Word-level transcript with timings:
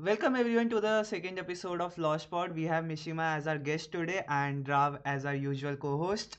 Welcome 0.00 0.34
everyone 0.34 0.70
to 0.70 0.80
the 0.80 1.04
second 1.04 1.38
episode 1.38 1.82
of 1.82 1.98
Lost 1.98 2.30
Pod. 2.30 2.54
We 2.54 2.64
have 2.64 2.84
Mishima 2.84 3.36
as 3.36 3.46
our 3.46 3.58
guest 3.58 3.92
today 3.92 4.24
and 4.28 4.66
Rav 4.66 4.98
as 5.04 5.26
our 5.26 5.34
usual 5.34 5.76
co-host. 5.76 6.38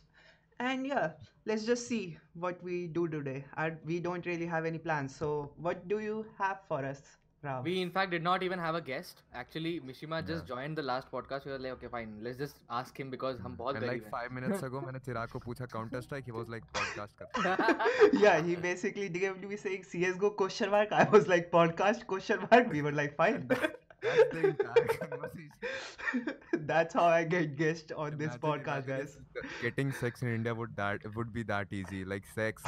And 0.59 0.87
yeah, 0.87 1.11
let's 1.45 1.65
just 1.65 1.87
see 1.87 2.17
what 2.33 2.63
we 2.63 2.87
do 2.87 3.07
today. 3.07 3.45
I, 3.55 3.73
we 3.85 3.99
don't 3.99 4.25
really 4.25 4.47
have 4.47 4.65
any 4.65 4.79
plans. 4.79 5.15
So 5.15 5.51
what 5.57 5.87
do 5.87 5.99
you 5.99 6.25
have 6.39 6.61
for 6.67 6.83
us, 6.83 7.01
Rav? 7.42 7.64
We 7.68 7.72
in 7.82 7.90
fact 7.94 8.10
did 8.12 8.22
not 8.26 8.42
even 8.44 8.58
have 8.64 8.76
a 8.76 8.80
guest. 8.84 9.18
Actually, 9.40 9.72
Mishima 9.88 10.20
just 10.28 10.44
Yeah. 10.48 10.54
joined 10.54 10.78
the 10.80 10.84
last 10.90 11.10
podcast. 11.14 11.44
We 11.48 11.52
were 11.54 11.58
like, 11.64 11.72
okay, 11.74 11.88
fine, 11.94 12.14
let's 12.26 12.38
just 12.42 12.60
ask 12.78 13.00
him 13.02 13.10
because 13.14 13.40
हम 13.46 13.56
बहुत 13.58 13.76
And 13.80 13.86
like 13.88 14.00
गरीब 14.04 14.10
five 14.14 14.32
minutes 14.38 14.62
ago, 14.68 14.80
मैंने 14.86 15.02
चिराग 15.08 15.28
को 15.36 15.42
पूछा 15.46 15.68
Counter 15.74 16.00
Strike. 16.06 16.30
He 16.32 16.36
was 16.38 16.52
like 16.54 16.68
podcast 16.78 17.18
करते 17.22 17.48
हैं. 17.48 18.22
yeah, 18.24 18.40
he 18.50 18.56
basically 18.66 19.08
gave 19.18 19.42
me 19.50 19.58
saying 19.64 19.84
CSGO 19.94 20.30
question 20.42 20.70
mark. 20.76 20.94
I 21.00 21.04
was 21.16 21.28
like 21.34 21.50
podcast 21.56 22.06
question 22.14 22.46
mark. 22.50 22.72
We 22.78 22.82
were 22.88 22.94
like 23.02 23.16
fine. 23.22 23.46
That's 24.06 24.32
the 24.32 24.40
entire 24.48 24.88
conversation. 24.94 26.64
That's 26.72 26.96
how 27.00 27.04
I 27.18 27.22
get 27.34 27.54
guest 27.60 27.92
on 28.06 28.16
this 28.22 28.34
Imagine- 28.34 28.42
podcast, 28.48 28.90
imagine 28.90 29.06
guys. 29.06 29.44
if 29.44 29.60
Getting 29.62 29.92
sex 30.00 30.22
in 30.26 30.32
India 30.38 30.54
would 30.62 30.74
that 30.82 31.06
would 31.18 31.32
be 31.38 31.44
that 31.52 31.72
easy? 31.82 32.04
Like 32.14 32.26
sex. 32.34 32.62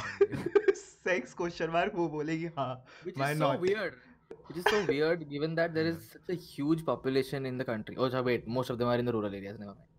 Sex 0.83 1.33
question 1.41 1.71
mark. 1.77 1.93
वो 1.95 2.07
बोलेगी 2.17 2.49
हाँ. 2.57 2.71
Which 3.09 3.17
Why 3.23 3.31
is 3.31 3.39
so 3.43 3.47
not? 3.51 3.61
weird. 3.67 4.03
Which 4.46 4.58
is 4.58 4.64
so 4.68 4.84
weird 4.86 5.28
given 5.28 5.54
that 5.56 5.74
there 5.74 5.86
is 5.86 5.98
such 6.12 6.28
a 6.28 6.34
huge 6.34 6.84
population 6.84 7.46
in 7.46 7.58
the 7.58 7.64
country. 7.64 7.96
Oh, 7.98 8.22
wait, 8.22 8.46
most 8.46 8.70
of 8.70 8.78
them 8.78 8.88
are 8.88 8.96
in 8.96 9.04
the 9.04 9.12
rural 9.12 9.34
areas. 9.34 9.58
Never 9.58 9.74
mind. 9.74 9.90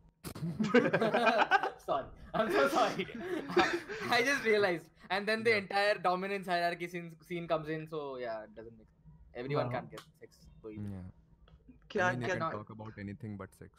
sorry. 1.86 2.06
I'm 2.34 2.52
so 2.52 2.68
sorry. 2.70 3.08
I 4.09 4.22
just 4.22 4.44
realized. 4.44 4.86
And 5.09 5.28
then 5.28 5.44
the 5.44 5.52
yeah. 5.52 5.58
entire 5.58 5.96
dominance 5.96 6.48
hierarchy 6.48 6.88
scene, 6.88 7.16
scene 7.28 7.48
comes 7.48 7.70
in. 7.70 7.88
So, 7.88 8.18
yeah, 8.18 8.44
it 8.44 8.56
doesn't 8.56 8.78
make 8.78 8.88
sense. 8.88 9.04
Everyone 9.36 9.68
wow. 9.68 9.73
can't 9.73 9.92
get 9.92 10.02
sex. 10.20 10.38
So 10.62 10.70
yeah. 10.70 10.80
Can, 11.90 12.02
I 12.02 12.16
mean, 12.16 12.30
can, 12.30 12.40
talk 12.40 12.70
about 12.70 12.94
anything 13.00 13.38
but 13.38 13.54
sex. 13.54 13.70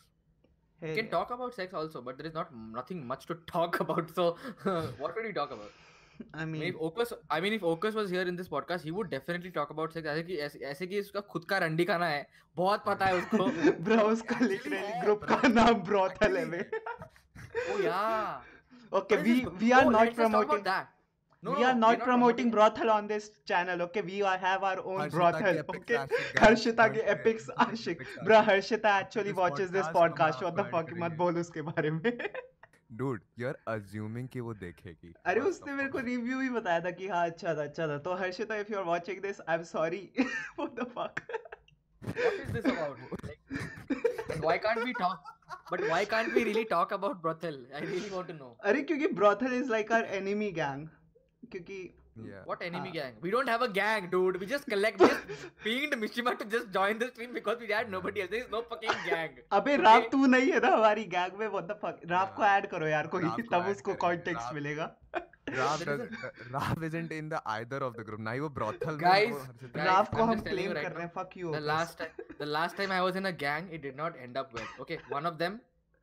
Hey, 0.81 0.91
you 0.91 0.97
can 0.97 1.09
talk 1.11 1.31
about 1.31 1.55
sex 1.55 1.73
also, 1.75 2.01
but 2.01 2.19
there 2.19 2.27
is 2.27 2.35
not 2.35 2.55
nothing 2.55 3.07
much 3.07 3.27
to 3.27 3.35
talk 3.47 3.81
about. 3.81 4.15
So, 4.15 4.37
what 4.99 5.17
would 5.17 5.25
you 5.25 5.33
talk 5.33 5.51
about? 5.51 5.73
I 6.35 6.45
mean, 6.45 6.63
if 6.63 6.77
Okus, 6.89 7.13
I 7.31 7.41
mean, 7.41 7.53
if 7.53 7.63
Okus 7.63 7.95
was 7.95 8.11
here 8.11 8.23
in 8.23 8.37
this 8.37 8.49
podcast, 8.49 8.83
he 8.83 8.91
would 8.91 9.11
definitely 9.11 9.51
talk 9.51 9.71
about 9.71 9.93
sex. 9.93 10.07
ऐसे 10.15 10.23
कि 10.23 10.37
ऐसे, 10.47 10.59
ऐसे 10.73 10.87
कि 10.87 11.01
उसका 11.01 11.21
खुद 11.35 11.45
का 11.51 11.59
रंडी 11.67 11.85
खाना 11.85 12.07
है, 12.07 12.27
बहुत 12.57 12.85
पता 12.87 13.07
है 13.07 13.15
उसको. 13.21 13.49
bro 13.89 14.01
उसका 14.13 14.39
literally 14.41 14.95
group 15.05 15.27
का 15.33 15.49
नाम 15.49 15.83
brothel 15.91 16.37
है 16.37 16.45
बे. 16.51 16.65
oh 17.73 17.79
yeah. 17.81 18.37
Okay, 18.93 19.23
we 19.23 19.37
we 19.63 19.73
are 19.73 19.85
Oh, 19.87 19.91
not 19.91 20.15
promoting. 20.15 20.63
that. 20.65 20.91
No, 21.43 21.53
we 21.53 21.65
are 21.65 21.75
not 21.75 22.01
promoting 22.01 22.51
brothel 22.51 22.91
on 22.91 23.07
this 23.07 23.25
channel. 23.45 23.83
Okay, 23.83 24.01
we 24.01 24.23
are, 24.23 24.37
have 24.39 24.63
our 24.63 24.79
own 24.93 25.11
brothel. 25.11 25.59
Okay, 25.77 25.99
Harshita 26.45 26.87
के 26.95 27.03
epics 27.15 27.51
Ashique. 27.65 28.07
Bro, 28.25 28.41
Harshita 28.51 28.93
actually 29.01 29.35
watches 29.43 29.71
this 29.71 29.87
podcast 29.89 30.39
podcast. 30.39 30.43
What 30.49 30.57
the 30.57 30.65
fuck 30.77 30.95
मत 31.05 31.17
बोल 31.23 31.39
उसके 31.39 31.63
बारे 31.71 31.91
में. 31.91 32.13
Dude, 32.91 33.21
you're 33.37 33.57
assuming 33.67 34.29
कि 34.33 34.41
वो 34.41 34.55
देखेगी. 34.55 35.13
अरे 35.27 35.41
उसने 35.41 35.73
मेरे 35.73 35.89
को? 35.89 35.99
रिव्यू 35.99 36.41
ही 36.41 36.49
बताया 36.51 36.81
था 36.81 36.91
कि 36.99 37.09
हाँ 37.09 37.25
अच्छा 37.31 37.55
था 37.55 37.63
अच्छा 37.63 37.87
था 37.89 37.99
तो 37.99 38.15
Harshita 38.15 38.59
if 38.65 38.71
you 38.71 38.79
are 38.83 38.87
watching 38.91 39.21
this 39.21 39.41
I'm 39.49 39.65
sorry 39.65 40.03
what 40.57 40.77
the 40.77 40.87
fuck 40.99 41.23
What 42.03 42.35
is 42.35 42.53
this 42.53 42.65
about? 42.65 42.99
Like, 43.11 44.43
why 44.43 44.59
can't 44.59 44.85
we 44.85 44.93
talk? 44.93 45.31
But 45.71 45.81
why 45.89 46.05
can't 46.05 46.35
we 46.35 46.45
really 46.45 46.65
talk 46.67 46.93
about 46.93 47.23
brothel? 47.23 47.57
I 47.75 47.81
really 47.81 48.11
want 48.11 48.29
to 48.29 48.35
know. 48.35 48.51
अरे 48.65 48.83
क्योंकि 48.91 49.09
brothel 49.21 49.53
is 49.61 49.71
like 49.77 49.91
our 49.91 50.05
enemy 50.21 50.51
gang 50.61 50.89
क्योंकि 51.53 51.79
Yeah. 52.22 52.40
What 52.50 52.64
enemy 52.68 52.90
Ah. 52.92 52.94
gang? 52.96 53.14
We 53.26 53.32
don't 53.34 53.50
have 53.52 53.62
a 53.66 53.68
gang, 53.76 54.08
dude. 54.14 54.38
We 54.40 54.48
just 54.54 54.66
collect. 54.72 55.02
We 55.04 55.08
just 55.12 55.44
pinged 55.66 55.94
Mishima 56.02 56.32
to 56.40 56.48
just 56.54 56.66
join 56.78 56.98
the 57.04 57.08
stream 57.12 57.36
because 57.38 57.62
we 57.66 57.70
had 57.74 57.92
nobody 57.94 58.24
else. 58.24 58.32
There 58.34 58.42
is 58.46 58.50
no 58.56 58.62
fucking 58.72 58.98
gang. 59.06 59.38
अबे 59.60 59.76
Rao 59.84 59.98
Okay. 60.00 60.10
तू 60.16 60.26
नहीं 60.34 60.52
है 60.52 60.60
ना 60.66 60.72
हमारी 60.76 61.06
gang 61.14 61.38
में 61.42 61.48
what 61.56 61.70
the 61.72 61.78
fuck 61.84 62.02
Rao 62.14 62.34
को 62.40 62.44
Yeah. 62.44 62.56
Add 62.58 62.68
करो 62.74 62.88
यार 62.88 63.08
कोई 63.16 63.24
राव 63.24 63.36
को 63.38 63.42
तब 63.54 63.62
add 63.62 63.72
उसको 63.76 63.94
करेंगे, 63.94 64.00
कॉन्टेक्स्ट 64.08 64.44
राव- 64.46 64.54
मिलेगा 64.56 64.90
Rav 65.60 65.80
There 65.84 65.94
is 65.94 66.10
does, 66.16 66.52
Rav 66.56 66.84
isn't 66.90 67.14
in 67.20 67.30
the 67.30 67.40
either 67.54 67.78
of 67.86 67.96
the 68.00 68.04
group. 68.10 68.20
ना 68.26 68.32
ही 68.32 68.40
वो 68.40 68.50
brothel 68.58 68.92
में 68.98 69.00
Guys, 69.06 69.32
वो 69.32 69.40
हर्षिता 69.46 69.80
guys, 69.80 69.86
राव 69.86 70.04
को 70.12 70.18
I'm 70.18 70.28
हम 70.28 70.34
just 70.34 70.44
telling 70.50 70.58
claim 70.58 70.70
you 70.72 70.76
right 70.78 70.88
कर 70.90 70.96
रहे 70.98 71.06
हैं 71.06 71.14
fuck 71.16 71.40
you 71.44 71.54
The 71.56 71.62
Opus. 71.62 71.70
last 71.72 72.04
time, 72.04 72.28
the 72.44 72.50
last 72.58 72.78
time 72.82 72.92
I 72.98 73.02
was 73.08 73.22
in 73.24 73.30
a 73.30 73.36
gang, 73.48 73.72
it 73.78 73.86
did 73.88 73.98
not 74.04 74.20
end 74.28 74.42
up 74.44 74.54
well. 74.60 74.70
Okay, 74.86 75.00
one 75.16 75.30
of 75.32 75.40
them, 75.44 75.58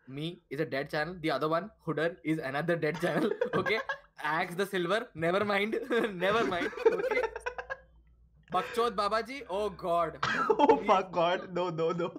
me, 0.09 0.41
is 0.51 0.61
a 0.61 0.65
dead 0.65 0.91
channel. 0.91 1.17
The 1.21 1.31
other 1.31 1.49
one, 1.49 1.71
Hooder, 1.87 2.17
is 2.25 2.39
another 2.39 2.77
dead 2.77 3.01
channel. 3.01 3.31
Okay, 3.55 3.79
Axe 4.23 4.55
the 4.55 4.67
Silver, 4.67 5.01
never 5.15 5.45
mind, 5.45 5.79
never 6.15 6.45
mind. 6.45 6.71
Okay, 6.87 7.23
Bakchod 8.53 8.95
Babaji, 8.97 9.43
oh 9.51 9.69
god. 9.71 10.19
oh 10.59 10.77
fuck 10.87 11.13
god 11.13 11.49
no 11.53 11.71
no 11.71 11.91
no 11.93 12.11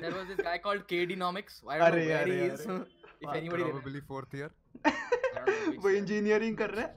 There 0.00 0.12
was 0.12 0.26
this 0.28 0.40
guy 0.48 0.58
called 0.58 0.86
KD 0.88 1.16
Nomics. 1.22 1.60
I 1.68 1.78
don't 1.78 1.86
अरे, 1.88 2.02
know 2.02 2.08
where 2.14 2.22
अरे, 2.24 2.36
he 2.40 2.46
is. 2.54 2.66
अरे. 2.66 2.86
if 3.20 3.28
Fuck, 3.28 3.36
anybody 3.36 3.62
remembers. 3.62 3.82
probably 3.82 4.00
fourth 4.00 4.34
year. 4.34 4.50
I 4.84 4.92
don't 5.38 5.54
know 5.54 5.70
which 5.70 5.80
वो 5.84 5.90
year. 5.90 6.02
Engineering 6.02 6.56
कर 6.56 6.70
रहा 6.70 6.86
है 6.86 6.94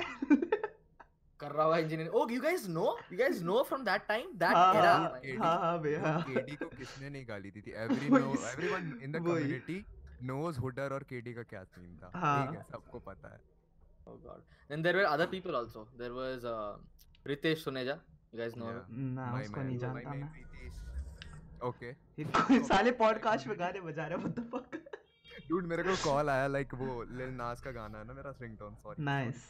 कर 1.43 1.53
रहा 1.59 1.67
हुआ 1.67 1.79
engineering. 1.85 2.13
Oh, 2.21 2.25
you 2.35 2.43
guys 2.47 2.67
know? 2.77 2.89
You 3.13 3.19
guys 3.23 3.41
know 3.51 3.63
from 3.71 3.85
that 3.91 4.07
time? 4.11 4.29
That 4.45 4.57
हाँ 4.57 4.75
era? 4.81 4.93
हाँ 4.93 5.11
हाँ 5.39 5.57
हाँ 5.63 6.03
हाँ 6.05 6.25
KD 6.29 6.57
को 6.63 6.69
किसने 6.77 7.11
नहीं 7.11 7.25
गाली 7.29 7.51
दी 7.57 7.61
थी 7.67 7.73
स- 7.73 8.53
everyone 8.53 8.93
in 9.09 9.17
the 9.17 9.21
वही। 9.21 9.43
community 9.43 9.79
knows 10.31 10.61
Hooder 10.67 10.91
और 10.99 11.07
KD 11.13 11.35
का 11.35 11.43
क्या 11.55 11.63
सीन 11.75 11.97
था 12.03 12.11
हाँ। 12.15 12.47
ठीक 12.47 12.57
है 12.59 12.65
सबको 12.73 12.99
पता 13.11 13.33
है 13.35 13.41
Oh 14.11 14.15
god. 14.23 14.41
Then 14.71 14.83
there 14.85 14.97
were 14.99 15.07
other 15.09 15.27
people 15.33 15.57
also. 15.57 15.83
There 15.99 16.15
was 16.15 16.45
uh, 16.53 16.77
Ritesh 17.33 17.61
Suneja. 17.67 17.99
You 18.33 18.41
guys 18.41 18.57
know 18.63 18.71
Yeah. 18.71 18.87
ना 19.19 19.27
My 19.35 19.43
उसको 19.43 19.63
नहीं 19.63 19.79
जानता 19.79 20.15
मैं. 20.15 20.31
Okay. 21.69 21.91
ये 22.19 22.59
साले 22.69 22.91
पॉडकास्ट 23.01 23.47
में 23.47 23.59
गाने 23.59 23.81
बजा 23.81 24.07
रहे 24.13 24.23
what 24.23 24.35
the 24.39 24.45
fuck 24.55 24.79
Dude 25.51 25.67
मेरे 25.73 25.83
को 25.83 25.95
कॉल 26.05 26.31
आया 26.31 26.47
like 26.55 26.75
वो 26.81 26.95
Lil 27.19 27.37
Nas 27.41 27.61
का 27.67 27.71
गाना 27.79 27.99
है 27.99 28.05
ना 28.07 28.13
मेरा 28.15 28.33
sorry. 28.39 28.97
nice 29.11 29.45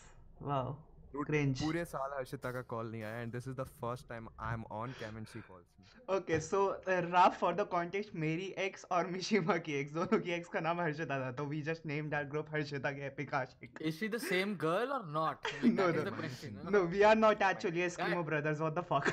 wow 0.48 0.64
Dude, 0.64 0.91
cringe 1.20 1.60
पूरे 1.62 1.84
साल 1.84 2.10
हर्षिता 2.18 2.50
का 2.52 2.60
कॉल 2.74 2.90
नहीं 2.90 3.02
आया 3.02 3.22
and 3.24 3.32
this 3.38 3.46
is 3.52 3.56
the 3.56 3.66
first 3.82 4.08
time 4.12 4.28
I'm 4.50 4.64
on 4.82 4.94
cam 5.00 5.16
and 5.20 5.28
she 5.32 5.40
calls 5.48 5.66
me. 5.78 5.84
okay 6.16 6.38
so 6.40 6.60
uh, 6.92 7.00
Raf 7.12 7.36
for 7.40 7.52
the 7.58 7.66
context 7.74 8.14
मेरी 8.24 8.48
ex 8.66 8.84
और 8.92 9.06
मिशिमा 9.16 9.56
की 9.68 9.76
ex 9.82 9.92
दोनों 9.94 10.18
की 10.26 10.32
ex 10.38 10.48
का 10.52 10.60
नाम 10.68 10.80
हर्षिता 10.80 11.18
था 11.24 11.30
तो 11.40 11.46
we 11.52 11.60
just 11.70 11.84
named 11.92 12.16
our 12.20 12.24
group 12.34 12.50
Harshita 12.54 12.92
के 12.98 13.08
epic 13.10 13.34
Ashique 13.42 13.82
Is 13.90 13.98
she 14.00 14.08
the 14.16 14.22
same 14.28 14.56
girl 14.64 14.92
or 14.98 15.02
not? 15.18 15.52
Like, 15.62 15.72
No, 15.74 15.86
that 15.92 15.96
is 15.98 16.04
no. 16.04 16.10
the 16.10 16.16
question. 16.22 16.58
huh? 16.64 16.70
no 16.78 16.84
we 16.96 17.04
are 17.10 17.14
not 17.24 17.42
actually 17.50 17.86
Eskimo 17.90 18.24
brothers 18.32 18.60
what 18.66 18.74
the 18.74 18.82
fuck 18.82 19.12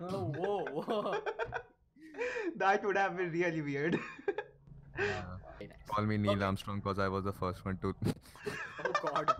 Oh, 0.00 0.24
whoa, 0.38 0.64
whoa. 0.72 1.16
that 2.56 2.84
would 2.84 2.96
have 2.96 3.16
been 3.16 3.32
really 3.32 3.62
weird 3.62 3.98
Very 4.96 5.68
nice. 5.70 5.88
Call 5.90 6.04
me 6.06 6.16
Neil 6.18 6.32
Okay. 6.34 6.44
Armstrong 6.44 6.78
because 6.80 6.98
I 7.00 7.08
was 7.08 7.24
the 7.24 7.32
first 7.32 7.64
one 7.64 7.78
to 7.82 7.94
Oh 8.86 8.92
god. 9.02 9.32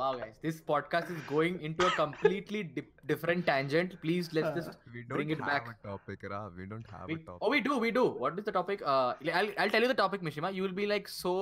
Wow, 0.00 0.14
guys, 0.18 0.36
this 0.42 0.60
podcast 0.60 1.10
is 1.14 1.20
going 1.28 1.60
into 1.68 1.86
a 1.86 1.90
completely 1.90 2.62
di- 2.62 2.84
different 3.06 3.44
tangent. 3.46 3.96
Please 4.02 4.30
let's 4.32 4.54
just 4.58 4.78
We 4.94 5.02
Bring 5.02 5.28
don't 5.28 5.38
it 5.38 5.44
have 5.44 5.64
back. 5.66 5.76
a 5.84 5.88
topic, 5.88 6.22
Rav. 6.30 6.52
We 6.56 6.66
don't 6.66 6.88
have 6.90 7.06
We, 7.08 7.14
a 7.14 7.18
topic. 7.18 7.38
oh, 7.42 7.50
we 7.50 7.60
do, 7.60 7.76
we 7.78 7.90
do. 7.90 8.04
What 8.06 8.38
is 8.38 8.44
the 8.46 8.52
topic? 8.52 8.80
Uh, 8.84 9.14
I'll, 9.40 9.50
I'll 9.58 9.68
tell 9.70 9.82
you 9.82 9.88
the 9.88 9.98
topic, 10.02 10.22
Mishima. 10.22 10.54
You 10.54 10.62
will 10.62 10.72
be 10.80 10.86
like 10.86 11.06
so 11.08 11.34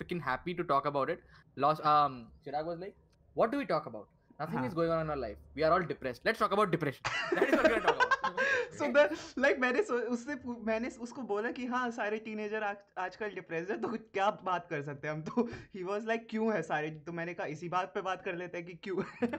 freaking 0.00 0.20
happy 0.20 0.54
to 0.54 0.64
talk 0.64 0.86
about 0.86 1.08
it. 1.10 1.22
Lost. 1.56 1.84
Um, 1.84 2.26
Chirag 2.46 2.64
was 2.72 2.80
like, 2.80 2.96
"What 3.34 3.52
do 3.52 3.58
we 3.58 3.66
talk 3.66 3.86
about? 3.86 4.08
Nothing 4.40 4.58
Huh. 4.58 4.68
is 4.68 4.74
going 4.74 4.90
on 4.90 5.00
in 5.04 5.10
our 5.10 5.16
life. 5.22 5.38
We 5.54 5.64
are 5.68 5.72
all 5.76 5.86
depressed. 5.92 6.22
Let's 6.24 6.38
talk 6.38 6.52
about 6.58 6.70
depression. 6.70 7.02
That 7.32 7.48
is 7.48 7.56
what 7.56 7.66
we're 7.70 7.80
gonna 7.80 7.88
talk 7.88 7.96
about." 7.96 8.46
so 8.80 8.86
the 8.92 9.02
like 9.44 9.58
मैंने 9.60 9.80
उससे 10.16 10.34
मैंने 10.68 10.88
उसको 11.06 11.22
बोला 11.32 11.50
कि 11.58 11.66
हाँ 11.72 11.90
सारे 11.96 12.18
teenager 12.28 12.62
आज 12.64 12.76
आजकल 13.04 13.34
डिप्रेस 13.34 13.70
है 13.70 13.80
तो 13.80 13.88
क्या 14.18 14.30
बात 14.44 14.68
कर 14.70 14.82
सकते 14.82 15.08
हैं 15.08 15.14
हम 15.14 15.22
तो 15.28 15.48
ही 15.74 15.82
वाज 15.90 16.06
लाइक 16.06 16.26
क्यों 16.30 16.52
है 16.54 16.62
सारे 16.70 16.90
तो 17.06 17.12
मैंने 17.20 17.34
कहा 17.40 17.46
इसी 17.56 17.68
बात 17.74 17.92
पे 17.94 18.02
बात 18.08 18.22
कर 18.24 18.36
लेते 18.44 18.58
हैं 18.58 18.66
कि 18.66 18.74
क्यों 18.88 19.02
है 19.10 19.30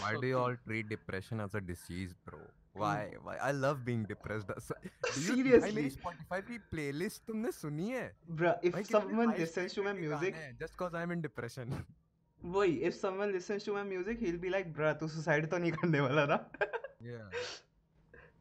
Why 0.00 0.12
do 0.20 0.28
you 0.28 0.38
all 0.42 0.54
treat 0.68 0.88
depression 0.90 1.40
as 1.44 1.54
a 1.58 1.60
disease, 1.60 2.14
bro? 2.28 2.38
Why? 2.82 3.12
Why? 3.26 3.34
I 3.48 3.50
love 3.64 3.84
being 3.88 4.06
depressed. 4.12 4.48
Do 4.48 4.54
you, 4.86 5.26
Seriously? 5.26 5.74
मेरी 5.76 5.90
Spotify 5.98 6.40
की 6.48 6.58
playlist 6.72 7.26
तुमने 7.26 7.52
सुनी 7.58 7.90
है? 7.90 8.06
Bruh, 8.40 8.56
if 8.70 8.80
someone 8.94 9.36
listens 9.42 9.76
to 9.78 9.86
my 9.88 9.94
music 10.00 10.40
just 10.64 10.76
cause 10.82 10.98
I'm 11.02 11.14
in 11.18 11.22
depression. 11.28 11.78
वही 12.46 12.76
if 12.88 12.94
someone 12.94 13.32
listens 13.32 13.66
to 13.66 13.74
my 13.74 13.84
music 13.84 14.18
he 14.18 14.26
will 14.26 14.38
be 14.40 14.48
like 14.48 14.72
bro 14.72 14.92
तू 14.94 15.08
suicide 15.08 15.50
तो 15.50 15.58
नहीं 15.58 15.72
करने 15.72 16.00
वाला 16.00 16.26
ना 16.26 16.36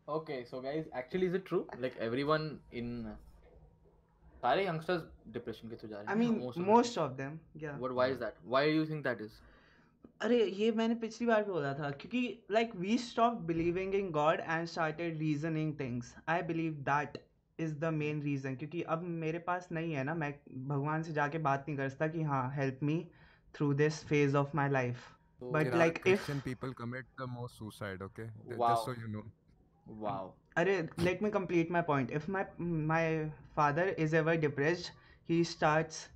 okay 0.09 0.43
so 0.45 0.61
guys 0.61 0.89
actually 0.97 1.27
is 1.27 1.35
it 1.35 1.47
true 1.47 1.65
like 1.79 1.97
everyone 2.01 2.49
in 2.73 3.15
सारे 4.41 4.65
youngsters 4.65 5.03
depression 5.33 5.69
के 5.69 5.75
through 5.75 5.95
I 5.97 6.15
mean 6.15 6.63
most 6.65 6.97
of 6.97 7.11
them 7.13 7.39
या 7.57 7.71
what 7.73 7.91
why 7.91 8.11
is 8.11 8.19
that 8.19 8.33
why 8.45 8.71
do 8.71 8.77
you 8.77 8.85
think 8.85 9.03
that 9.03 9.21
is 9.21 9.39
अरे 10.21 10.43
ये 10.45 10.71
मैंने 10.71 10.95
पिछली 10.95 11.27
बार 11.27 11.43
भी 11.43 11.51
बोला 11.51 11.73
था 11.73 11.89
क्योंकि 11.91 12.21
like 12.51 12.75
we 12.75 12.97
stop 12.97 13.39
believing 13.47 13.95
in 13.95 14.11
God 14.11 14.39
and 14.39 14.67
started 14.67 15.17
reasoning 15.19 15.73
things 15.79 16.15
I 16.29 16.41
believe 16.43 16.73
that 16.85 17.17
is 17.59 17.73
the 17.75 17.85
main 17.93 18.21
reason 18.21 18.55
क्योंकि 18.55 18.81
अब 18.95 19.03
मेरे 19.17 19.39
पास 19.39 19.67
नहीं 19.71 19.93
है 19.93 20.03
ना 20.03 20.13
मैं 20.15 20.33
भगवान 20.67 21.03
से 21.03 21.13
जाके 21.13 21.37
बात 21.47 21.65
नहीं 21.67 21.77
कर 21.77 21.89
सकता 21.89 22.07
कि 22.07 22.21
हाँ 22.23 22.49
help 22.55 22.79
me 22.83 22.97
Through 23.54 23.72
this 23.82 24.04
phase 24.12 24.34
of 24.44 24.54
my 24.54 24.68
life 24.78 25.08
So, 25.42 25.50
But 25.54 25.68
In 25.68 25.74
our 25.74 25.80
like 25.80 25.98
if 26.10 26.24
Christian 26.24 26.40
people 26.46 26.72
commit 26.78 27.06
the 27.20 27.26
most 27.34 27.56
suicide, 27.60 28.02
okay? 28.06 28.26
Th- 28.48 28.58
Wow. 28.58 28.70
Just 28.70 28.84
so 28.84 28.92
you 29.02 29.08
know. 29.08 29.24
wow. 29.86 30.34
Arre, 30.56 30.88
let 30.98 31.20
me 31.22 31.30
complete 31.30 31.70
my 31.70 31.80
point. 31.82 32.10
If 32.10 32.28
my 32.28 32.44
my 32.60 33.30
father 33.54 33.86
is 34.06 34.14
ever 34.14 34.36
depressed, 34.36 34.92
he 35.24 35.42
starts 35.44 36.08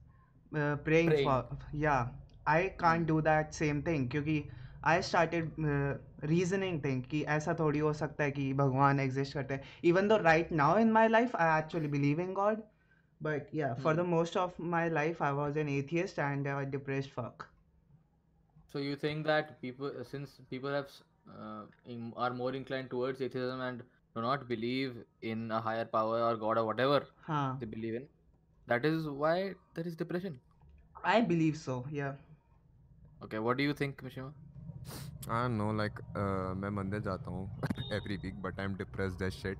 uh, 0.56 0.76
praying, 0.76 1.08
Praying. 1.10 1.24
for 1.24 1.44
yeah. 1.72 2.08
I 2.46 2.72
can't 2.78 3.06
do 3.06 3.20
that 3.28 3.54
same 3.54 3.82
thing 3.82 4.08
क्योंकि 4.14 4.36
I 4.92 5.00
started 5.00 5.50
uh, 5.72 5.94
reasoning 6.32 6.80
thing 6.86 7.02
कि 7.10 7.22
ऐसा 7.36 7.54
थोड़ी 7.60 7.78
हो 7.86 7.92
सकता 8.02 8.24
है 8.24 8.30
कि 8.38 8.52
भगवान 8.62 9.00
exist 9.06 9.32
करते 9.34 9.54
हैं. 9.54 9.62
Even 9.92 10.08
though 10.12 10.20
right 10.28 10.50
now 10.62 10.70
in 10.84 10.92
my 10.98 11.06
life 11.16 11.34
I 11.46 11.48
actually 11.58 11.92
believe 11.96 12.22
in 12.26 12.34
God, 12.40 12.62
but 13.20 13.48
yeah, 13.52 13.74
for 13.74 13.94
the 13.94 14.04
most 14.04 14.36
of 14.36 14.58
my 14.58 14.88
life 14.88 15.20
I 15.22 15.32
was 15.32 15.56
an 15.56 15.68
atheist 15.68 16.18
and 16.18 16.46
a 16.46 16.64
depressed 16.66 17.10
fuck. 17.10 17.48
So 18.72 18.78
you 18.78 18.96
think 18.96 19.26
that 19.26 19.60
people, 19.62 19.86
uh, 20.00 20.04
since 20.04 20.40
people 20.50 20.70
have 20.70 20.86
s- 20.86 21.02
uh, 21.30 21.62
in, 21.86 22.12
are 22.16 22.30
more 22.30 22.52
inclined 22.54 22.90
towards 22.90 23.20
atheism 23.20 23.60
and 23.60 23.82
do 24.16 24.22
not 24.22 24.48
believe 24.48 24.96
in 25.22 25.50
a 25.50 25.60
higher 25.60 25.84
power 25.84 26.20
or 26.22 26.36
God 26.36 26.58
or 26.58 26.64
whatever 26.64 27.02
हाँ, 27.28 27.58
they 27.60 27.66
believe 27.66 27.94
in, 27.94 28.06
that 28.66 28.84
is 28.84 29.06
why 29.08 29.54
there 29.74 29.86
is 29.86 29.94
depression. 29.96 30.40
I 31.04 31.20
believe 31.20 31.56
so. 31.56 31.84
Yeah. 31.90 32.12
Okay, 33.22 33.38
what 33.38 33.56
do 33.56 33.62
you 33.62 33.72
think, 33.72 34.02
Mishima? 34.02 34.32
I 35.28 35.42
don't 35.42 35.56
know, 35.58 35.70
like, 35.70 35.98
uh, 36.16 36.54
मैं 36.62 36.70
मंदिर 36.78 37.00
जाता 37.02 37.30
हूँ 37.30 37.92
every 37.98 38.18
week, 38.24 38.34
but 38.42 38.58
I'm 38.58 38.74
depressed 38.76 39.22
as 39.22 39.34
shit. 39.34 39.58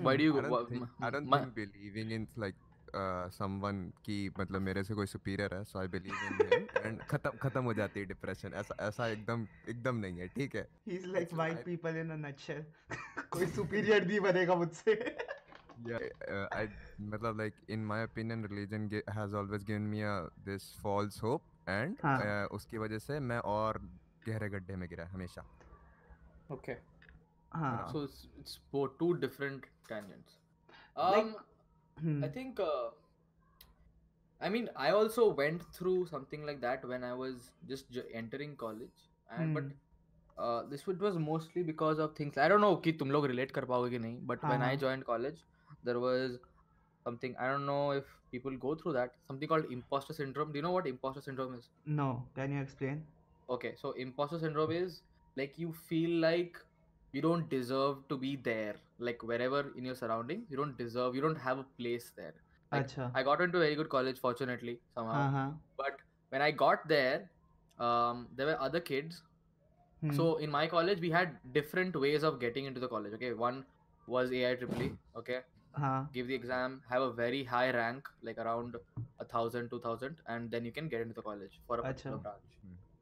Why 0.00 0.16
do 0.16 0.24
you 0.24 0.36
I 0.38 0.42
don't 0.42 0.50
wha- 0.50 0.64
think, 0.64 0.88
I 1.00 1.10
don't 1.10 1.30
think 1.30 1.54
believing 1.54 2.10
in 2.18 2.26
like 2.36 2.54
uh, 2.94 3.28
someone 3.36 3.78
की 4.06 4.16
मतलब 4.38 4.60
मेरे 4.62 4.82
से 4.84 4.94
कोई 4.94 5.06
superior 5.06 5.52
है, 5.52 5.64
so 5.72 5.78
I 5.82 5.86
believe 5.86 6.22
in 6.28 6.40
him 6.52 6.66
and 6.84 7.00
खत्म 7.10 7.30
खत्म 7.42 7.62
हो 7.64 7.74
जाती 7.74 8.00
है 8.00 8.06
depression. 8.08 8.54
ऐसा 8.62 8.76
ऐसा 8.88 9.06
एकदम 9.08 9.46
एकदम 9.68 9.96
नहीं 10.04 10.18
है, 10.20 10.28
ठीक 10.36 10.56
है? 10.56 10.66
He's 10.88 11.06
like 11.14 11.28
It's 11.28 11.38
white 11.42 11.56
like- 11.56 11.64
people 11.70 12.00
in 12.04 12.10
a 12.10 12.18
nutshell. 12.24 12.64
कोई 13.36 13.46
superior 13.58 14.00
नहीं 14.06 14.20
बनेगा 14.20 14.54
मुझसे. 14.64 14.98
Yeah, 15.86 16.02
uh, 16.30 16.46
I 16.56 16.68
मतलब 17.12 17.38
like 17.40 17.54
in 17.76 17.84
my 17.92 18.00
opinion, 18.08 18.42
religion 18.50 18.88
gi- 18.90 19.06
has 19.18 19.32
always 19.34 19.64
given 19.70 19.88
me 19.94 20.02
a 20.02 20.28
this 20.48 20.66
false 20.82 21.18
hope 21.18 21.42
and 21.76 21.96
हाँ. 22.04 22.18
uh, 22.26 22.54
उसकी 22.58 22.78
वजह 22.78 22.98
से 22.98 23.18
मैं 23.32 23.38
और 23.54 23.80
गहरे 24.28 24.48
गड्ढे 24.48 24.76
में 24.76 24.88
गिरा 24.88 25.06
हमेशा. 25.12 25.44
Okay. 26.52 26.76
हाँ. 27.55 27.91
So 27.91 28.03
it's, 28.03 28.27
it's 28.39 28.59
both 28.71 28.97
two 28.99 29.13
different 29.25 29.67
tangents. 29.89 30.39
Like- 30.97 31.17
Um, 31.17 31.35
Hmm. 31.99 32.23
I 32.23 32.27
think. 32.27 32.59
Uh, 32.59 32.89
I 34.41 34.49
mean, 34.49 34.67
I 34.75 34.91
also 34.91 35.23
went 35.33 35.63
through 35.77 36.05
something 36.07 36.45
like 36.45 36.61
that 36.61 36.85
when 36.85 37.03
I 37.03 37.13
was 37.13 37.51
just 37.65 37.91
j- 37.91 38.03
entering 38.13 38.55
college, 38.55 38.99
and 39.31 39.53
but 39.53 39.63
Hmm. 39.63 39.77
uh, 40.37 40.63
this 40.73 40.85
would- 40.87 41.01
was 41.01 41.17
mostly 41.17 41.63
because 41.63 42.01
of 42.05 42.11
things. 42.19 42.37
I 42.37 42.47
don't 42.51 42.63
know 42.65 42.75
कि 42.87 42.91
तुम 43.01 43.11
लोग 43.11 43.25
relate 43.25 43.51
कर 43.51 43.65
पाओगे 43.65 43.89
कि 43.89 43.99
नहीं. 43.99 44.19
But 44.31 44.43
when 44.51 44.65
I 44.67 44.71
हाँ. 44.73 44.81
joined 44.83 45.05
college, 45.05 45.39
there 45.89 45.99
was 46.03 46.37
something. 47.07 47.35
I 47.45 47.49
don't 47.53 47.67
know 47.71 47.81
if 48.01 48.13
people 48.35 48.57
go 48.65 48.75
through 48.81 48.93
that. 48.97 49.17
Something 49.31 49.51
called 49.53 49.71
imposter 49.77 50.17
syndrome. 50.19 50.51
Do 50.53 50.61
you 50.61 50.65
know 50.67 50.73
what 50.77 50.89
imposter 50.93 51.23
syndrome 51.29 51.57
is? 51.59 51.69
No, 52.01 52.07
can 52.39 52.55
you 52.57 52.61
explain? 52.61 53.03
Okay, 53.49 53.73
so 53.83 53.91
imposter 54.05 54.39
syndrome 54.45 54.71
is 54.77 55.01
like 55.35 55.57
you 55.57 55.73
feel 55.91 56.15
like 56.27 56.61
you 57.12 57.20
don't 57.20 57.48
deserve 57.48 57.96
to 58.08 58.16
be 58.16 58.36
there 58.36 58.76
like 58.98 59.22
wherever 59.22 59.60
in 59.76 59.84
your 59.84 59.94
surroundings 59.94 60.46
you 60.50 60.56
don't 60.56 60.76
deserve 60.78 61.14
you 61.14 61.20
don't 61.20 61.36
have 61.48 61.58
a 61.58 61.66
place 61.78 62.12
there. 62.16 62.34
Like, 62.72 62.88
i 63.14 63.22
got 63.22 63.42
into 63.42 63.58
a 63.58 63.60
very 63.60 63.74
good 63.74 63.90
college 63.90 64.18
fortunately 64.18 64.78
somehow. 64.94 65.28
Uh-huh. 65.28 65.50
but 65.76 65.96
when 66.30 66.40
i 66.40 66.50
got 66.50 66.88
there 66.88 67.30
um, 67.78 68.28
there 68.36 68.46
were 68.46 68.60
other 68.60 68.80
kids. 68.80 69.22
Hmm. 70.00 70.12
so 70.16 70.36
in 70.36 70.50
my 70.50 70.66
college 70.66 71.00
we 71.00 71.10
had 71.10 71.36
different 71.52 71.94
ways 72.04 72.22
of 72.22 72.40
getting 72.40 72.64
into 72.64 72.80
the 72.80 72.88
college 72.88 73.12
okay? 73.14 73.32
One 73.32 73.64
was 74.06 74.32
ai 74.32 74.54
triple 74.54 74.90
okay? 75.16 75.40
Uh-huh. 75.76 76.02
give 76.12 76.26
the 76.28 76.34
exam 76.34 76.80
have 76.88 77.02
a 77.02 77.12
very 77.12 77.44
high 77.44 77.70
rank 77.70 78.08
like 78.22 78.38
around 78.38 78.74
a 79.20 79.24
thousand 79.24 79.70
two 79.70 79.80
thousand 79.80 80.16
and 80.26 80.50
then 80.50 80.64
you 80.64 80.72
can 80.72 80.88
get 80.88 81.00
into 81.00 81.14
the 81.14 81.22
college 81.22 81.60
for 81.66 81.78
a 81.78 81.82
particular 81.82 82.16
branch 82.18 82.42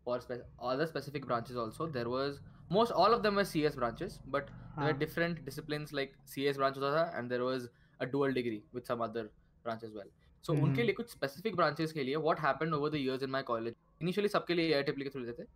Hmm. 0.09 0.11
For 0.11 0.21
spe- 0.21 0.45
other 0.61 0.85
specific 0.85 1.25
branches 1.25 1.57
also, 1.57 1.87
there 1.87 2.09
was 2.09 2.39
most 2.69 2.91
all 2.91 3.13
of 3.13 3.23
them 3.23 3.35
were 3.35 3.43
CS 3.43 3.75
branches, 3.75 4.19
but 4.27 4.49
there 4.77 4.85
were 4.85 4.93
हाँ. 4.93 4.99
different 4.99 5.45
disciplines 5.45 5.93
like 5.93 6.13
CS 6.25 6.57
branch 6.57 6.77
होता 6.77 6.91
था, 6.95 7.19
and 7.19 7.31
there 7.31 7.43
was 7.43 7.67
a 7.99 8.05
dual 8.05 8.33
degree 8.33 8.63
with 8.73 8.85
some 8.85 9.01
other 9.01 9.31
branch 9.63 9.83
as 9.83 9.93
well. 9.93 10.11
So 10.41 10.53
हम्म, 10.53 10.63
उनके 10.63 10.83
लिए 10.83 10.93
कुछ 10.93 11.09
specific 11.09 11.55
branches 11.55 11.91
के 11.91 12.03
लिए 12.03 12.15
what 12.15 12.39
happened 12.39 12.73
over 12.73 12.89
the 12.89 12.99
years 12.99 13.23
in 13.23 13.31
my 13.31 13.43
college? 13.43 13.75
Initially 14.01 14.29
सबके 14.29 14.53
लिए 14.53 14.83
AIEEE 14.83 15.03
के 15.03 15.09
through 15.09 15.25
लेते 15.25 15.43
थे, 15.43 15.47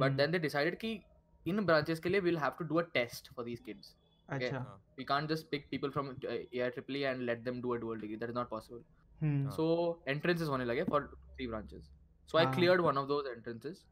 but 0.00 0.06
hmm, 0.06 0.16
then 0.16 0.30
they 0.30 0.42
decided 0.48 0.76
कि 0.76 1.02
इन 1.46 1.66
branches 1.66 1.98
के 1.98 2.08
लिए 2.08 2.20
we'll 2.20 2.42
have 2.44 2.56
to 2.58 2.68
do 2.68 2.78
a 2.78 2.86
test 2.98 3.30
for 3.34 3.44
these 3.44 3.60
kids. 3.60 3.94
okay. 4.32 4.46
अच्छा. 4.46 4.80
We 4.98 5.04
can't 5.04 5.28
just 5.28 5.50
pick 5.50 5.70
people 5.70 5.90
from 5.90 6.08
uh, 6.08 6.36
AIEEE 6.54 7.12
and 7.12 7.26
let 7.26 7.44
them 7.44 7.60
do 7.60 7.72
a 7.72 7.78
dual 7.78 7.96
degree. 7.96 8.16
That 8.16 8.28
is 8.28 8.34
not 8.34 8.50
possible. 8.50 8.82
Hmm. 9.20 9.46
हाँ. 9.46 9.56
So 9.56 9.98
entrances 10.08 10.48
होने 10.48 10.64
लगे 10.64 10.84
for 10.86 11.10
three 11.36 11.46
branches. 11.46 11.90
So 12.26 12.38
I 12.38 12.44
हाँ. 12.44 12.54
cleared 12.54 12.80
one 12.80 12.98
of 12.98 13.08
those 13.08 13.24
entrances. 13.36 13.84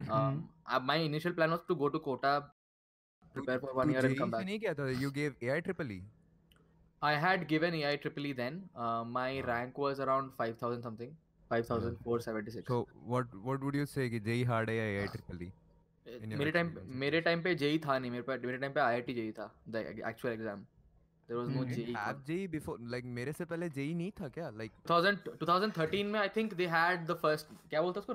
Um, 0.00 0.48
uh, 0.66 0.80
my 0.80 0.96
initial 0.96 1.32
plan 1.32 1.50
was 1.50 1.60
to 1.68 1.74
go 1.74 1.88
to 1.88 1.98
Kota, 1.98 2.44
prepare 3.34 3.58
for 3.58 3.74
one 3.74 3.90
year 3.90 4.04
and 4.04 4.18
come 4.18 4.30
back. 4.30 4.44
नहीं 4.46 4.58
किया 4.60 4.74
था? 4.74 4.88
You 5.00 5.10
gave 5.10 5.36
AIEEE. 5.40 6.02
I 7.02 7.14
had 7.14 7.46
given 7.48 7.74
AIEEE 7.74 8.36
then. 8.36 8.58
Uh, 8.74 9.04
my 9.04 9.28
हाँ. 9.30 9.46
rank 9.46 9.78
was 9.78 10.00
around 10.00 10.32
5,000 10.34 10.82
something. 10.82 11.14
5,476. 11.50 12.66
So 12.68 12.86
what 13.06 13.34
what 13.48 13.62
would 13.62 13.74
you 13.74 13.86
say 13.86 14.08
कि 14.10 14.20
JEE 14.28 14.44
hard 14.44 14.70
है 14.70 14.76
या 14.76 15.06
AIEEE? 15.06 15.50
Uh, 16.06 16.22
in 16.22 16.38
मेरे 16.38 16.50
time 16.52 16.72
मेरे 17.02 17.20
time 17.20 17.42
पे 17.42 17.54
जेई 17.60 17.78
था 17.84 17.98
नहीं 17.98 18.10
मेरे 18.10 18.22
पे 18.22 18.46
मेरे 18.46 18.58
टाइम 18.58 18.72
पे 18.72 18.80
आईआईटी 18.80 19.14
जेई 19.14 19.30
था 19.38 19.46
the 19.68 19.76
actual 20.08 20.32
exam 20.34 20.60
there 21.28 21.38
was 21.38 21.48
no 21.48 21.62
Hmm. 21.62 21.72
JEE 21.74 21.94
Have 21.94 22.20
JEE 22.28 22.46
before 22.52 22.76
like 22.92 23.04
मेरे 23.16 23.32
से 23.38 23.44
पहले 23.52 23.68
JEE 23.78 23.94
नहीं 23.94 24.12
था 24.20 24.28
क्या? 24.36 24.50
Like 24.60 24.76
2000 24.90 25.18
2013 25.42 26.04
में 26.12 26.18
I 26.20 26.28
think 26.36 26.54
they 26.60 26.66
had 26.74 27.06
the 27.06 27.16
first 27.22 27.46
क्या 27.70 27.82
बोलते 27.82 28.00
हैं 28.00 28.06
उसको 28.06 28.14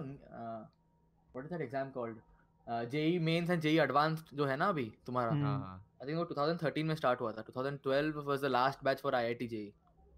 What 1.34 1.44
is 1.44 1.50
that 1.52 1.60
exam 1.60 1.90
called 1.98 2.88
JEE 2.90 3.18
Mains 3.30 3.50
and 3.50 3.60
JEE 3.62 3.78
Advanced 3.80 4.36
जो 4.36 4.44
है 4.46 4.56
ना 4.56 4.68
अभी 4.68 4.92
तुम्हारा 5.06 5.30
Hmm. 5.32 5.42
हाँ 5.42 5.58
हाँ. 5.60 5.82
आई 6.02 6.08
थिंक 6.08 6.18
वो 6.18 6.24
2013 6.34 6.84
में 6.84 6.94
स्टार्ट 6.94 7.20
हुआ 7.20 7.32
था 7.32 7.44
2012 7.50 8.24
was 8.26 8.40
the 8.42 8.50
last 8.56 8.84
batch 8.84 9.00
for 9.02 9.14
IIT 9.14 9.46
JEE 9.48 9.72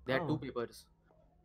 they 0.07 0.13
had 0.13 0.27
to 0.29 0.35
Oh. 0.37 0.41
Papers 0.43 0.87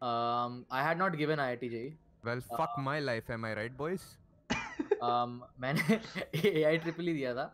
um 0.01 0.55
i 0.77 0.79
had 0.85 0.97
not 1.01 1.13
given 1.19 1.41
iit 1.41 1.61
jee 1.73 1.85
Well, 2.27 2.41
fuck 2.57 2.73
my 2.87 2.95
life, 3.03 3.29
am 3.35 3.45
I 3.47 3.51
right, 3.59 3.75
boys? 3.81 4.03
um 5.09 5.35
मैंने 5.65 5.97
AIEEE 6.35 7.13
दिया 7.13 7.33
था 7.35 7.45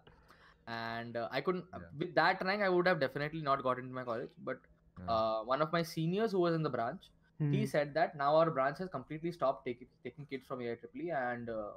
and 0.78 1.18
uh, 1.22 1.28
I 1.38 1.42
couldn't 1.48 1.76
Yeah. 1.76 1.86
with 2.04 2.12
that 2.18 2.42
rank 2.48 2.64
I 2.68 2.70
would 2.76 2.88
have 2.92 3.00
definitely 3.04 3.42
not 3.50 3.64
got 3.68 3.80
into 3.84 3.98
my 4.00 4.04
college 4.10 4.34
but 4.50 4.66
Yeah. 4.98 5.12
uh, 5.16 5.38
one 5.52 5.66
of 5.66 5.72
my 5.78 5.82
seniors 5.92 6.36
who 6.38 6.42
was 6.46 6.58
in 6.60 6.68
the 6.68 6.72
branch 6.78 7.08
Hmm. 7.40 7.52
he 7.58 7.62
said 7.74 7.94
that 8.00 8.16
now 8.22 8.30
our 8.40 8.50
branch 8.58 8.82
has 8.84 8.90
completely 8.96 9.32
stopped 9.38 9.62
taking 9.70 9.90
taking 10.08 10.26
kids 10.34 10.50
from 10.52 10.64
AIEEE 10.66 11.12
and 11.22 11.52
uh, 11.58 11.70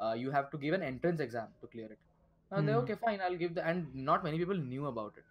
uh, 0.00 0.14
you 0.22 0.30
have 0.30 0.50
to 0.50 0.58
give 0.58 0.74
an 0.74 0.82
entrance 0.82 1.20
exam 1.20 1.48
to 1.60 1.66
clear 1.66 1.86
it. 1.86 1.98
And 2.50 2.68
they 2.68 2.72
Hmm. 2.72 2.78
okay 2.80 2.94
fine 3.04 3.20
I'll 3.26 3.36
give 3.36 3.54
the 3.54 3.66
and 3.66 3.94
not 4.08 4.24
many 4.24 4.38
people 4.38 4.56
knew 4.72 4.86
about 4.86 5.16
it. 5.16 5.24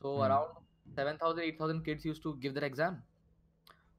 So 0.00 0.14
Hmm. 0.14 0.24
around 0.28 0.62
7,000 0.96 1.40
8,000 1.44 1.84
kids 1.84 2.04
used 2.04 2.22
to 2.24 2.34
give 2.46 2.54
that 2.54 2.64
exam. 2.70 3.02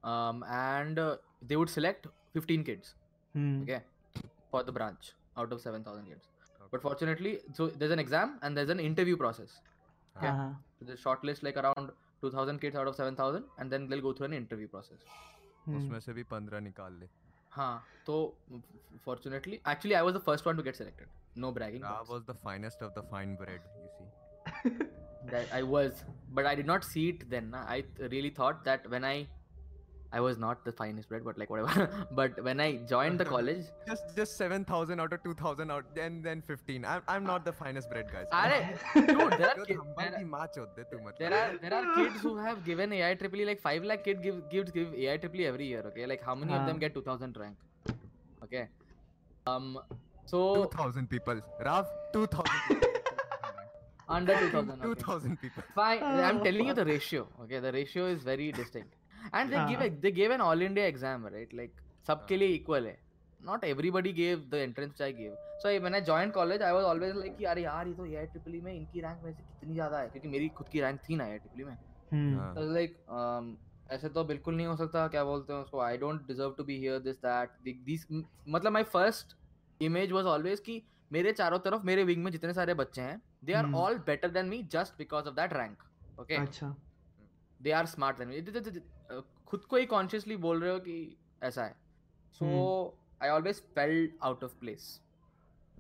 Um, 0.04 0.44
and 0.48 1.00
uh, 1.00 1.18
they 1.42 1.56
would 1.56 1.70
select 1.70 2.08
15 2.34 2.64
kids 2.64 2.94
Hmm. 3.34 3.62
okay 3.64 3.82
for 4.52 4.64
the 4.64 4.72
branch 4.72 5.14
out 5.38 5.52
of 5.52 5.62
7,000 5.62 6.06
kids. 6.06 6.28
Okay. 6.56 6.68
But 6.72 6.82
fortunately 6.82 7.40
so 7.54 7.68
there's 7.68 7.92
an 7.92 8.00
exam 8.00 8.38
and 8.42 8.56
there's 8.58 8.70
an 8.70 8.80
interview 8.80 9.18
process. 9.24 9.56
हाँ 10.22 10.36
हाँ. 10.42 10.52
So 10.80 10.86
they 10.86 10.94
shortlist 11.06 11.44
like 11.48 11.58
around 11.64 11.92
2,000 12.22 12.60
kids 12.62 12.76
out 12.76 12.88
of 12.88 12.96
7,000 12.96 13.44
and 13.58 13.72
then 13.72 13.88
they'll 13.90 14.02
go 14.02 14.14
through 14.14 14.28
an 14.28 14.34
interview 14.34 14.68
process. 14.76 15.02
Hmm. 15.66 15.78
उसमें 15.78 16.00
से 16.00 16.14
भी 16.14 16.24
15 16.34 16.62
निकाल 16.68 16.94
ले. 17.00 17.08
हाँ 17.57 17.83
तो 18.07 18.15
fortunately 19.05 19.61
actually 19.73 19.97
I 19.97 20.03
was 20.03 20.15
the 20.15 20.21
first 20.21 20.47
one 20.47 20.57
to 20.57 20.63
get 20.63 20.77
selected. 20.77 21.07
No 21.37 21.51
bragging 21.51 21.85
I 21.85 22.01
was 22.09 22.25
the 22.25 22.35
finest 22.35 22.83
of 22.83 22.95
the 22.95 23.03
fine 23.03 23.37
bread 23.37 23.61
you 23.83 23.89
see. 23.99 24.73
That 25.31 25.47
I 25.53 25.63
was 25.63 26.03
but 26.31 26.47
I 26.47 26.55
did 26.55 26.67
not 26.67 26.85
see 26.85 27.09
it 27.11 27.29
then 27.31 27.55
I 27.55 27.85
really 27.99 28.31
thought 28.31 28.65
that 28.65 28.89
when 28.91 29.05
I 29.05 29.27
I 30.15 30.21
was 30.21 30.37
not 30.37 30.65
the 30.65 30.73
finest 30.73 31.09
bread, 31.09 31.25
but 31.25 31.39
like 31.39 31.49
whatever. 31.49 32.07
but 32.11 32.43
when 32.45 32.61
I 32.61 32.77
joined 32.93 33.19
the 33.19 33.25
college, 33.35 33.65
just 33.87 34.15
just 34.15 34.37
seven 34.37 34.65
thousand 34.65 35.01
out 35.01 35.13
of 35.13 35.23
two 35.23 35.35
thousand 35.35 35.71
out, 35.71 35.87
then 35.95 36.21
then 36.27 36.43
fifteen. 36.43 36.85
I'm 36.85 37.03
I'm 37.09 37.25
not 37.25 37.47
the 37.47 37.53
finest 37.53 37.91
bread, 37.91 38.13
guys. 38.13 38.27
Are, 38.33 38.51
dude, 38.95 39.33
there 39.39 39.51
are, 39.51 39.65
kids, 39.65 39.81
there, 41.19 41.31
there 41.31 41.35
are 41.35 41.59
there 41.63 41.75
are 41.75 41.95
kids 41.95 42.21
who 42.21 42.37
have 42.37 42.63
given 42.65 42.93
AI 42.93 43.15
triple 43.15 43.47
like 43.47 43.61
five 43.61 43.85
lakh 43.85 44.05
kid 44.05 44.23
give 44.23 44.43
kids 44.51 44.71
give 44.71 44.95
AI 44.95 45.17
triple 45.17 45.45
every 45.47 45.67
year. 45.67 45.83
Okay, 45.87 46.07
like 46.07 46.23
how 46.23 46.35
many 46.35 46.53
uh. 46.53 46.61
of 46.61 46.67
them 46.67 46.79
get 46.79 46.95
two 46.95 47.03
thousand 47.11 47.37
rank? 47.39 47.57
Okay, 48.45 48.69
um, 49.47 49.79
so 50.27 50.47
two 50.63 50.77
thousand 50.77 51.09
people. 51.09 51.41
Rav, 51.65 51.87
two 52.13 52.27
thousand. 52.27 52.89
Under 54.09 54.35
2000. 54.39 54.83
2000 54.83 55.41
people. 55.41 55.63
Fine. 55.75 56.03
I'm 56.03 56.39
oh. 56.39 56.45
telling 56.45 56.67
you 56.67 56.75
the 56.75 56.85
ratio. 56.85 57.29
Okay. 57.45 57.61
The 57.61 57.73
ratio 57.73 58.07
is 58.07 58.23
very 58.23 58.53
distinct. 58.53 58.95
And 59.33 59.53
they 59.53 59.63
give 59.71 59.81
हाँ. 59.81 59.87
a, 59.87 60.03
they 60.03 60.13
gave 60.13 60.31
an 60.31 60.41
all 60.41 60.61
India 60.63 60.87
exam, 60.87 61.25
right? 61.27 61.53
Like 61.55 61.81
सबके 62.07 62.35
हाँ. 62.35 62.39
लिए 62.39 62.59
equal 62.59 62.87
है. 62.87 62.97
not 63.41 63.65
everybody 63.65 64.13
gave 64.13 64.43
the 64.51 64.59
entrance 64.65 64.93
which 64.93 65.01
I 65.05 65.11
gave. 65.13 65.33
So 65.63 65.69
I, 65.69 65.79
when 65.79 65.95
I 65.95 66.01
joined 66.01 66.33
college, 66.35 66.63
I 66.63 66.73
was 66.73 66.85
always 66.91 67.15
like 67.17 67.37
कि 67.39 67.45
अरे 67.53 67.63
यार 67.63 67.89
ये 67.89 67.95
तो 67.95 68.07
ये 68.07 68.25
ट्रिपल 68.27 68.61
में 68.65 68.73
इनकी 68.75 69.01
रैंक 69.01 69.21
में 69.25 69.33
से 69.33 69.43
कितनी 69.43 69.75
ज़्यादा 69.75 69.99
है 69.99 70.09
क्योंकि 70.09 70.29
मेरी 70.29 70.49
खुद 70.59 70.69
की 70.73 70.81
रैंक 70.81 71.01
थी 71.09 71.17
ना 71.17 71.27
ये 71.27 71.39
ट्रिपल 71.39 71.65
में 71.65 71.77
Hmm. 72.13 72.33
हाँ, 72.39 72.55
So 72.55 72.63
like 72.77 72.97
um, 73.19 73.47
ऐसे 73.91 74.09
तो 74.15 74.25
बिल्कुल 74.25 74.55
नहीं 74.57 74.67
हो 74.67 74.77
सकता 74.77 75.07
क्या 75.09 75.23
बोलते 75.25 75.53
हैं 75.53 75.61
उसको 75.61 75.81
I 75.81 75.97
don't 75.99 76.27
deserve 76.27 76.55
to 76.59 76.65
be 76.65 76.77
here 76.79 76.99
this 77.07 77.17
that 77.25 77.51
this 77.87 78.07
मतलब 78.13 78.73
my 78.73 78.83
first 78.93 79.35
image 79.81 80.13
was 80.13 80.25
always 80.35 80.61
कि 80.67 80.81
मेरे 81.13 81.33
चारों 81.41 81.59
तरफ़ 81.67 81.83
मेरे 81.87 82.05
विंग 82.05 82.23
में 82.25 82.31
जितने 82.33 82.53
सारे 82.55 82.75
बच्चे 82.75 83.01
हैं 83.03 83.21
they 83.45 83.53
are. 83.53 83.73
All 83.83 83.99
better 84.07 84.31
than 84.31 84.47
me 84.49 84.63
just 84.73 84.99
because 84.99 85.29
of 85.29 85.35
that 85.37 85.53
rank 85.53 85.83
okay 86.21 86.35
अच्छा 86.35 86.75
they 87.61 87.71
are 87.81 87.87
smart 87.87 88.19
than 88.19 88.29
me 88.29 88.41
खुद 89.49 89.65
को 89.71 89.77
ही 89.77 89.87
कॉन्शियसली 89.87 90.37
बोल 90.45 90.63
रहे 90.63 90.73
हो 90.73 90.79
कि 90.79 91.17
ऐसा 91.43 91.65
है 91.65 91.77
so 92.39 92.47
I 93.23 93.29
always 93.29 93.63
fell 93.75 94.11
out 94.23 94.45
of 94.45 94.55
place 94.61 95.01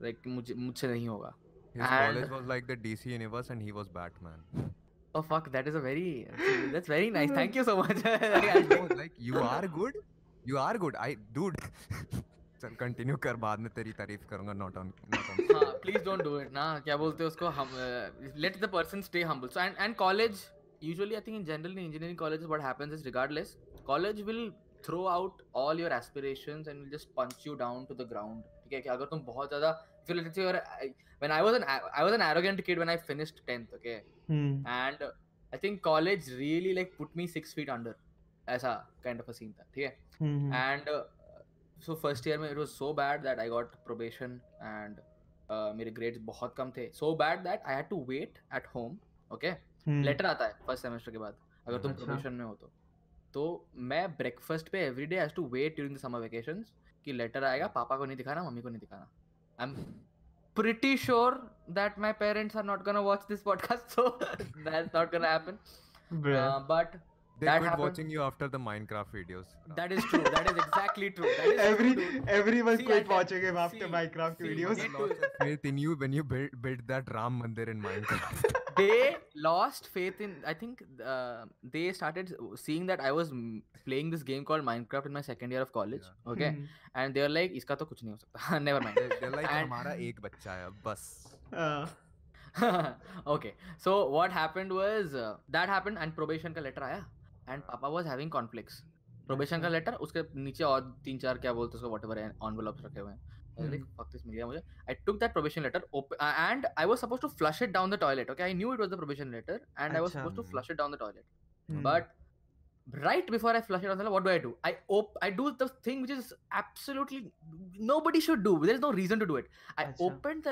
like 0.02 0.26
मुझे 0.26 0.54
मुझसे 0.54 0.88
नहीं 0.88 1.08
होगा 1.08 1.34
His 1.74 2.30
was 2.30 2.46
like 2.46 2.66
the 2.66 2.76
DC 2.76 3.06
universe 3.06 3.48
and 3.48 3.62
he 3.62 3.72
was 3.72 3.88
Batman. 3.88 4.72
Oh 5.14 5.22
fuck, 5.22 5.50
that 5.52 5.66
is 5.66 5.74
a 5.74 5.80
very 5.80 6.26
that's 6.72 6.86
very 6.86 7.08
nice. 7.10 7.30
Thank 7.38 7.54
you 7.54 7.64
so 7.64 7.76
much. 7.78 8.02
like 8.96 9.12
you 9.18 9.38
are 9.38 9.66
good. 9.68 9.96
You 10.44 10.58
are 10.58 10.76
good. 10.76 10.96
I 10.96 11.16
dude. 11.32 11.56
चल 12.62 12.74
continue 12.80 13.16
कर 13.22 13.36
बाद 13.42 13.58
में 13.58 13.68
तेरी 13.74 13.92
तारीफ़ 13.92 14.26
करूँगा 14.30 14.52
not 14.52 14.76
on 14.78 14.92
हाँ 15.14 15.64
please 15.82 16.04
don't 16.04 16.22
do 16.22 16.38
it 16.40 16.52
ना 16.54 16.66
क्या 16.84 16.96
बोलते 16.96 17.24
हो 17.24 17.28
उसको 17.28 17.48
हम 17.56 17.70
let 18.44 18.60
the 18.60 18.68
person 18.72 19.00
stay 19.02 19.22
humble 19.30 19.48
so 19.54 19.60
and 19.60 19.74
and 19.78 19.94
college 19.96 20.44
usually 20.81 21.15
i 21.17 21.19
think 21.25 21.37
in 21.41 21.45
general 21.45 21.71
in 21.77 21.83
engineering 21.83 22.17
colleges 22.17 22.47
what 22.53 22.61
happens 22.61 22.93
is 22.97 23.05
regardless 23.05 23.53
college 23.89 24.19
will 24.29 24.41
throw 24.87 25.05
out 25.13 25.39
all 25.61 25.79
your 25.83 25.89
aspirations 25.95 26.67
and 26.73 26.81
will 26.83 26.91
just 26.95 27.07
punch 27.19 27.45
you 27.47 27.55
down 27.61 27.87
to 27.91 27.95
the 28.01 28.05
ground 28.11 28.43
ठीक 28.63 28.73
है 28.73 28.81
कि 28.81 28.89
अगर 28.95 29.05
तुम 29.13 29.23
बहुत 29.29 29.49
ज्यादा 29.55 29.71
if 30.03 30.11
you 30.11 30.17
let's 30.19 30.35
say 30.39 30.43
you're 30.45 30.61
I- 30.85 30.93
when 31.23 31.33
i 31.37 31.39
was 31.47 31.57
an 31.59 31.65
i 31.71 32.03
was 32.07 32.17
an 32.19 32.25
arrogant 32.27 32.63
kid 32.69 32.81
when 32.83 32.91
i 32.95 32.97
finished 33.09 33.41
10th 33.51 33.73
okay 33.79 33.95
Hmm. 34.31 34.53
and 34.75 35.03
uh, 35.07 35.11
i 35.53 35.59
think 35.63 35.81
college 35.89 36.25
really 36.43 36.73
like 36.79 36.95
put 37.01 37.15
me 37.21 37.27
6 37.35 37.53
feet 37.59 37.69
under 37.77 37.93
ऐसा 38.55 38.73
kind 39.07 39.23
of 39.25 39.29
a 39.33 39.37
scene 39.39 39.53
था 39.59 39.65
ठीक 39.75 39.83
है 39.83 39.93
Hmm. 40.21 40.51
and 40.63 40.89
uh, 40.95 41.03
so 41.87 41.95
first 42.03 42.27
year 42.29 42.37
में 42.43 42.49
it 42.49 42.59
was 42.63 42.75
so 42.81 42.91
bad 42.99 43.25
that 43.29 43.41
I 43.41 43.47
got 43.53 43.73
probation 43.89 44.37
and 44.73 45.01
uh, 45.49 45.69
मेरे 45.79 45.93
grades 45.99 46.19
बहुत 46.29 46.55
कम 46.57 46.71
थे 46.77 46.85
so 46.99 47.11
bad 47.23 47.43
that 47.47 47.67
I 47.73 47.75
had 47.79 47.89
to 47.95 47.99
wait 48.11 48.39
at 48.59 48.69
home 48.75 48.95
okay 49.37 49.51
Hmm. 49.86 50.04
Letter 50.04 50.26
आता 50.26 50.46
है 50.46 50.54
first 50.66 50.82
semester 50.82 51.12
के 51.12 51.18
बाद 51.18 51.36
अगर 51.66 51.78
तुम 51.78 51.90
अच्छा। 51.92 52.04
प्रोबेशन 52.04 52.32
में 52.32 52.44
हो 52.44 52.54
तो 52.54 52.70
तो 53.34 53.44
मैं 53.90 54.06
ब्रेकफास्ट 54.16 54.68
पे 54.68 54.84
every 54.86 55.06
day 55.06 55.18
has 55.20 55.32
to 55.34 55.46
wait 55.48 55.74
during 55.74 55.96
the 55.96 56.00
summer 56.00 56.20
vacation 56.20 56.64
कि 57.04 57.12
लेटर 57.12 57.44
आएगा 57.44 57.66
पापा 57.76 57.96
को 57.96 58.04
नहीं 58.04 58.16
दिखाना 58.16 58.42
मम्मी 58.42 58.62
को 58.62 58.68
नहीं 58.68 58.80
दिखाना 58.80 59.08
I 59.58 59.68
am 59.68 59.76
pretty 60.56 60.96
sure 60.96 61.36
that 61.76 61.94
my 62.04 62.08
parents 62.12 62.56
are 62.60 62.64
not 62.70 62.82
gonna 62.86 63.02
watch 63.02 63.22
this 63.28 63.42
podcast 63.42 63.92
so 63.96 64.02
that's 64.66 64.92
not 64.92 65.12
gonna 65.12 65.28
happen 65.28 65.58
uh, 66.32 66.58
but 66.70 66.96
They 67.41 67.45
That 67.47 67.57
quit 67.61 67.69
happened- 67.69 67.83
watching 67.85 68.07
you 68.11 68.21
after 68.27 68.45
the 68.53 68.59
Minecraft 68.67 69.11
videos. 69.15 69.49
that 69.79 69.91
is 69.95 70.05
true 70.11 70.21
that 70.35 70.47
is 70.51 70.55
exactly 70.61 71.09
true 71.17 71.33
that 71.39 71.49
is 71.49 71.59
Every 71.65 71.91
true, 71.97 72.05
dude. 72.13 72.29
everyone 72.37 72.77
See, 72.79 72.85
quit 72.87 72.95
I 72.97 73.03
can- 73.03 73.11
watching 73.15 73.43
him 73.47 73.57
after 73.63 73.81
see, 73.83 73.89
Minecraft 73.95 74.39
see, 74.45 74.47
videos. 74.53 74.79
they 74.79 74.87
They 74.87 74.95
lost 74.95 75.19
their 75.21 75.29
faith 75.43 75.67
in 75.71 75.77
you 75.83 75.93
when 76.03 76.15
you 76.19 76.23
built 76.31 76.55
built 76.63 76.81
that 76.93 77.11
Ram 77.17 77.37
Mandir 77.43 77.67
in 77.75 77.83
Minecraft. 77.83 78.57
they 78.79 78.97
lost 79.47 79.87
faith 79.97 80.19
in 80.27 80.33
i 80.53 80.55
think 80.63 80.81
uh, 81.11 81.45
they 81.75 81.83
started 81.99 82.33
seeing 82.63 82.89
that 82.93 83.03
i 83.11 83.11
was 83.19 83.31
mm, 83.35 83.61
playing 83.91 84.09
this 84.15 84.25
game 84.31 84.43
called 84.49 84.65
minecraft 84.71 85.11
in 85.11 85.15
my 85.19 85.23
second 85.29 85.55
year 85.57 85.63
of 85.67 85.71
college 85.77 86.03
Yeah. 86.09 86.31
okay 86.33 86.49
Hmm. 86.57 86.65
and 87.03 87.17
they 87.19 87.23
were 87.27 87.31
like 87.37 87.55
iska 87.61 87.77
to 87.83 87.87
kuch 87.93 88.03
nahi 88.09 88.17
ho 88.17 88.19
sakta 88.25 88.59
never 88.69 88.81
mind 88.87 88.99
They- 89.03 89.19
They're 89.23 89.37
like 89.39 89.49
And- 89.53 89.63
हमारा 89.69 89.93
एक 90.09 90.21
बच्चा 90.27 90.57
है 90.61 90.65
अब 90.71 90.81
बस. 90.89 91.05
Uh, 91.65 91.85
okay 93.35 93.53
so 93.85 93.95
what 94.17 94.31
happened 94.39 94.71
was 94.81 95.13
uh, 95.25 95.27
that 95.57 95.69
happened 95.75 96.03
and 96.05 96.15
probation 96.19 96.53
का 96.59 96.63
letter 96.67 96.83
आया 96.89 97.05
And 97.48 97.62
पापा 97.62 97.88
was 97.88 98.08
having 98.08 98.30
conflicts 98.30 98.84
probation 99.26 99.56
का 99.56 99.66
अच्छा। 99.66 99.78
लेटर 99.78 99.94
उसके 99.94 100.22
नीचे 100.34 100.64
और 100.64 101.00
तीन 101.04 101.18
चार 101.18 101.38
क्या 101.38 101.52
बोलते 101.52 101.78
हैं 101.78 101.84
वट 101.84 102.04
एवर 102.04 102.34
ऑनवलॉप 102.42 102.76
रखे 102.84 103.00
हुए 103.00 103.12
हैं। 103.12 103.32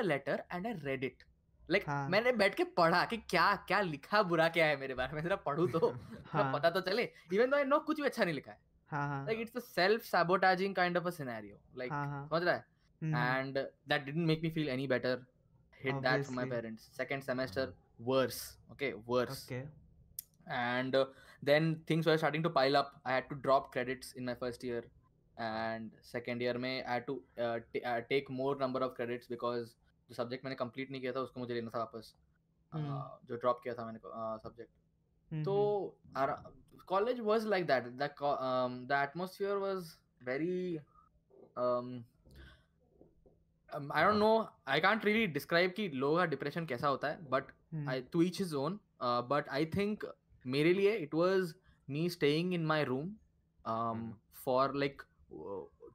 लेटर 0.01 0.43
एंड 0.53 0.67
आई 0.67 0.73
like 1.69 1.85
हाँ। 1.87 2.09
मैंने 2.09 2.31
बैठ 2.31 2.55
के 2.55 2.63
पढ़ा 2.63 3.05
कि 3.05 3.17
क्या 3.17 3.55
क्या 3.67 3.81
लिखा 3.81 4.23
बुरा 4.23 4.47
क्या 4.49 4.65
है 4.65 4.77
मेरे 4.79 4.93
बारे 4.93 5.15
में 5.15 5.21
जरा 5.23 5.35
पढ़ूं 5.35 5.67
तो 5.67 5.89
हाँ। 6.33 6.53
पता 6.53 6.69
तो 6.69 6.81
चले 6.81 7.09
इवन 7.33 7.49
दो 7.49 7.57
आई 7.57 7.63
नो 7.63 7.79
कुछ 7.79 7.99
भी 7.99 8.05
अच्छा 8.05 8.23
नहीं 8.23 8.35
लिखा 8.35 8.51
है 8.51 8.57
हाँ 8.91 9.07
हाँ 9.07 9.25
a 9.27 9.61
self 9.61 10.07
sabotaging 10.07 10.73
kind 10.73 10.97
of 10.97 11.05
a 11.05 11.11
scenario 11.11 11.55
like 11.75 11.91
हाँ 11.91 12.07
हाँ 12.07 12.27
समझ 12.27 12.43
रहा 12.43 12.53
है 12.53 12.69
Hmm. 13.01 13.13
didn't 13.87 14.25
make 14.25 14.43
me 14.43 14.49
feel 14.49 14.69
any 14.69 14.87
better 14.87 15.25
hid 15.71 15.95
that 16.03 16.25
from 16.25 16.35
my 16.35 16.43
Obviously. 16.43 16.49
parents 16.49 16.89
second 16.93 17.23
semester 17.23 17.73
worse 17.99 18.57
okay 18.71 18.93
worse 19.07 19.45
okay 19.45 19.61
and 20.47 20.95
uh, 20.95 21.05
then 21.43 21.81
things 21.87 22.05
were 22.05 22.17
starting 22.17 22.43
to 22.43 22.49
pile 22.49 22.77
up 22.77 22.91
i 23.05 23.13
had 23.13 23.27
to 23.29 23.35
drop 23.35 23.71
credits 23.71 24.11
in 24.13 24.25
my 24.25 24.35
first 24.35 24.63
year 24.63 24.83
and 25.37 25.89
second 26.01 26.41
year 26.41 26.53
में 26.57 26.85
i 26.85 26.93
had 26.93 27.07
to 27.07 27.15
uh, 27.39 27.57
t- 27.73 27.83
uh, 27.83 28.01
take 28.11 28.29
more 28.29 28.55
number 28.55 28.79
of 28.79 28.93
credits 28.93 29.27
because 29.27 29.75
जो 30.11 30.15
subject 30.15 30.45
मैंने 30.45 30.55
complete 30.55 30.91
नहीं 30.91 31.01
किया 31.01 31.11
था 31.13 31.19
उसको 31.21 31.39
मुझे 31.39 31.53
लेना 31.53 31.69
था 31.75 31.79
वापस। 31.79 32.13
हम्म। 32.71 32.87
हाँ, 32.87 33.19
जो 33.25 33.35
ड्रॉप 33.35 33.59
किया 33.63 33.73
था 33.73 33.85
मैंने 33.85 33.99
सब्जेक्ट 34.43 34.71
हम्म, 35.31 35.43
तो 35.43 35.97
college 36.87 37.19
was 37.21 37.45
like 37.47 37.65
that 37.67 37.87
the 37.93 38.91
atmosphere 38.93 39.57
was 39.57 39.95
very 40.23 40.77
I 43.69 44.03
don't 44.03 44.15
know 44.15 44.31
I 44.67 44.79
can't 44.79 45.05
really 45.05 45.27
describe 45.33 45.73
कि 45.75 45.87
लोगों 45.95 46.17
का 46.17 46.25
डिप्रेशन 46.25 46.65
कैसा 46.65 46.87
होता 46.87 47.07
है 47.07 47.29
but 47.29 47.51
I 47.89 48.01
to 48.11 48.21
each 48.21 48.41
is 48.41 48.55
own 48.55 48.79
but 49.29 49.49
I 49.49 49.65
think 49.75 50.05
मेरे 50.45 50.73
लिए 50.73 50.95
it 50.97 51.13
was 51.13 51.53
me 51.87 52.09
staying 52.09 52.53
in 52.53 52.65
my 52.65 52.83
room 52.83 53.13
for 54.43 54.75
like 54.75 55.01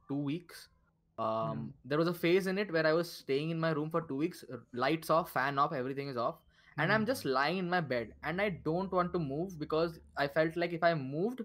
two 0.08 0.24
weeks 0.26 0.68
Um, 1.17 1.57
Mhm. 1.57 1.73
There 1.85 1.97
was 1.99 2.07
a 2.07 2.13
phase 2.13 2.47
in 2.47 2.57
it 2.57 2.71
where 2.71 2.85
I 2.87 2.93
was 2.93 3.11
staying 3.11 3.49
in 3.51 3.59
my 3.59 3.71
room 3.71 3.89
for 3.91 4.01
two 4.01 4.15
weeks, 4.15 4.43
uh, 4.53 4.57
lights 4.73 5.09
off, 5.09 5.31
fan 5.31 5.59
off, 5.59 5.73
everything 5.73 6.07
is 6.07 6.17
off, 6.17 6.39
and 6.77 6.91
I'm 6.91 7.01
Hmm. 7.01 7.05
just 7.05 7.25
lying 7.25 7.57
in 7.57 7.69
my 7.69 7.81
bed, 7.81 8.13
and 8.23 8.41
I 8.41 8.49
don't 8.69 8.91
want 8.91 9.13
to 9.13 9.19
move 9.19 9.57
because 9.59 9.99
I 10.17 10.27
felt 10.27 10.55
like 10.55 10.73
if 10.73 10.83
I 10.83 10.93
moved, 10.95 11.41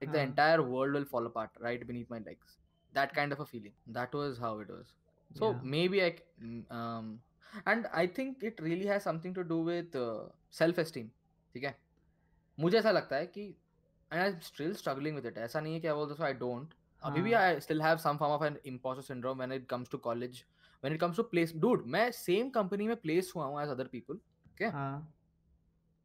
like 0.00 0.12
the 0.12 0.18
Huh. 0.18 0.26
entire 0.30 0.62
world 0.62 0.94
will 0.94 1.04
fall 1.04 1.26
apart 1.26 1.50
right 1.60 1.86
beneath 1.86 2.10
my 2.10 2.18
legs. 2.18 2.58
That 2.92 3.14
kind 3.14 3.32
of 3.32 3.40
a 3.40 3.46
feeling. 3.46 3.72
That 3.86 4.12
was 4.14 4.38
how 4.38 4.58
it 4.60 4.68
was. 4.68 4.92
So 5.34 5.52
Yeah. 5.52 5.60
maybe 5.62 6.02
I, 6.02 6.10
c- 6.10 6.24
mm, 6.42 6.72
um, 6.72 7.20
and 7.66 7.86
I 7.92 8.06
think 8.06 8.42
it 8.42 8.60
really 8.60 8.86
has 8.86 9.02
something 9.04 9.34
to 9.34 9.44
do 9.44 9.60
with 9.70 9.94
uh, 9.94 10.28
self-esteem. 10.50 11.10
ठीक 11.54 11.64
है 11.64 11.74
मुझे 12.60 12.78
ऐसा 12.78 12.90
लगता 12.90 13.16
है 13.16 13.26
कि 13.26 13.54
and 14.12 14.22
I'm 14.22 14.40
still 14.42 14.74
struggling 14.74 15.14
with 15.14 15.26
it. 15.30 15.38
ऐसा 15.38 15.60
नहीं 15.60 15.74
है 15.74 15.80
कि 15.80 15.88
I 15.88 15.92
बोलते 15.94 16.24
I 16.28 16.32
don't. 16.44 16.74
अभी 17.04 17.22
भी 17.22 17.32
हाँ। 17.32 17.42
I 17.42 17.58
still 17.60 17.80
have 17.80 18.00
some 18.00 18.18
form 18.18 18.32
of 18.32 18.42
an 18.42 18.58
imposter 18.64 19.02
syndrome 19.02 19.38
when 19.38 19.52
it 19.52 19.68
comes 19.68 19.88
to 19.88 19.98
college. 19.98 20.46
When 20.80 20.92
it 20.92 21.00
comes 21.00 21.16
to 21.16 21.24
place, 21.24 21.52
dude, 21.52 21.86
मैं 21.94 22.10
same 22.12 22.50
company 22.52 22.86
में 22.88 22.96
place 23.02 23.32
हुआ 23.36 23.46
हूँ 23.46 23.62
as 23.62 23.70
other 23.76 23.88
people. 23.96 24.20
हाँ 24.62 25.06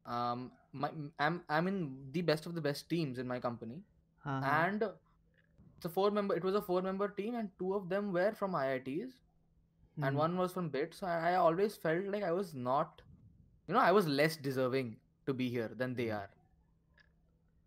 Um, 0.06 0.52
my, 0.72 0.90
I'm 1.18 1.42
I'm 1.48 1.66
in 1.68 2.10
the 2.12 2.22
best 2.22 2.46
of 2.46 2.54
the 2.54 2.60
best 2.60 2.88
teams 2.88 3.18
in 3.18 3.26
my 3.26 3.40
company, 3.40 3.82
हाँ 4.24 4.40
हाँ 4.40 4.66
and 4.68 4.82
it's 4.82 5.84
a 5.84 5.88
four 5.88 6.10
member. 6.10 6.36
It 6.36 6.44
was 6.44 6.54
a 6.54 6.62
four 6.62 6.80
member 6.82 7.08
team, 7.08 7.34
and 7.34 7.50
two 7.58 7.74
of 7.74 7.88
them 7.88 8.12
were 8.12 8.32
from 8.32 8.52
IITs, 8.52 9.16
and 10.02 10.14
Hmm. 10.14 10.16
one 10.16 10.36
was 10.36 10.52
from 10.52 10.68
BIT. 10.68 10.94
So 10.94 11.06
I, 11.06 11.30
I 11.30 11.34
always 11.36 11.76
felt 11.76 12.04
like 12.06 12.22
I 12.22 12.30
was 12.32 12.54
not, 12.54 13.02
you 13.66 13.74
know, 13.74 13.80
I 13.80 13.92
was 13.92 14.06
less 14.06 14.36
deserving 14.36 14.96
to 15.26 15.34
be 15.34 15.48
here 15.48 15.68
than 15.76 15.94
they 15.94 16.10
are. 16.10 16.30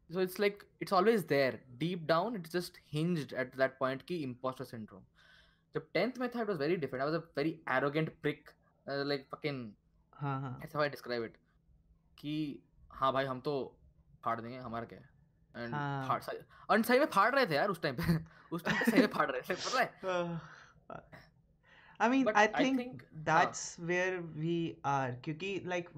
So 0.10 0.20
it's 0.20 0.40
like 0.40 0.66
it's 0.80 0.92
always 0.92 1.26
there 1.26 1.60
deep 1.78 2.06
down. 2.08 2.36
It's 2.36 2.52
just 2.52 2.80
hinged 2.94 3.34
at 3.34 3.52
that 3.58 3.78
point 3.80 4.06
ki 4.08 4.24
imposter 4.24 4.66
syndrome. 4.66 5.04
The 5.74 5.82
tenth 5.98 6.18
method 6.18 6.48
was 6.48 6.58
very 6.58 6.78
different. 6.78 7.04
I 7.04 7.06
was 7.06 7.16
a 7.16 7.24
very 7.36 7.52
arrogant 7.68 8.10
prick, 8.24 8.54
uh, 8.88 9.04
like 9.12 9.28
fucking. 9.30 9.60
हाँ 10.22 10.40
हाँ 10.42 10.60
That's 10.62 10.74
how 10.74 10.82
I 10.82 10.90
describe 10.96 11.28
it. 11.30 11.36
कि 12.22 12.34
हाँ 13.02 13.12
भाई 13.14 13.26
हम 13.26 13.40
तो 13.42 13.52
फाड़ 14.26 14.40
देंगे 14.42 14.58
हमारा 14.58 14.86
क्या 14.86 15.00
है 15.00 15.64
एंड 15.64 15.74
हाँ। 15.74 16.08
फाड़ 16.08 16.22
सही 16.22 16.38
और 16.70 16.82
सही 16.84 17.00
में 17.00 17.06
फाड़ 17.14 17.34
रहे 17.36 17.46
थे 17.48 17.56
यार 17.56 17.70
उस 17.70 17.82
टाइम 17.82 17.96
पे 17.96 18.18
उस 18.56 18.64
टाइम 18.66 18.78
पे 18.80 18.92
सही 18.92 19.02
में 19.02 19.08
फाड़ 19.14 19.30
रहे 19.32 19.42
थे 19.42 19.56
पता 19.56 19.80
है 19.80 20.40
Uh, 20.90 21.00
I 22.00 22.08
mean, 22.12 22.24
But 22.26 22.38
I 22.38 22.44
I 22.44 22.64
think, 22.64 22.78
think, 22.82 23.02
uh, 23.04 23.24
that's 23.30 23.64
where 23.90 24.22
we 24.44 24.54
are. 24.92 25.16
Kyuki, 25.26 25.50
like, 25.72 25.90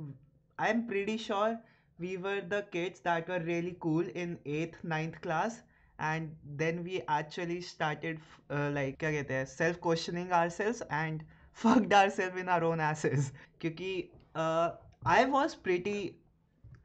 I'm 0.59 0.79
pretty 0.87 1.15
sure 1.25 1.51
we 1.99 2.17
were 2.17 2.41
the 2.41 2.63
kids 2.71 2.99
that 3.01 3.27
were 3.27 3.39
really 3.39 3.75
cool 3.79 4.05
in 4.15 4.37
8th, 4.45 4.75
9th 4.85 5.21
class. 5.21 5.61
and 6.05 6.35
then 6.59 6.83
we 6.83 7.01
actually 7.15 7.61
started 7.65 8.19
uh, 8.49 8.69
like 8.77 8.97
क्या 8.99 9.11
कहते 9.11 9.33
हैं 9.33 9.45
self 9.49 9.79
questioning 9.81 10.31
ourselves 10.37 10.81
and 10.99 11.23
fucked 11.63 11.93
ourselves 11.97 12.41
in 12.43 12.49
our 12.53 12.63
own 12.69 12.79
asses 12.87 13.27
क्योंकि 13.61 13.91
uh, 14.35 14.71
I 15.05 15.25
was 15.35 15.55
pretty 15.67 15.97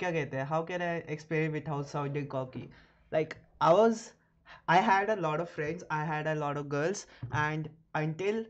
क्या 0.01 0.11
कहते 0.13 0.37
हैं 0.37 0.47
how 0.53 0.63
can 0.73 0.83
I 0.89 0.93
explain 1.17 1.57
without 1.59 1.89
sounding 1.95 2.29
cocky 2.37 2.65
like 3.17 3.37
I 3.61 3.73
was 3.81 4.05
I 4.69 4.77
had 4.91 5.11
a 5.11 5.17
lot 5.17 5.41
of 5.41 5.49
friends 5.49 5.85
I 5.91 6.05
had 6.05 6.27
a 6.27 6.35
lot 6.45 6.59
of 6.63 6.69
girls 6.69 7.07
and 7.33 7.71
until 7.95 8.45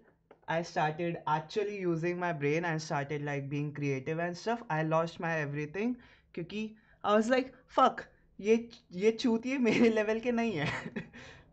I 0.49 0.63
started 0.63 1.19
actually 1.27 1.79
using 1.85 2.19
my 2.19 2.33
brain 2.33 2.65
and 2.65 2.83
started 2.83 3.25
like 3.31 3.49
being 3.49 3.73
creative 3.73 4.19
and 4.19 4.37
stuff 4.37 4.63
I 4.69 4.83
lost 4.83 5.21
my 5.21 5.33
everything 5.47 5.97
क्योंकि 6.36 6.64
आई 7.04 7.14
was 7.14 7.30
like 7.32 7.54
fuck 7.78 8.02
ये 8.40 8.56
ये 9.02 9.12
चूती 9.12 9.58
मेरे 9.58 9.90
level 9.90 10.20
के 10.20 10.32
नहीं 10.32 10.52
है. 10.58 10.68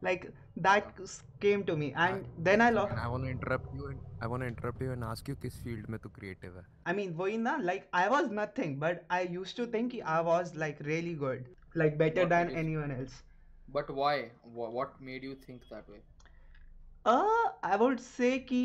Like 0.05 0.25
that 0.67 0.85
came 1.43 1.63
to 1.69 1.77
me 1.77 1.87
and 1.87 2.25
then 2.49 2.61
I 2.63 2.71
lost 2.71 2.95
I 2.95 3.09
want 3.11 3.23
to 3.25 3.29
interrupt 3.31 3.75
you 3.77 3.89
and 3.91 4.01
I 4.23 4.29
want 4.29 4.43
to 4.43 4.49
interrupt 4.49 4.83
you 4.83 4.93
and 4.93 5.05
ask 5.05 5.29
you 5.29 5.35
किस 5.43 5.63
field 5.65 5.89
में 5.91 5.99
तू 6.01 6.09
क्रिएटिव 6.09 6.57
है? 6.59 6.65
आई 6.87 6.95
मीन 6.95 7.13
वही 7.15 7.37
ना 7.39 7.57
like 7.63 7.89
I 7.95 8.09
was 8.09 8.29
nothing 8.33 8.79
but 8.81 9.01
I 9.13 9.27
used 9.31 9.57
to 9.57 9.67
think 9.73 9.91
कि 9.93 10.01
I 10.15 10.23
was 10.25 10.55
like 10.57 10.83
really 10.83 11.15
good 11.25 11.45
like 11.77 11.99
better 11.99 12.25
than 12.35 12.51
anyone 12.59 12.91
else 12.93 13.23
but 13.71 13.91
why 13.91 14.23
what 14.47 15.03
made 15.09 15.25
you 15.25 15.35
think 15.49 15.63
that 15.73 15.91
way 15.91 16.03
uh 17.07 17.69
I 17.71 17.79
would 17.79 17.99
say 18.01 18.39
कि 18.53 18.63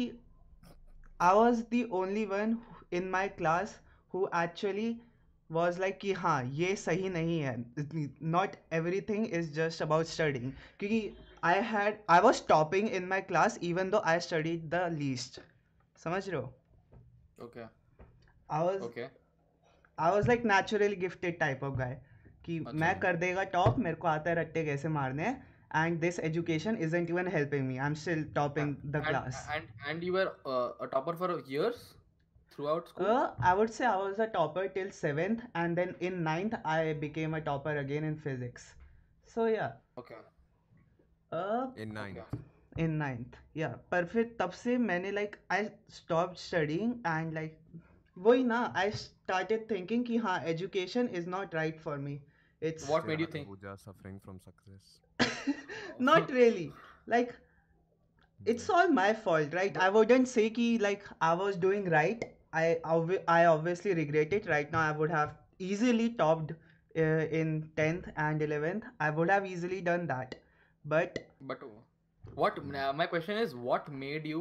I 1.22 1.36
was 1.36 1.65
the 1.74 1.88
only 2.01 2.25
one 2.25 2.58
in 2.93 3.10
my 3.10 3.27
class 3.41 3.79
who 4.13 4.27
actually 4.43 4.89
was 5.54 5.80
like 5.80 5.98
कि 6.00 6.14
हाँ 6.16 6.44
ये 6.54 6.76
सही 6.76 7.10
नहीं 7.10 7.40
है। 7.40 7.56
Not 8.36 8.56
everything 9.10 9.26
is 9.28 9.52
just 9.54 9.82
about 9.82 10.06
studying 10.08 10.52
क्योंकि 10.80 11.00
I 11.44 11.62
had 11.72 11.98
I 12.10 12.20
was 12.22 12.42
topping 12.50 12.90
in 12.90 13.08
my 13.08 13.22
class 13.24 13.58
even 13.64 13.90
though 13.90 14.02
I 14.06 14.20
study 14.20 14.58
the 14.74 14.88
least 14.94 15.40
समझ 16.00 16.28
रहे 16.30 16.42
हो? 16.42 16.54
I 18.50 20.12
was 20.12 20.28
like 20.28 20.46
naturally 20.46 20.96
gifted 20.98 21.40
type 21.40 21.64
of 21.64 21.78
guy 21.78 22.02
कि 22.46 22.60
मैं 22.60 23.00
कर 23.00 23.16
देगा 23.18 23.44
टॉप 23.52 23.80
मेरे 23.80 23.96
को 23.96 24.08
आता 24.08 24.30
है 24.30 24.36
रट्टे 24.36 24.64
कैसे 24.66 24.88
मारने 24.90 25.24
हैं। 25.24 25.52
And 25.76 26.00
this 26.00 26.20
education 26.20 26.78
is 26.78 26.96
even 26.96 27.28
helping 27.34 27.68
me 27.68 27.78
I 27.78 27.88
am 27.88 27.94
still 28.00 28.24
topping 28.36 28.76
the 28.86 29.04
class 29.08 29.48
and 29.52 29.64
and 29.88 30.04
you 30.04 30.14
were 30.14 30.26
topper 30.92 31.16
for 31.16 31.32
years 31.50 31.78
throughout 32.53 32.88
school. 32.88 33.07
Uh, 33.07 33.35
I 33.41 33.55
would 33.55 33.73
say 33.73 33.85
I 33.87 33.97
was 33.97 34.19
a 34.19 34.27
topper 34.27 34.69
till 34.69 34.91
seventh, 34.91 35.43
and 35.55 35.77
then 35.77 35.95
in 36.00 36.23
ninth 36.23 36.55
I 36.65 36.93
became 36.93 37.35
a 37.35 37.41
topper 37.41 37.77
again 37.77 38.05
in 38.05 38.17
physics. 38.17 38.75
So 39.25 39.47
yeah, 39.47 39.73
okay. 39.99 40.17
uh, 41.33 41.67
in 41.77 41.93
ninth 41.93 42.19
Okay. 42.19 42.25
in 42.85 42.99
ninth, 42.99 43.37
yeah. 43.55 43.75
पर 43.93 44.05
फिर 44.12 44.37
तब 44.41 44.50
से 44.61 44.77
मैंने 44.79 45.12
like 45.15 45.38
I 45.50 45.61
stopped 45.99 46.38
studying 46.38 46.95
and 47.12 47.35
like 47.35 47.59
वही 48.27 48.45
ना 48.45 48.61
I 48.77 48.88
started 48.99 49.69
thinking 49.69 50.05
कि 50.07 50.17
हाँ 50.27 50.38
education 50.55 51.09
is 51.21 51.27
not 51.37 51.55
right 51.61 51.81
for 51.87 51.97
me. 52.09 52.21
It's 52.61 52.85
What 52.87 53.07
made 53.07 53.21
you 53.21 53.27
Still 53.27 53.27
think? 53.27 53.49
Anuja 53.49 53.79
suffering 53.79 54.21
from 54.21 54.41
success 54.41 55.00
not 55.99 56.31
really 56.31 56.73
like 57.07 57.35
it's 58.45 58.69
all 58.71 58.88
my 58.88 59.12
fault 59.15 59.53
right 59.59 59.77
i 59.79 59.88
wouldn't 59.97 60.29
say 60.29 60.49
ki 60.59 60.67
like 60.85 61.05
i 61.21 61.33
was 61.43 61.57
doing 61.65 61.88
right 61.95 62.25
i 62.61 62.67
obvi- 62.97 63.23
i 63.37 63.41
obviously 63.55 63.95
regret 63.99 64.33
it 64.38 64.47
right 64.55 64.73
now 64.77 64.83
i 64.91 64.93
would 65.00 65.11
have 65.17 65.35
easily 65.71 66.09
topped 66.23 66.53
uh, 66.53 67.25
in 67.41 67.50
10th 67.81 68.09
and 68.29 68.47
11th 68.49 68.87
i 69.09 69.11
would 69.19 69.31
have 69.37 69.50
easily 69.55 69.81
done 69.91 70.07
that 70.15 70.38
but 70.85 71.19
But 71.50 71.67
what 72.45 72.59
uh, 72.59 72.93
my 73.03 73.07
question 73.07 73.38
is 73.45 73.55
what 73.69 73.91
made 74.07 74.27
you 74.35 74.41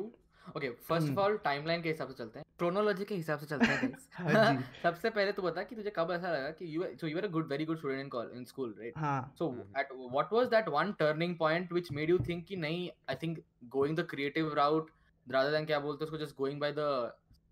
okay 0.56 0.70
first 0.90 1.08
Hmm. 1.08 1.14
of 1.14 1.18
all 1.24 1.34
timeline 1.46 1.82
के 1.84 1.90
हिसाब 1.90 2.10
से 2.10 2.14
चलते 2.18 2.40
हैं 2.40 2.46
chronology 2.62 3.06
के 3.10 3.16
हिसाब 3.16 3.40
से 3.40 3.46
चलते 3.46 3.66
हैं 3.72 3.90
guys. 3.92 4.06
हाँ 4.18 4.54
जी। 4.58 4.64
सबसे 4.84 5.10
पहले 5.18 5.32
तो 5.40 5.42
बता 5.42 5.64
कि 5.72 5.76
तुझे 5.76 5.94
कब 5.96 6.12
ऐसा 6.12 6.32
लगा 6.34 6.50
कि 6.62 6.68
you 6.76 6.88
so 7.02 7.10
you 7.12 7.18
were 7.20 7.26
a 7.28 7.32
good 7.36 7.50
very 7.54 7.66
good 7.72 7.80
student 7.82 8.04
in 8.06 8.10
call 8.16 8.32
in 8.40 8.46
school 8.52 8.72
right 8.84 8.98
हाँ 9.04 9.18
so 9.42 9.50
Hmm. 9.52 9.80
at 9.82 9.92
what 10.18 10.32
was 10.38 10.50
that 10.56 10.72
one 10.78 10.94
turning 11.04 11.36
point 11.44 11.74
which 11.80 11.92
made 12.00 12.14
you 12.16 12.20
think 12.30 12.46
कि 12.52 12.58
नहीं 12.66 12.90
I 13.16 13.18
think 13.26 13.42
going 13.78 14.00
the 14.02 14.08
creative 14.16 14.54
route 14.62 14.90
rather 15.28 15.54
than 15.58 15.68
क्या 15.72 15.80
बोलते 15.88 16.06
हैं 16.06 16.12
उसको 16.12 16.24
just 16.26 16.38
going 16.44 16.62
by 16.66 16.72
the 16.82 16.90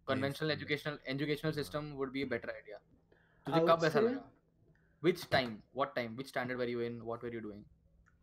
conventional 0.10 0.50
Mainstream. 0.50 0.52
educational 0.52 0.98
educational 1.16 1.54
system 1.54 1.96
would 2.02 2.12
be 2.14 2.24
a 2.24 2.28
better 2.36 2.50
idea 2.62 2.80
I 3.48 3.52
तुझे 3.52 3.62
would 3.62 3.70
कब 3.72 3.84
ऐसा 3.86 4.00
say- 4.00 4.06
लगा 4.08 4.24
which 5.08 5.24
time 5.34 5.52
what 5.80 5.96
time 5.96 6.16
which 6.20 6.30
standard 6.34 6.58
were 6.64 6.68
you 6.74 6.82
in 6.90 7.00
what 7.12 7.24
were 7.28 7.32
you 7.38 7.42
doing 7.48 7.64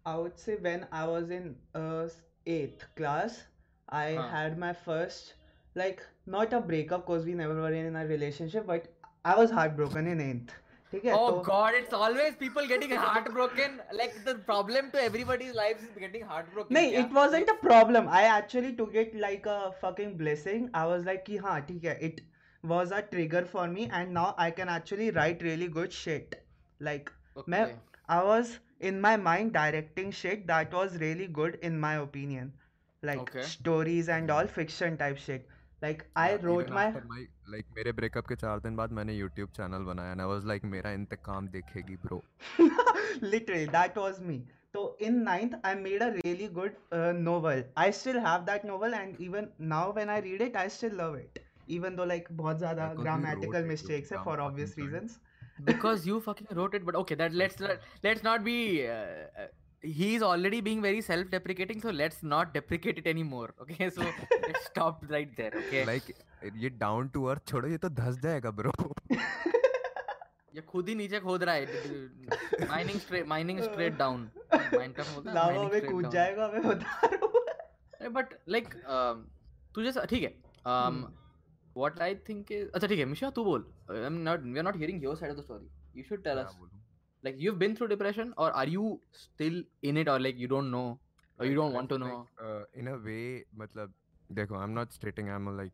I 0.07 0.17
would 0.17 0.39
say 0.39 0.57
when 0.57 0.87
I 0.93 1.07
was 1.07 1.31
in 1.31 1.57
uh, 1.75 2.09
eighth 2.47 2.85
class, 2.97 3.37
I 3.89 4.15
Huh. 4.15 4.29
had 4.31 4.59
my 4.59 4.73
first, 4.73 5.35
like, 5.75 6.03
not 6.27 6.53
a 6.53 6.61
breakup 6.61 7.07
because 7.07 7.25
we 7.27 7.35
never 7.35 7.55
were 7.65 7.73
in 7.73 7.97
a 7.97 8.07
relationship, 8.07 8.67
but 8.67 8.89
I 9.25 9.37
was 9.41 9.51
heartbroken 9.59 10.07
in 10.15 10.21
eighth. 10.21 10.55
ठीक 10.93 11.05
है 11.05 11.13
Oh 11.17 11.27
तो 11.29 11.43
God, 11.45 11.75
it's 11.77 11.95
always 11.99 12.35
people 12.41 12.67
getting 12.73 12.91
heartbroken. 13.05 13.79
Like 14.01 14.17
the 14.27 14.35
problem 14.51 14.91
to 14.97 15.03
everybody's 15.03 15.55
lives 15.61 15.87
is 15.89 15.97
getting 16.05 16.27
heartbroken. 16.33 16.77
नहीं 16.77 16.91
क्या? 16.93 17.05
it 17.05 17.15
wasn't 17.19 17.53
a 17.53 17.57
problem 17.63 18.11
I 18.19 18.25
actually 18.35 18.73
took 18.83 18.99
it 19.05 19.15
like 19.25 19.49
a 19.55 19.59
fucking 19.85 20.17
blessing 20.23 20.69
I 20.83 20.85
was 20.93 21.07
like 21.11 21.25
कि 21.31 21.39
हाँ 21.47 21.61
ठीक 21.71 21.85
है 21.85 21.99
it 22.11 22.21
was 22.73 22.93
a 22.99 23.01
trigger 23.15 23.43
for 23.55 23.67
me 23.77 23.87
and 24.01 24.15
now 24.19 24.27
I 24.47 24.51
can 24.59 24.73
actually 24.75 25.11
write 25.21 25.43
really 25.49 25.69
good 25.79 25.97
shit 26.01 26.37
like 26.91 27.11
मैं 27.49 27.63
Okay. 27.65 27.73
I 28.19 28.23
was 28.29 28.53
in 28.91 29.01
my 29.07 29.17
mind 29.25 29.53
directing 29.57 30.13
shit 30.21 30.47
that 30.53 30.77
was 30.81 30.97
really 31.07 31.27
good 31.41 31.59
in 31.71 31.81
my 31.87 31.95
opinion 32.05 32.53
like 33.03 33.21
Okay. 33.25 33.45
stories 33.55 34.09
and 34.17 34.31
all 34.37 34.53
fiction 34.59 34.97
type 35.03 35.19
shit 35.27 35.49
like 35.87 36.05
I 36.25 36.29
Yeah, 36.33 36.47
wrote 36.49 36.69
even 36.69 36.75
my 36.81 36.87
like 37.54 37.66
मेरे 37.76 37.92
breakup 37.92 38.28
के 38.28 38.36
चार 38.36 38.60
दिन 38.60 38.76
बाद 38.76 38.92
मैंने 38.92 39.20
YouTube 39.20 39.52
channel 39.58 39.84
बनाया 39.90 40.14
and 40.14 40.22
I 40.22 40.28
was 40.34 40.48
like 40.52 40.66
मेरा 40.76 40.92
इंतकाम 40.92 41.48
देखेगी 41.56 41.98
bro 42.06 42.20
literally 43.34 43.68
that 43.76 44.00
was 44.04 44.20
me 44.30 44.38
so 44.76 44.84
in 45.08 45.20
ninth 45.28 45.54
i 45.64 45.74
made 45.84 46.04
a 46.06 46.10
really 46.16 46.48
good 46.58 46.74
uh, 46.98 47.12
novel 47.28 47.64
i 47.84 47.90
still 48.00 48.20
have 48.26 48.46
that 48.50 48.66
novel 48.72 48.98
and 49.02 49.22
even 49.28 49.48
now 49.76 49.86
when 50.00 50.12
i 50.16 50.20
read 50.28 50.44
it 50.48 50.58
i 50.64 50.68
still 50.78 50.98
love 51.04 51.16
it 51.22 51.40
even 51.78 51.96
though 51.96 52.10
like 52.14 52.32
बहुत 52.42 52.58
ज़्यादा 52.58 52.92
you 53.46 53.66
mistakes 53.74 54.12
है 54.12 55.10
Because 55.68 56.06
you 56.06 56.20
fucking 56.22 56.48
wrote 56.58 56.76
it, 56.76 56.84
but 56.86 56.96
okay, 56.96 57.16
that 57.16 57.34
let's 57.34 57.60
let, 57.60 57.80
let's 58.04 58.24
not 58.24 58.44
be. 58.44 58.88
Uh, 58.88 58.92
uh, 58.92 59.48
he's 59.84 60.22
already 60.22 60.60
being 60.62 60.82
very 60.82 61.02
self-deprecating, 61.02 61.82
so 61.82 61.92
let's 61.92 62.24
not 62.24 62.54
deprecate 62.54 62.98
it 62.98 63.08
anymore. 63.08 63.54
Okay, 63.62 63.90
so 63.90 64.02
let's 64.02 64.66
stop 64.66 65.04
right 65.10 65.36
there. 65.38 65.52
Okay. 65.64 65.86
like 65.86 66.16
ये 66.64 66.70
down 66.80 67.10
to 67.16 67.30
earth 67.30 67.46
छोड़ो 67.52 67.68
ये 67.68 67.78
तो 67.86 67.90
धस 68.00 68.20
जाएगा 68.24 68.52
bro 68.62 68.72
ये 70.56 70.62
खुद 70.70 70.88
ही 70.90 70.96
नीचे 70.96 71.20
खोद 71.20 71.44
रहा 71.44 71.56
है 71.56 72.68
mining 72.70 73.00
straight 73.00 73.28
mining 73.28 73.60
straight 73.62 73.98
down 73.98 74.30
Minecraft 74.54 75.14
बोलता 75.14 75.30
है 75.30 75.36
लावा 75.36 75.52
mining 75.54 75.72
में 75.72 75.80
straight 75.80 75.92
कूद 75.92 76.04
down. 76.04 76.14
जाएगा 76.14 76.48
मैं 76.54 76.62
बता 76.68 77.08
रहा 77.08 77.26
हूँ 77.26 78.12
बट 78.14 78.34
लाइक 78.50 78.74
तुझे 79.76 79.92
ठीक 80.10 80.24
है 80.24 80.34
um 80.74 81.04
what 81.82 82.02
i 82.08 82.10
think 82.30 82.52
is 82.60 82.74
अच्छा 82.76 82.88
ठीक 82.88 83.00
है 83.00 83.06
मिशा 83.06 83.30
तू 83.36 83.44
बोल 83.46 83.66
i'm 83.90 84.18
not 84.28 84.48
we 84.54 84.62
are 84.64 84.68
not 84.70 84.80
hearing 84.84 85.04
your 85.06 85.16
side 85.22 85.34
of 85.34 85.38
the 85.40 85.46
story 85.50 85.68
you 86.00 86.06
should 86.10 86.24
tell 86.28 86.42
क्या 86.42 86.48
us 86.48 86.56
बोलूँ? 86.60 86.77
like 87.27 87.37
you've 87.39 87.59
been 87.59 87.75
through 87.77 87.89
depression 87.89 88.33
or 88.37 88.51
are 88.53 88.67
you 88.67 89.01
still 89.13 89.63
in 89.83 89.97
it 89.97 90.09
or 90.09 90.19
like 90.21 90.37
you 90.39 90.49
don't 90.49 90.71
know 90.71 90.99
or 91.39 91.47
you 91.47 91.55
Like, 91.55 91.63
don't 91.63 91.73
I 91.73 91.75
want 91.75 91.89
to 91.91 91.99
feel 91.99 92.07
know 92.07 92.15
like, 92.17 92.47
uh, 92.49 92.65
in 92.75 92.89
a 92.89 92.97
way 92.99 93.45
मतलब 93.63 93.93
देखो 94.33 94.57
I'm 94.65 94.75
not 94.75 94.93
stating 94.93 95.29
I'm 95.37 95.49
like 95.57 95.73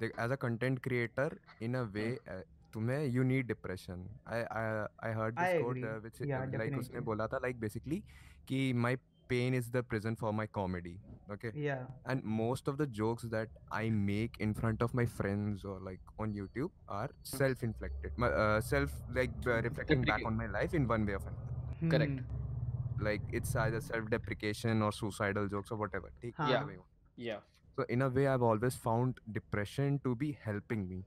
देख 0.00 0.12
as 0.18 0.30
a 0.30 0.36
content 0.36 0.82
creator 0.82 1.28
in 1.68 1.74
a 1.76 1.84
way 1.96 2.08
uh, 2.28 2.42
तुम्हें 2.74 3.00
you 3.16 3.24
need 3.24 3.46
depression 3.48 4.02
I 4.26 4.40
I 4.60 4.64
I 5.08 5.12
heard 5.20 5.36
this 5.36 5.48
I 5.48 5.50
quote 5.60 5.76
agree. 5.76 5.84
uh, 5.84 5.98
which 6.06 6.20
Yeah, 6.20 6.42
uh, 6.42 6.58
like 6.62 6.76
उसने 6.82 7.00
definitely. 7.00 7.06
बोला 7.10 7.26
था 7.34 7.40
like 7.46 7.60
basically 7.66 8.02
कि 8.48 8.60
my 8.86 8.94
pain 9.31 9.53
is 9.53 9.69
the 9.75 9.83
prison 9.91 10.15
for 10.21 10.31
my 10.39 10.45
comedy 10.59 10.93
okay 11.35 11.51
yeah 11.53 11.83
and 12.13 12.23
most 12.23 12.67
of 12.67 12.77
the 12.81 12.87
jokes 12.87 13.23
that 13.35 13.49
I 13.71 13.89
make 13.89 14.39
in 14.39 14.53
front 14.53 14.81
of 14.81 14.93
my 14.93 15.05
friends 15.05 15.63
or 15.63 15.79
like 15.79 15.99
on 16.19 16.33
YouTube 16.33 16.71
are 16.87 17.09
self-inflicted 17.23 18.11
my, 18.17 18.27
uh, 18.27 18.61
self 18.61 18.91
like 19.13 19.31
uh, 19.47 19.61
reflecting 19.61 20.01
back 20.01 20.25
on 20.25 20.37
my 20.37 20.47
life 20.47 20.73
in 20.73 20.87
one 20.87 21.05
way 21.05 21.13
or 21.13 21.21
another 21.21 21.97
Correct. 21.97 22.19
Hmm. 22.19 23.05
like 23.05 23.21
it's 23.31 23.55
either 23.55 23.81
self-deprecation 23.81 24.81
or 24.81 24.91
suicidal 24.91 25.47
jokes 25.47 25.71
or 25.71 25.77
whatever 25.77 26.11
take 26.21 26.35
हाँ. 26.35 26.49
whatever 26.49 26.71
you 26.71 26.83
want. 26.83 26.89
yeah 27.15 27.39
so 27.75 27.85
in 27.89 28.01
a 28.01 28.09
way 28.09 28.27
i've 28.27 28.43
always 28.51 28.75
found 28.75 29.19
depression 29.39 29.99
to 30.03 30.15
be 30.15 30.37
helping 30.43 30.87
me 30.89 31.03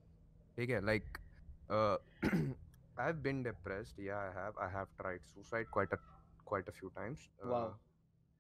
okay 0.59 0.81
like 0.81 1.21
uh, 1.71 1.97
i've 2.99 3.23
been 3.23 3.43
depressed 3.43 3.95
yeah 3.99 4.27
i 4.27 4.31
have 4.41 4.55
i 4.67 4.69
have 4.69 4.89
tried 5.01 5.21
suicide 5.35 5.67
quite 5.71 5.93
a 5.93 5.99
quite 6.45 6.69
a 6.69 6.73
few 6.73 6.91
times 6.97 7.29
uh, 7.45 7.51
Wow. 7.51 7.75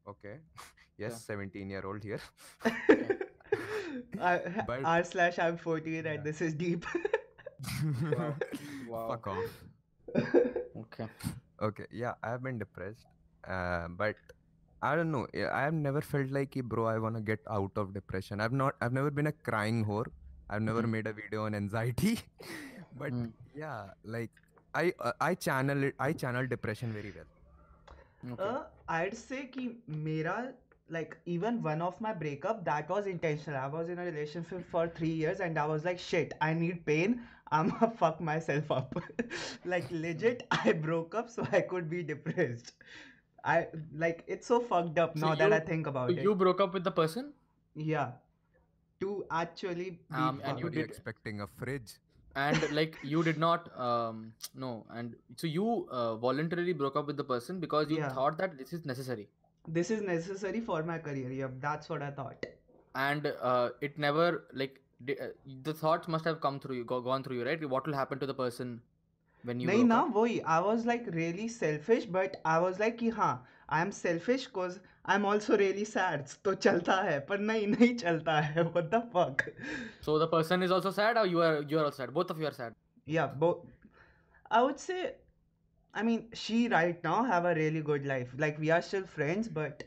Okay 0.06 0.36
yes 0.98 1.24
17 1.24 1.70
year 1.70 1.82
old 1.84 2.02
here 2.02 2.20
I- 4.20 4.42
But- 4.68 4.84
r 4.84 5.04
slash 5.04 5.38
i'm 5.38 5.56
14 5.56 5.92
Yeah. 5.94 6.10
and 6.12 6.24
this 6.24 6.40
is 6.40 6.54
deep 6.54 6.86
wow 8.12 8.34
wow 8.88 9.08
fuck 9.10 9.26
off 9.28 9.54
okay 10.84 11.06
okay 11.68 11.86
yeah 11.90 12.14
i've 12.22 12.42
been 12.42 12.58
depressed 12.58 13.06
uh, 13.48 13.88
but 13.88 14.16
I 14.86 14.94
don't 14.96 15.10
know. 15.12 15.26
I 15.50 15.60
have 15.62 15.72
never 15.72 16.00
felt 16.06 16.30
like, 16.30 16.50
"Ki, 16.54 16.60
bro, 16.60 16.84
I 16.86 16.98
wanna 16.98 17.20
get 17.28 17.40
out 17.58 17.72
of 17.82 17.94
depression. 17.94 18.38
I've 18.46 18.52
not. 18.52 18.74
I've 18.82 18.92
never 18.96 19.10
been 19.18 19.28
a 19.28 19.32
crying 19.48 19.78
whore. 19.90 20.04
I've 20.50 20.60
never 20.60 20.82
Mhm. 20.82 20.90
made 20.94 21.06
a 21.06 21.14
video 21.20 21.44
on 21.46 21.54
anxiety. 21.58 22.10
but 23.02 23.14
Mm. 23.18 23.30
yeah, 23.60 23.92
like 24.16 24.42
I 24.74 24.92
uh, 25.00 25.12
I 25.28 25.30
channel 25.46 25.86
it. 25.88 25.94
I 26.08 26.12
channel 26.24 26.46
depression 26.54 26.92
very 26.98 27.12
well. 27.16 27.30
Okay. 28.32 28.42
Uh, 28.42 28.62
I'd 28.88 29.16
say 29.16 29.46
ki 29.46 29.76
mera 29.86 30.54
like 30.90 31.16
even 31.24 31.62
one 31.62 31.80
of 31.82 32.00
my 32.00 32.12
breakup 32.12 32.64
that 32.64 32.88
was 32.88 33.06
intentional. 33.06 33.58
I 33.58 33.66
was 33.66 33.88
in 33.88 33.98
a 33.98 34.04
relationship 34.04 34.64
for 34.70 34.88
three 34.88 35.08
years 35.22 35.40
and 35.40 35.58
I 35.58 35.66
was 35.66 35.84
like 35.84 35.98
shit, 35.98 36.34
I 36.40 36.52
need 36.54 36.84
pain. 36.84 37.20
I'ma 37.52 37.88
fuck 37.98 38.20
myself 38.20 38.70
up. 38.70 38.94
like 39.64 39.86
legit, 39.90 40.46
I 40.50 40.72
broke 40.72 41.14
up 41.14 41.30
so 41.30 41.46
I 41.52 41.60
could 41.60 41.88
be 41.88 42.02
depressed. 42.02 42.72
I 43.44 43.68
like 43.94 44.24
it's 44.26 44.46
so 44.46 44.60
fucked 44.60 44.98
up 44.98 45.18
so 45.18 45.26
now 45.26 45.32
you, 45.32 45.38
that 45.38 45.52
I 45.52 45.60
think 45.60 45.86
about 45.86 46.10
you 46.10 46.16
it. 46.16 46.22
You 46.22 46.34
broke 46.34 46.60
up 46.60 46.72
with 46.74 46.84
the 46.84 46.90
person? 46.90 47.32
Yeah. 47.74 48.12
To 49.00 49.24
actually 49.30 49.90
be 49.90 50.16
um, 50.16 50.40
and 50.44 50.58
you 50.58 50.66
were 50.66 50.78
expecting 50.78 51.40
a 51.40 51.46
fridge 51.46 51.98
and 52.36 52.70
like 52.72 52.98
you 53.02 53.22
did 53.22 53.38
not 53.38 53.68
um 53.78 54.32
no. 54.54 54.84
And 54.90 55.14
so 55.36 55.46
you 55.46 55.88
uh, 55.90 56.16
voluntarily 56.16 56.72
broke 56.72 56.96
up 56.96 57.06
with 57.06 57.16
the 57.16 57.24
person 57.24 57.60
because 57.60 57.90
you 57.90 57.98
yeah. 57.98 58.08
thought 58.10 58.38
that 58.38 58.58
this 58.58 58.72
is 58.72 58.84
necessary. 58.84 59.28
This 59.66 59.90
is 59.90 60.02
necessary 60.02 60.60
for 60.60 60.82
my 60.82 60.98
career. 60.98 61.30
Yep 61.30 61.60
that's 61.60 61.88
what 61.88 62.02
i 62.02 62.10
thought. 62.10 62.46
And 62.94 63.32
uh, 63.42 63.70
it 63.80 63.98
never 63.98 64.44
like 64.52 64.80
uh, 65.10 65.28
the 65.62 65.74
thoughts 65.74 66.08
must 66.08 66.24
have 66.24 66.40
come 66.40 66.60
through 66.60 66.76
you 66.76 66.84
go, 66.84 67.00
gone 67.00 67.22
through 67.22 67.36
you 67.38 67.44
right? 67.44 67.68
What 67.68 67.86
will 67.86 67.94
happen 67.94 68.18
to 68.18 68.26
the 68.26 68.34
person 68.34 68.80
when 69.44 69.60
you 69.60 69.68
No, 69.68 69.82
na 69.82 70.26
i 70.56 70.60
was 70.60 70.86
like 70.86 71.06
really 71.12 71.48
selfish 71.48 72.06
but 72.06 72.40
i 72.44 72.58
was 72.58 72.78
like 72.78 72.98
ki, 72.98 73.12
i 73.68 73.80
am 73.80 73.92
selfish 73.92 74.46
cuz 74.46 74.78
cause 75.03 75.03
I'm 75.05 75.25
also 75.25 75.57
really 75.57 75.85
sad 75.85 76.27
तो 76.43 76.53
चलता 76.53 76.95
है 77.03 77.19
पर 77.29 77.39
नहीं 77.39 77.67
नहीं 77.67 77.95
चलता 77.97 78.39
है 78.41 78.73
what 78.73 78.91
the 78.91 79.01
fuck 79.13 79.43
so 80.01 80.17
the 80.19 80.27
person 80.27 80.63
is 80.63 80.71
also 80.71 80.91
sad 80.91 81.17
or 81.17 81.25
you 81.25 81.41
are 81.41 81.61
you 81.61 81.79
are 81.79 81.85
also 81.85 82.03
sad 82.03 82.13
both 82.13 82.29
of 82.29 82.39
you 82.39 82.47
are 82.47 82.51
sad 82.51 82.75
yeah 83.05 83.27
both 83.27 83.57
I 84.51 84.61
would 84.61 84.79
say 84.79 85.15
I 85.93 86.03
mean 86.03 86.27
she 86.33 86.67
right 86.67 87.03
now 87.03 87.23
have 87.23 87.45
a 87.45 87.55
really 87.55 87.81
good 87.81 88.05
life 88.05 88.35
like 88.37 88.59
we 88.59 88.71
are 88.71 88.81
still 88.81 89.03
friends 89.03 89.47
but 89.47 89.83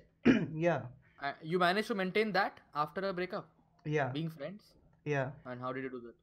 yeah 0.54 0.82
uh, 1.22 1.32
you 1.42 1.58
managed 1.58 1.88
to 1.88 1.94
maintain 1.94 2.32
that 2.32 2.60
after 2.74 3.06
a 3.08 3.12
breakup 3.12 3.48
yeah 3.84 4.08
being 4.08 4.28
friends 4.28 4.72
yeah 5.04 5.30
and 5.44 5.60
how 5.60 5.72
did 5.72 5.84
you 5.84 5.90
do 5.90 6.00
that 6.00 6.14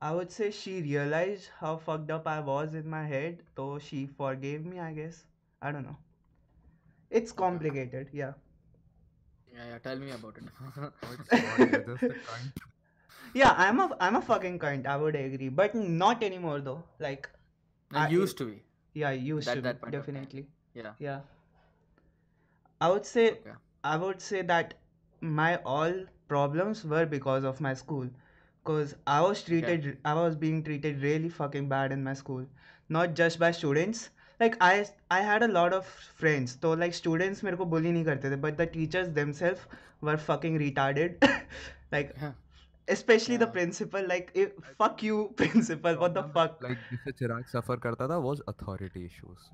I 0.00 0.12
would 0.12 0.30
say 0.30 0.50
she 0.50 0.82
realized 0.82 1.50
how 1.60 1.76
fucked 1.76 2.10
up 2.10 2.26
I 2.26 2.40
was 2.40 2.74
in 2.74 2.88
my 2.88 3.06
head 3.06 3.42
so 3.56 3.78
she 3.78 4.06
forgave 4.06 4.66
me 4.66 4.80
I 4.80 4.92
guess 4.92 5.24
I 5.62 5.72
don't 5.72 5.84
know 5.84 5.96
it's 7.19 7.31
complicated 7.43 8.09
yeah 8.13 8.33
yeah 9.55 9.65
yeah 9.71 9.77
tell 9.87 9.97
me 10.03 10.11
about 10.17 10.37
it 10.37 10.43
Oh, 11.03 11.11
it's 11.13 11.29
God, 11.29 11.71
you're 11.71 11.83
just 11.95 12.09
a 12.11 12.19
cunt. 12.29 12.61
Yeah, 13.39 13.53
I'm 13.65 13.79
a 13.81 13.85
I'm 14.05 14.15
a 14.17 14.21
fucking 14.21 14.57
cunt. 14.59 14.87
I 14.93 14.95
would 15.01 15.15
agree, 15.15 15.47
but 15.59 15.75
not 15.75 16.23
anymore 16.29 16.59
though. 16.61 16.83
Like, 17.05 17.29
I 17.93 18.05
I- 18.05 18.09
used 18.15 18.37
to 18.39 18.45
be 18.49 18.57
yeah, 19.01 19.09
I 19.09 19.19
used 19.27 19.47
That- 19.47 19.55
to 19.55 19.61
that 19.67 19.77
be, 19.79 19.83
point 19.85 19.95
of 19.99 20.05
time. 20.05 20.15
definitely. 20.15 20.47
yeah 20.81 20.93
Yeah. 21.07 21.21
I 22.81 22.89
would 22.89 23.05
say 23.05 23.23
Okay. 23.31 23.51
I 23.83 23.95
would 23.97 24.21
say 24.21 24.41
that 24.41 24.73
my 25.21 25.55
all 25.63 25.93
problems 26.27 26.83
were 26.83 27.05
because 27.05 27.43
of 27.45 27.61
my 27.61 27.73
school, 27.73 28.09
cause 28.65 28.95
I 29.07 29.21
was 29.21 29.43
treated 29.43 29.97
I 30.03 30.13
was 30.15 30.35
being 30.35 30.63
treated 30.63 31.01
really 31.01 31.29
fucking 31.29 31.69
bad 31.69 31.91
in 31.93 32.03
my 32.03 32.13
school, 32.13 32.45
not 32.89 33.13
just 33.21 33.39
by 33.39 33.51
students. 33.51 34.09
Like 34.41 34.57
I 34.67 34.73
I 35.15 35.21
had 35.29 35.43
a 35.43 35.49
lot 35.55 35.73
of 35.79 35.85
friends, 36.21 36.57
so 36.61 36.73
like 36.83 36.95
students 36.99 37.43
मेरे 37.43 37.57
को 37.57 37.65
bully 37.73 37.91
नहीं 37.97 38.05
करते 38.05 38.31
थे, 38.35 38.41
but 38.45 38.57
the 38.61 38.67
teachers 38.77 39.09
themselves 39.19 39.65
were 40.09 40.17
fucking 40.29 40.57
retarded. 40.65 41.27
like 41.95 42.15
Yeah. 42.21 42.31
especially 42.93 43.35
yeah. 43.35 43.41
the 43.45 43.47
principal 43.55 44.07
like 44.11 44.31
if, 44.43 44.53
fuck 44.77 45.01
you 45.07 45.17
principal 45.41 45.97
what 46.03 46.13
the 46.19 46.23
fuck 46.37 46.63
Like 46.67 46.85
जिससे 46.91 47.11
चिराग 47.19 47.45
suffer 47.55 47.75
करता 47.87 48.07
था 48.11 48.17
was 48.27 48.41
authority 48.53 49.03
issues. 49.09 49.49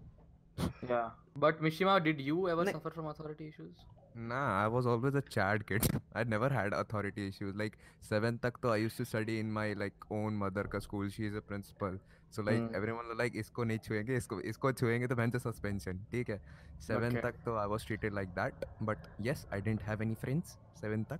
yeah 0.89 1.10
but 1.45 1.62
mishima 1.67 1.95
did 2.08 2.21
you 2.28 2.38
ever 2.54 2.63
Nahi- 2.67 2.73
suffer 2.78 2.89
from 3.00 3.08
authority 3.13 3.47
issues 3.54 3.86
Nah, 4.30 4.43
I 4.60 4.67
was 4.76 4.88
always 4.91 5.13
a 5.13 5.21
Chad 5.34 5.63
kid. 5.71 5.84
I 6.19 6.23
never 6.23 6.47
had 6.54 6.73
authority 6.73 7.26
issues. 7.32 7.52
Like 7.60 7.76
seventh 8.08 8.39
tak 8.45 8.56
to 8.63 8.69
I 8.76 8.78
used 8.84 8.97
to 9.02 9.06
study 9.10 9.36
in 9.41 9.52
my 9.58 9.65
like 9.82 10.08
own 10.19 10.39
mother 10.43 10.63
ka 10.76 10.80
school. 10.86 11.12
She 11.17 11.28
is 11.28 11.36
a 11.36 11.43
principal. 11.52 12.00
So 12.31 12.43
like 12.43 12.75
everyone 12.91 13.17
like 13.17 13.35
इसको 13.35 13.63
नहीं 13.63 13.79
छुएँगे 13.79 14.17
इसको 14.17 14.39
इसको 14.51 14.71
छुएँगे 14.73 15.07
तो 15.07 15.15
bench 15.15 15.35
suspension 15.35 16.03
ठीक 16.11 16.29
है? 16.29 16.41
Seven 16.87 17.19
तक 17.21 17.35
तो 17.45 17.55
I 17.57 17.67
was 17.67 17.85
treated 17.87 18.13
like 18.13 18.29
that 18.35 18.65
but 18.83 19.07
yes 19.21 19.45
I 19.53 19.61
didn't 19.61 19.81
have 19.83 20.01
any 20.03 20.15
friends 20.15 20.57
seven 20.81 21.03
तक. 21.03 21.19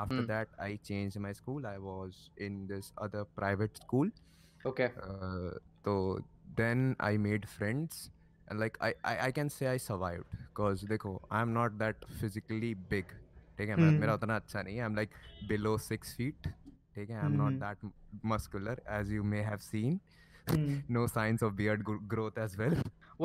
After 0.00 0.24
that 0.26 0.60
I 0.60 0.76
change 0.84 1.18
my 1.18 1.34
school 1.34 1.66
I 1.66 1.76
was 1.78 2.16
in 2.44 2.66
this 2.66 2.92
other 3.02 3.22
private 3.36 3.76
school 3.76 4.12
okay 4.66 4.88
तो 5.84 5.94
then 6.60 6.94
I 7.00 7.18
made 7.18 7.46
friends 7.46 8.10
and 8.48 8.60
like 8.60 8.78
I 8.82 8.92
I 9.04 9.32
can 9.32 9.48
say 9.48 9.66
I 9.66 9.78
survive 9.78 10.24
because 10.32 10.86
देखो 10.88 11.20
I 11.32 11.42
am 11.42 11.48
not 11.48 11.72
that 11.82 12.04
physically 12.20 12.74
big 12.90 13.04
ठीक 13.58 13.68
है? 13.68 13.74
Mm. 13.76 14.00
मेरा 14.00 14.14
उतना 14.14 14.36
अच्छा 14.36 14.62
नहीं 14.62 14.74
है. 14.76 14.80
I 14.80 14.86
am 14.86 14.94
like 14.96 15.10
below 15.48 15.76
six 15.78 16.14
feet 16.16 16.46
ठीक 16.94 17.10
है? 17.10 17.16
I 17.16 17.26
am 17.26 17.36
not 17.42 17.52
that 17.60 17.90
muscular 18.24 18.82
as 18.90 19.12
you 19.12 19.24
may 19.24 19.40
have 19.42 19.58
seen 19.66 20.00
Hmm. 20.48 20.72
no 20.94 21.02
signs 21.10 21.42
of 21.46 21.52
beard 21.58 21.82
gro- 21.88 22.00
growth 22.14 22.38
as 22.44 22.54
well 22.62 22.74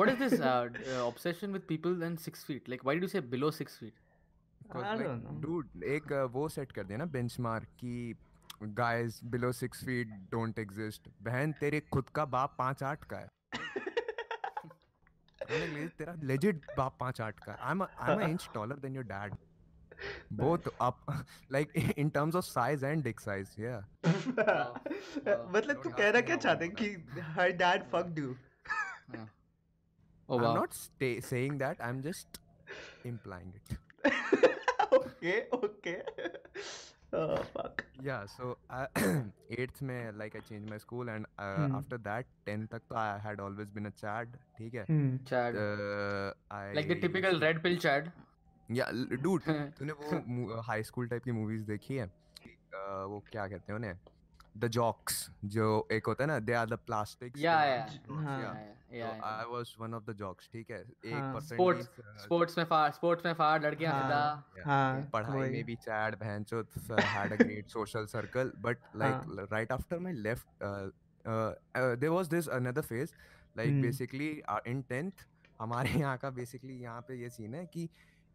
what 0.00 0.10
is 0.12 0.18
this 0.20 0.34
uh, 0.40 0.68
uh, 0.92 1.06
obsession 1.06 1.52
with 1.56 1.66
people 1.72 2.04
and 2.06 2.20
six 2.26 2.44
feet 2.50 2.68
like 2.72 2.84
why 2.88 2.94
did 2.98 3.02
you 3.06 3.10
say 3.14 3.20
below 3.34 3.50
six 3.56 3.76
feet 3.82 3.98
'Cause, 4.70 4.84
I 4.84 4.94
like, 4.94 5.06
don't 5.08 5.24
know. 5.26 5.34
dude 5.44 5.84
एक 5.96 6.12
uh, 6.12 6.24
वो 6.36 6.48
set 6.56 6.72
कर 6.72 6.84
दिया 6.90 6.98
ना 6.98 7.04
benchmark 7.16 7.66
कि 7.82 8.14
guys 8.80 9.18
below 9.34 9.50
six 9.60 9.84
feet 9.88 10.14
don't 10.34 10.62
exist 10.64 11.08
बहन 11.28 11.52
तेरे 11.60 11.80
खुद 11.92 12.08
का 12.14 12.24
बाप 12.36 12.54
पाँच 12.58 12.82
आठ 12.92 13.04
का 13.12 13.18
है 13.18 13.28
तेरा 15.98 16.14
legit 16.32 16.66
बाप 16.78 16.96
पाँच 17.00 17.20
आठ 17.20 17.40
का 17.48 17.56
I'm 17.70 17.82
a, 17.84 17.88
I'm 18.08 18.20
an 18.24 18.30
inch 18.30 18.48
taller 18.56 18.76
than 18.86 18.98
your 19.00 19.06
dad 19.12 19.36
both 20.42 20.68
up 20.88 20.98
like 21.56 21.74
in 22.04 22.10
terms 22.18 22.34
of 22.40 22.44
size 22.50 22.82
and 22.90 23.04
dick 23.08 23.20
size 23.26 23.54
yeah 23.58 23.80
मतलब 24.06 25.82
तू 25.84 25.90
कहना 25.90 26.20
क्या 26.30 26.36
चाहते 26.46 26.64
हैं 26.64 26.74
कि 26.82 26.88
her 27.38 27.48
dad 27.64 27.86
fucked 27.94 28.22
you 28.24 28.36
oh 30.28 30.38
wow 30.38 30.50
I'm 30.50 30.58
not 30.60 30.74
sta- 30.80 31.20
saying 31.32 31.58
that 31.64 31.80
I'm 31.90 32.02
just 32.08 32.40
implying 33.12 33.52
it 33.60 33.78
okay 34.98 35.38
okay 35.56 35.96
oh 37.20 37.36
fuck 37.54 37.82
yeah 38.08 38.26
so 38.34 38.50
uh, 38.78 38.86
eighth 39.50 39.80
में 39.90 40.16
like 40.22 40.36
I 40.40 40.42
changed 40.50 40.70
my 40.74 40.78
school 40.86 41.08
and 41.14 41.26
uh, 41.38 41.48
Hmm. 41.56 41.74
after 41.80 41.98
that 42.08 42.30
10th 42.50 42.68
तक 42.74 42.82
तो 42.92 42.96
I 43.04 43.18
had 43.26 43.42
always 43.46 43.72
been 43.78 43.90
a 43.90 43.94
Chad 44.02 44.36
ठीक 44.58 44.74
है 44.74 44.84
hmm. 44.90 45.10
chad 45.32 45.58
uh, 45.64 46.28
I 46.60 46.64
like 46.80 46.92
the 46.94 47.00
typical 47.06 47.40
red 47.46 47.62
pill 47.66 47.78
chad 47.86 48.12
तूने 49.78 49.92
वो 49.92 50.60
high 50.62 50.82
school 50.82 51.08
type 51.08 51.24
की 51.24 51.32
movies 51.32 51.64
देखी 51.64 51.96
है? 51.96 52.06
वो 53.12 53.22
क्या 53.32 53.46
कहते 53.48 53.72
हैं 53.72 53.98
द 54.56 54.66
जॉक्स 54.66 55.30
जो 55.44 55.66
एक 55.92 56.06
होता 56.06 56.24
है 56.24 56.28
ना 56.28 56.38
they 56.38 56.52
are 56.52 56.68
the 56.68 56.78
plastic 56.86 57.38
yeah 57.38 57.52
या 57.64 57.86
हाँ, 58.10 58.40
या 58.92 59.08
I 59.22 59.44
was 59.50 59.74
one 59.80 59.94
of 59.94 60.04
the 60.04 60.14
jocks 60.16 60.48
ठीक 60.52 60.70
है? 60.70 60.84
1% 61.04 61.42
स्पोर्ट्स 61.44 61.88
स्पोर्ट्स 62.22 62.58
में 62.58 62.64
फार 62.64 62.90
स्पोर्ट्स 62.90 63.26
में 63.26 63.32
फार 63.34 63.62
लड़कियाँ 63.62 63.92
हाँ 63.92 64.52
हाँ 64.64 65.10
पढ़ाई 65.12 65.50
में 65.50 65.64
भी 65.64 65.76
chad 65.76 66.14
भैंचोत 66.14 66.78
had 66.90 67.32
a 67.32 67.36
great 67.36 67.68
social 67.68 68.06
circle 68.06 68.52
but 68.58 68.78
like 68.96 69.48
right 69.52 69.72
after 69.72 69.98
my 69.98 70.12
left 70.12 70.46
there 71.24 72.10
was 72.10 72.28
this 72.28 72.48
another 72.48 72.82
phase 72.82 73.14
like 73.58 73.80
basically 73.82 74.30
in 74.66 74.84
10th 74.92 75.26
हमारे 75.60 75.90
यहाँ 75.90 76.16
का 76.18 76.30
बेसिकली 76.30 76.80
यहाँ 76.80 77.00
पे 77.00 77.14
ये 77.14 77.30
सीन 77.30 77.54
है 77.54 77.64
कि 77.66 77.88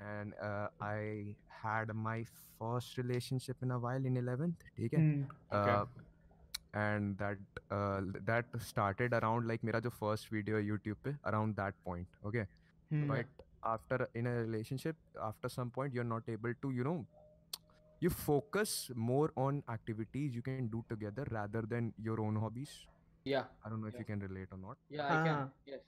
And 0.00 0.34
uh, 0.34 0.68
I 0.80 1.36
had 1.62 1.94
my 1.94 2.24
first 2.58 2.98
relationship 2.98 3.56
in 3.62 3.70
a 3.70 3.78
while 3.78 4.06
in 4.06 4.16
11th. 4.16 4.54
ठीक 4.76 4.94
है. 4.94 5.00
हम्म, 5.00 5.26
Okay. 5.52 5.70
Uh, 5.70 6.11
and 6.73 7.17
that 7.17 7.59
uh, 7.75 8.01
that 8.29 8.45
started 8.69 9.13
around 9.19 9.47
like 9.51 9.63
मेरा 9.65 9.79
जो 9.87 9.91
first 9.99 10.29
video 10.33 10.57
है 10.57 10.63
YouTube 10.69 11.03
पे 11.07 11.15
around 11.31 11.55
that 11.61 11.77
point. 11.89 12.17
Okay. 12.31 12.45
Hmm, 12.91 13.07
but 13.13 13.45
after 13.69 13.97
in 14.15 14.27
a 14.27 14.33
relationship 14.41 14.95
after 15.29 15.49
some 15.53 15.71
point 15.77 15.93
you're 15.93 16.09
not 16.11 16.29
able 16.33 16.53
to 16.65 16.69
you 16.71 16.83
know 16.89 16.97
you 18.05 18.09
focus 18.19 18.75
more 19.09 19.31
on 19.45 19.61
activities 19.73 20.35
you 20.39 20.43
can 20.45 20.67
do 20.75 20.83
together 20.91 21.25
rather 21.31 21.63
than 21.73 21.89
your 22.09 22.19
own 22.27 22.35
hobbies 22.43 22.75
Yeah. 23.25 23.47
i 23.65 23.69
don't 23.69 23.81
know 23.81 23.87
if 23.87 23.95
Yeah. 23.95 24.03
you 24.03 24.05
can 24.11 24.19
relate 24.27 24.53
or 24.57 24.59
not 24.59 24.77
Yeah, 24.97 25.09
I 25.15 25.17
can. 25.25 25.35
हाँ. 25.35 25.49
Yes. 25.65 25.81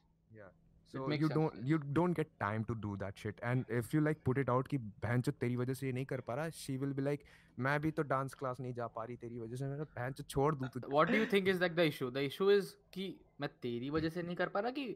so 0.93 1.07
makes 1.09 1.21
you 1.23 1.27
sense, 1.27 1.35
don't 1.39 1.57
yes. 1.57 1.65
you 1.71 1.77
don't 1.97 2.17
get 2.19 2.29
time 2.43 2.63
to 2.69 2.75
do 2.85 2.93
that 3.01 3.19
shit 3.23 3.41
and 3.49 3.73
if 3.79 3.91
you 3.95 3.99
like 4.05 4.21
put 4.29 4.39
it 4.43 4.47
out 4.53 4.67
कि 4.69 4.77
बहन 5.03 5.21
जो 5.27 5.31
तेरी 5.43 5.55
वजह 5.55 5.73
से 5.81 5.85
ये 5.87 5.91
नहीं 5.93 6.05
कर 6.11 6.21
पा 6.29 6.35
रहा 6.39 6.49
she 6.61 6.77
will 6.83 6.95
be 6.99 7.05
like 7.09 7.25
मैं 7.67 7.79
भी 7.81 7.91
तो 7.99 8.03
डांस 8.13 8.33
क्लास 8.39 8.59
नहीं 8.61 8.73
जा 8.73 8.87
पा 8.95 9.03
रही 9.03 9.15
तेरी 9.25 9.39
वजह 9.39 9.55
से 9.55 9.65
मैंने 9.65 9.83
बहन 9.97 10.13
जो 10.17 10.23
छोड़ 10.35 10.53
दूँ 10.55 10.69
तुझे 10.73 10.91
What 10.95 11.11
do 11.13 11.19
you 11.21 11.27
think 11.33 11.51
is 11.53 11.61
like 11.65 11.75
the 11.81 11.85
issue? 11.91 12.09
The 12.17 12.23
issue 12.31 12.49
is 12.55 12.73
कि 12.93 13.05
मैं 13.41 13.49
तेरी 13.67 13.89
वजह 13.97 14.09
से 14.17 14.23
नहीं 14.23 14.35
कर 14.41 14.49
पा 14.55 14.59
रहा 14.59 14.71
कि 14.79 14.95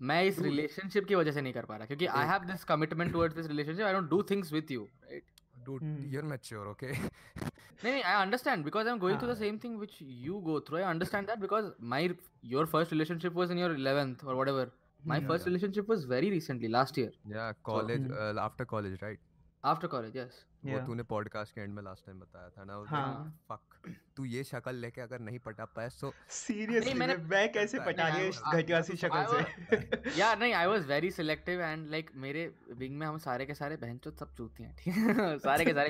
मैं 0.00 0.22
इस 0.24 0.36
Dude. 0.36 0.44
रिलेशनशिप 0.44 1.06
की 1.08 1.14
वजह 1.14 1.32
से 1.32 1.40
नहीं 1.42 1.52
कर 1.52 1.64
पा 1.72 1.76
रहा 1.76 1.86
क्योंकि 1.86 2.06
I 2.06 2.22
Dude. 2.22 2.30
Have 2.32 2.44
this 2.52 2.64
commitment 2.72 3.12
towards 3.12 3.36
this 3.36 3.46
relationship 3.54 3.86
I 3.86 3.92
don't 3.92 4.08
do 4.10 4.22
things 4.30 4.52
with 4.52 4.70
you 4.70 4.88
right 5.10 5.24
dude 5.64 5.82
Hmm. 5.84 5.96
you're 6.12 6.26
mature 6.28 6.66
okay 6.68 6.90
नहीं 6.92 7.92
नहीं 7.92 8.02
I 8.02 8.14
understand 8.22 8.64
because 8.64 8.86
I 8.86 8.92
am 8.92 8.98
going 8.98 9.18
through 9.18 9.26
the 9.26 9.30
हाँ. 9.30 9.38
Same 9.38 9.58
thing 9.64 9.76
which 9.78 9.98
you 10.02 10.38
go 10.46 10.58
through 10.68 10.76
I 10.76 10.82
understand 10.82 11.26
that 11.26 11.38
because 11.38 11.70
my 11.92 12.08
your 12.52 12.66
first 12.74 12.92
relationship 12.92 13.32
was 13.36 13.50
in 13.52 13.58
your 13.58 13.74
11th 13.78 14.24
or 14.28 14.36
whatever 14.40 14.64
My 15.05 15.15
hmm, 15.17 15.27
first 15.29 15.45
Yeah. 15.45 15.51
relationship 15.51 15.89
was 15.93 16.03
very 16.11 16.29
recently 16.35 16.69
last 16.75 16.99
year. 17.01 17.11
Yeah 17.35 17.53
college 17.71 18.05
Hmm. 18.11 18.19
uh, 18.25 18.43
after 18.49 18.65
college 18.75 19.01
right? 19.05 19.23
After 19.63 19.87
college 19.91 20.15
yes. 20.21 20.43
वो 20.65 20.79
तूने 20.85 21.03
podcast 21.09 21.53
के 21.55 21.61
and 21.61 21.73
में 21.73 21.81
last 21.83 22.05
time 22.05 22.19
बताया 22.19 22.49
था 22.57 22.63
ना 22.65 22.73
हाँ. 22.89 23.39
Fuck 23.51 23.89
तू 24.17 24.25
ये 24.25 24.43
शक्ल 24.43 24.73
लेके 24.75 25.01
अगर 25.01 25.19
नहीं 25.19 25.39
पटा 25.45 25.65
पाया 25.75 25.89
सो 25.95 26.11
सीरियसली 26.37 26.89
नहीं, 26.89 26.99
मैंने- 26.99 27.17
मैं 27.31 27.51
कैसे 27.53 27.79
पटा 27.85 28.07
लिया 28.09 28.27
इस 28.27 28.41
घटिया 28.53 28.81
सी 28.87 28.93
I 28.93 28.97
शक्ल 29.01 29.25
से? 29.31 30.17
या 30.19 30.33
नहीं 30.35 30.53
I 30.53 30.67
was 30.67 30.85
very 30.87 31.11
selective 31.11 31.61
and 31.61 31.87
like 31.89 32.09
मेरे 32.25 32.45
विंग 32.77 32.97
में 32.99 33.05
हम 33.07 33.17
सारे 33.27 33.45
के 33.45 33.53
सारे 33.61 33.77
बहन 33.85 33.97
चोद 34.03 34.15
सब 34.19 34.33
चूती 34.37 34.63
हैं 34.63 34.75
ठीक 34.79 34.93
है? 34.97 35.37
सारे 35.47 35.65
के 35.65 35.73
सारे 35.73 35.89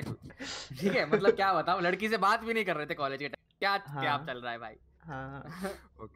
ठीक 0.80 0.92
है 0.92 1.08
मतलब 1.10 1.36
क्या 1.36 1.52
बताऊँ 1.60 1.82
लड़की 1.82 2.08
से 2.08 2.16
बात 2.28 2.44
भी 2.44 2.54
नहीं 2.54 2.64
कर 2.64 2.76
रहे 2.76 2.86
थे 2.86 2.94
कॉलेज 3.04 3.18
के 3.20 3.28
टाइम 3.28 3.54
क्या 3.58 3.76
क्या 3.78 4.12
हाँ. 4.12 4.24
चल 4.26 4.40
रहा 4.40 4.52
है 4.52 4.58
भाई? 4.58 4.76
हाँ 5.06 5.42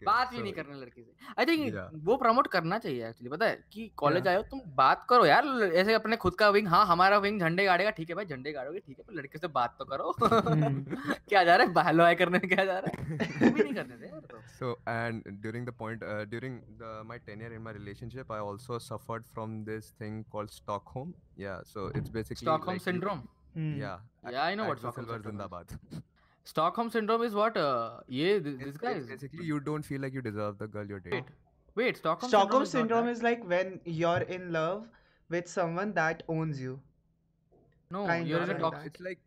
बात 0.04 0.30
भी 0.32 0.42
नहीं 0.42 0.52
करने 0.52 0.80
लड़की 0.80 1.02
से 1.02 1.32
आई 1.38 1.46
थिंक 1.46 1.60
Yeah. 1.74 1.88
वो 2.04 2.16
प्रमोट 2.16 2.46
करना 2.52 2.78
चाहिए 2.78 3.08
एक्चुअली 3.08 3.30
पता 3.30 3.46
है 3.46 3.58
कि 3.72 3.90
कॉलेज 3.96 4.24
Yeah. 4.26 4.36
हो 4.36 4.42
तुम 4.50 4.60
बात 4.76 5.06
करो 5.10 5.26
यार 5.26 5.46
ऐसे 5.82 5.94
अपने 5.94 6.16
खुद 6.24 6.34
का 6.38 6.48
विंग 6.56 6.68
हाँ 6.68 6.84
हमारा 6.86 7.18
विंग 7.26 7.40
झंडे 7.40 7.64
गाड़ेगा 7.64 7.90
ठीक 7.98 8.08
है 8.10 8.14
भाई 8.16 8.24
झंडे 8.26 8.52
गाड़ोगे 8.52 8.80
ठीक 8.86 8.98
है 8.98 9.04
पर 9.06 9.14
लड़के 9.20 9.38
से 9.38 9.48
बात 9.58 9.76
तो 9.78 9.84
करो 9.92 10.14
हम्म. 10.22 10.96
क्या 11.28 11.44
जा 11.44 11.56
रहा 11.56 11.66
है 11.66 11.72
बहलो 11.74 12.04
करने 12.18 12.38
में 12.38 12.48
क्या 12.48 12.64
जा 12.64 12.78
रहा 12.78 13.02
है 13.02 13.52
भी 13.52 13.62
नहीं 13.62 13.74
करने 13.74 13.96
दे 13.96 14.06
यार 14.06 14.20
तो 14.30 14.38
So 14.60 14.70
and 14.92 15.28
during 15.44 15.66
the 15.66 15.72
point 15.76 16.02
uh, 16.04 16.24
during 16.30 16.56
the 16.80 16.88
my 17.10 17.16
tenure 17.28 17.52
in 17.58 17.62
my 17.66 17.72
relationship, 17.72 18.30
I 18.30 18.40
also 18.40 18.78
suffered 18.86 19.28
from 19.28 19.54
this 19.68 19.86
thing 20.02 20.18
called 20.34 20.50
Stockholm. 20.52 21.14
Yeah, 21.44 21.62
so 21.64 21.86
it's 22.00 22.12
basically 22.16 22.44
Stockholm 22.44 22.78
syndrome 22.86 23.22
hmm, 23.56 23.78
Yeah, 23.78 23.98
Yeah, 24.26 24.42
I 24.42 24.54
know 24.54 24.66
what 24.66 24.84
Axel 24.84 25.06
Stockholm 26.50 26.90
syndrome 26.90 27.22
is. 27.22 27.24
Stockholm 27.24 27.24
syndrome 27.24 27.24
is 27.24 27.34
what 27.34 27.56
ये 28.10 28.40
It's, 28.40 28.48
it's 28.48 29.10
basically 29.10 29.44
you 29.44 29.60
don't 29.60 29.88
feel 29.90 30.02
like 30.04 30.14
you 30.14 30.22
deserve 30.22 30.58
the 30.58 30.68
girl 30.76 30.86
you're 30.86 31.00
dating. 31.00 31.24
Wait. 31.24 31.86
Wait, 31.86 31.96
Stockholm, 31.96 32.30
Stockholm 32.30 32.66
syndrome, 32.66 33.06
syndrome 33.06 33.08
is, 33.08 33.18
is 33.18 33.22
like 33.22 33.48
when 33.48 33.80
you're 33.84 34.22
in 34.38 34.52
love 34.52 34.88
with 35.30 35.48
someone 35.48 35.92
that 35.94 36.22
owns 36.28 36.60
you. 36.60 36.78
no. 37.90 38.06
kind 38.06 38.28
You're 38.28 38.42
in 38.42 38.50
a 38.50 38.52
like 38.52 38.62
toxic. 38.62 38.86
It's 38.86 39.00
like 39.00 39.18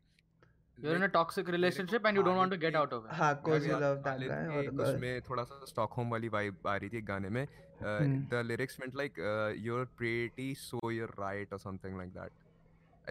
You're 0.83 0.95
in 0.95 1.03
a 1.03 1.09
toxic 1.09 1.47
relationship 1.47 2.05
and 2.05 2.17
you 2.17 2.23
don't 2.23 2.35
want 2.35 2.51
to 2.51 2.57
get 2.57 2.75
out 2.75 2.93
of 2.93 3.05
it. 3.05 3.11
हाँ 3.11 3.43
cause 3.43 3.65
you 3.65 3.73
love 3.73 4.03
that 4.03 4.19
guy 4.19 4.45
or 4.45 4.63
girl. 4.63 4.85
उसमें 4.85 5.21
थोड़ा 5.29 5.43
सा 5.43 5.65
Stockholm 5.65 6.09
वाली 6.09 6.29
vibe 6.29 6.55
आ 6.67 6.75
रही 6.75 6.89
थी 6.89 7.01
गाने 7.01 7.29
में 7.29 7.47
Hmm. 7.83 8.29
The 8.31 8.41
lyrics 8.45 8.77
meant 8.79 8.93
like 8.95 9.17
uh, 9.19 9.49
you're 9.67 9.85
pretty 10.01 10.55
so 10.55 10.79
you're 10.89 11.13
right 11.17 11.47
or 11.51 11.57
something 11.59 11.97
like 12.01 12.13
that 12.13 12.31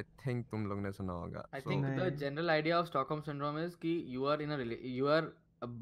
I 0.01 0.03
think 0.25 0.45
तुम 0.51 0.67
लोग 0.67 0.81
ने 0.83 0.91
सुना 0.93 1.13
होगा 1.13 1.45
think 1.69 1.85
the 1.85 1.91
नहीं. 1.97 2.17
general 2.19 2.51
idea 2.51 2.79
of 2.79 2.87
Stockholm 2.89 3.23
syndrome 3.25 3.59
is 3.63 3.75
कि 3.85 3.95
you 4.15 4.27
are 4.27 4.41
in 4.45 4.51
a 4.51 4.59
rela- 4.63 4.83
you 4.99 5.09
are 5.09 5.23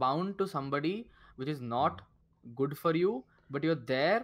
bound 0.02 0.36
to 0.38 0.46
somebody 0.56 0.94
which 1.36 1.48
is 1.48 1.60
not 1.72 2.02
good 2.56 2.76
for 2.78 2.94
you, 2.96 3.12
but 3.50 3.64
you're 3.68 3.82
there, 3.92 4.20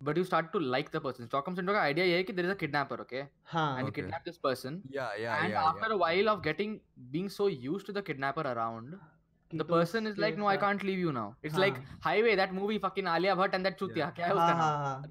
but 0.00 0.20
you 0.20 0.24
start 0.24 0.52
to 0.52 0.60
like 0.74 0.92
the 0.92 1.00
person. 1.00 1.30
Stockholm 1.32 1.56
syndrome 1.56 1.78
का 1.78 1.86
idea 1.94 2.04
ये 2.04 2.16
है 2.16 2.22
कि 2.24 2.36
there 2.36 2.50
is 2.50 2.52
a 2.52 2.58
kidnapper, 2.64 3.00
okay, 3.06 3.24
हाँ 3.54 3.66
and 3.78 3.86
you 3.86 3.92
Okay. 3.94 4.02
kidnap 4.02 4.28
this 4.30 4.38
person, 4.46 4.78
yeah 5.00 5.16
yeah 5.24 5.40
and 5.40 5.56
yeah 5.56 5.66
after 5.72 5.88
yeah. 5.88 5.96
a 5.96 6.00
while 6.04 6.32
of 6.36 6.42
getting 6.50 6.78
being 7.16 7.28
so 7.40 7.48
used 7.66 7.86
to 7.86 7.96
the 7.98 8.02
kidnapper 8.12 8.46
around, 8.52 8.94
कि 9.50 9.58
the 9.58 9.68
person 9.72 10.06
is 10.12 10.22
like, 10.26 10.38
no, 10.44 10.52
I 10.54 10.56
can't 10.68 10.84
leave 10.92 11.02
you 11.08 11.12
now. 11.12 11.26
It's 11.42 11.60
like 11.66 11.82
हाँ. 11.82 11.98
Highway, 12.08 12.36
that 12.42 12.54
movie, 12.60 12.78
fucking 12.86 13.12
Alia 13.16 13.36
Bhatt 13.42 13.54
and 13.60 13.70
that 13.70 13.78
Chutia. 13.84 14.04
Yeah. 14.06 14.10
क्या 14.20 14.26
है 14.26 14.34
हाँ 14.34 14.44
उसका 14.44 14.62
हाँ 14.62 15.02
नाम? 15.02 15.10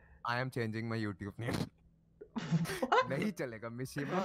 I 0.25 0.41
am 0.41 0.49
changing 0.49 0.89
my 0.89 0.99
YouTube 0.99 1.33
name 1.39 1.53
नहीं 3.09 3.31
चलेगा 3.39 3.69
मिशिमा 3.69 4.19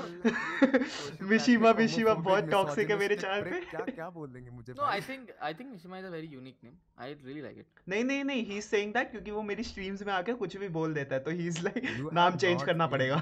मिशिमा 1.31 1.73
मिशिमा 1.73 2.15
बहुत 2.27 2.51
टॉक्सिक 2.51 2.91
है 2.91 2.97
मेरे 2.99 3.17
चैनल 3.17 3.51
पे। 3.51 3.61
क्या 3.71 3.81
क्या 3.81 4.09
बोल 4.11 4.29
देंगे 4.33 4.51
मुझे 4.51 4.73
no 4.73 4.83
I 4.85 5.01
think 5.01 5.31
I 5.43 5.55
think 5.55 5.71
Mishima 5.71 5.99
is 5.99 6.07
a 6.07 6.11
very 6.11 6.27
unique 6.27 6.57
name 6.65 6.73
I 6.99 7.15
really 7.15 7.43
like 7.43 7.59
it 7.59 7.67
नहीं 7.89 8.05
नहीं 8.05 8.25
नहीं 8.25 8.45
ही 8.47 8.59
इज़ 8.59 8.65
सेइंग 8.65 8.93
दैट 8.95 9.11
क्योंकि 9.11 9.31
वो 9.31 9.43
मेरी 9.43 9.65
स्ट्रीम्स 9.65 10.03
में 10.03 10.13
आके 10.13 10.33
कुछ 10.45 10.57
भी 10.57 10.69
बोल 10.79 10.95
देता 10.95 11.15
है 11.15 11.21
तो 11.21 11.31
ही 11.31 11.47
इज़ 11.47 11.63
लाइक 11.65 12.11
नाम 12.13 12.37
चेंज 12.37 12.63
करना 12.63 12.87
पड़ेगा। 12.87 13.19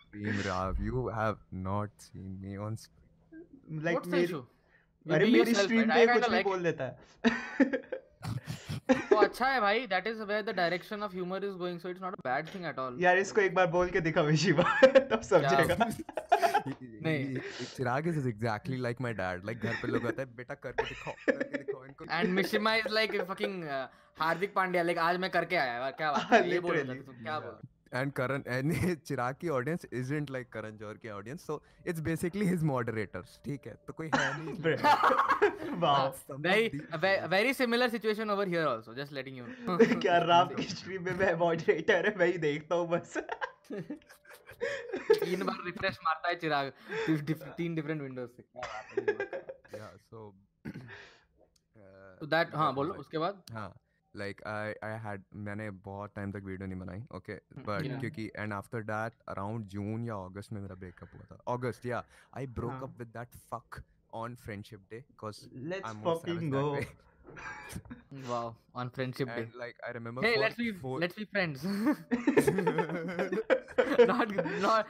stream 0.00 0.40
Rao 0.46 0.82
you 0.84 1.08
have 1.08 1.38
not 1.54 1.90
seen 2.00 2.30
me 2.42 2.56
on 2.56 2.76
like 3.82 4.06
मेरी 4.06 5.32
मेरी 5.32 5.54
स्ट्रीम 5.54 5.90
पे 5.90 6.06
कुछ 6.06 6.30
भी 6.30 6.42
बोल 6.42 6.62
देता 6.62 6.84
है। 6.84 6.94
तो 8.88 9.16
अच्छा 9.16 9.46
है 9.46 9.60
भाई. 9.60 9.86
That 9.86 10.06
is 10.06 10.22
where 10.22 10.42
the 10.42 10.54
direction 10.56 11.02
of 11.02 11.12
humour 11.12 11.44
is 11.44 11.54
going 11.58 11.78
so 11.80 11.88
it's 11.88 12.02
not 12.02 12.14
a 12.14 12.28
bad 12.28 12.54
thing 12.54 12.64
at 12.66 12.78
all 12.78 12.96
यार 13.00 13.18
इसको 13.18 13.40
एक 13.40 13.54
बार 13.54 13.66
बोल 13.76 13.90
के 13.90 14.00
दिखा 14.00 14.22
विशिवा 14.22 14.64
तब 14.86 15.20
समझेगा 15.30 15.76
नहीं. 16.66 17.36
Chirag 17.76 18.08
is 18.08 18.28
exactly 18.28 18.76
like 18.78 19.00
my 19.00 19.12
dad 19.14 19.44
like 19.46 19.58
घर 19.60 19.74
पे 19.82 19.88
लोग 19.88 20.06
आते 20.06 20.22
हैं 20.22 20.34
बेटा 20.36 20.54
करके 20.54 20.88
दिखाओ 20.88 21.14
करके 21.26 21.58
दिखाओ 21.58 21.84
इनको 21.84 22.04
and 22.10 22.30
Mishima 22.34 22.74
is 22.74 22.88
like 22.94 23.20
fucking 23.30 23.62
Hardik 24.20 24.54
Pandya 24.54 24.82
like 24.82 24.98
आज 24.98 25.16
मैं 25.20 25.30
करके 25.30 25.56
आया. 25.56 25.90
क्या 25.90 26.12
बात 26.12 26.28
हाँ? 26.30 26.40
ये 26.40 26.60
बोल 26.60 26.76
रहा 26.76 26.94
था 26.94 27.00
तुम 27.00 27.22
क्या 27.22 27.38
बोल 27.40 27.50
रहे? 27.50 27.74
And 27.92 28.14
Karan 28.14 28.42
and 28.46 28.72
चिराग 29.06 29.34
की 29.40 29.48
audience 29.48 29.86
isn't 30.00 30.30
like 30.30 30.50
Karan 30.56 30.78
Johar 30.78 30.96
की 30.98 31.08
audience 31.10 31.46
so 31.46 31.56
it's 31.84 32.00
basically 32.08 32.46
his 32.46 32.64
moderators 32.70 33.38
ठीक 33.44 33.66
है 33.66 33.74
तो 33.86 33.92
कोई 33.92 34.10
है 34.14 34.26
नहीं 34.38 34.54
of 35.86 36.18
Very, 36.46 36.68
very 37.28 37.52
similar 37.52 37.88
situation 37.90 38.30
over 38.30 38.46
here 38.46 38.66
also. 38.66 38.94
Just 38.94 39.12
letting 39.12 39.36
you 39.36 39.46
know. 39.46 39.76
क्या 40.00 40.18
राम 40.24 40.48
की 40.54 40.62
स्ट्रीम 40.68 41.04
में 41.04 41.14
मैं 41.18 41.34
मॉडरेटर 41.38 42.06
है 42.06 42.14
मैं 42.18 42.26
ही 42.26 42.38
देखता 42.46 42.74
हूँ 42.74 42.88
बस 42.88 43.16
तीन 45.22 45.42
बार 45.46 45.64
रिफ्रेश 45.66 45.98
मारता 46.04 46.28
है 46.28 46.34
चिराग 46.40 46.72
तीन 47.06 47.24
डिफ- 47.24 47.48
तीन 47.56 47.74
डिफरेंट 47.74 48.00
विंडोज़ 48.02 48.30
से 48.36 48.42
क्या 48.42 48.62
बात 48.62 48.98
है 48.98 49.04
ये 49.06 49.12
बात 49.12 49.30
yeah 49.74 49.90
so 50.10 50.20
uh, 50.66 52.12
तो 52.20 52.26
दैट 52.26 52.54
हाँ 52.56 52.72
बोलो 52.74 52.94
उसके 53.04 53.18
बाद 53.18 53.42
हाँ 53.52 53.68
लाइक 54.16 54.42
आई 54.46 54.72
आई 54.84 54.98
हैड 54.98 55.24
मैंने 55.34 55.70
बहुत 55.70 56.12
टाइम 56.14 56.32
तक 56.32 56.42
वीडियो 56.44 56.68
नहीं 56.68 56.78
बनाई 56.80 57.02
ओके 57.14 57.34
बट 57.58 58.00
क्योंकि 58.00 58.30
and 58.36 58.52
after 58.52 58.82
that 58.82 59.12
around 59.28 59.66
June 59.66 60.04
या 60.04 60.14
अगस्त 60.14 60.52
में 60.52 60.60
मेरा 60.60 60.74
ब्रेकअप 60.74 61.14
हुआ 61.14 61.24
था। 61.24 61.40
अगस्त 61.52 61.86
या 61.86 62.04
I 62.36 62.46
broke. 62.46 62.82
Up 62.82 62.98
with 62.98 63.08
that 63.08 63.36
fuck 63.52 63.82
on 64.14 64.34
friendship 64.34 64.80
day 64.90 64.98
because 64.98 65.46
let's 65.52 65.90
I'm 65.90 66.50
go 66.52 66.80
Fucking 67.25 68.25
that 68.25 68.25
go 68.25 68.29
way. 68.29 68.29
Wow, 68.29 68.55
on 68.75 68.89
friendship 68.89 69.27
day. 69.27 69.41
and 69.41 69.53
like 69.55 69.75
I 69.87 69.91
remember. 69.91 70.21
Hey, 70.21 70.33
for 70.33 70.41
let's 70.41 70.55
be 70.55 70.71
four- 70.71 70.99
let's 70.99 71.15
be 71.15 71.25
friends. 71.25 71.63
not 74.11 74.33
not 74.59 74.87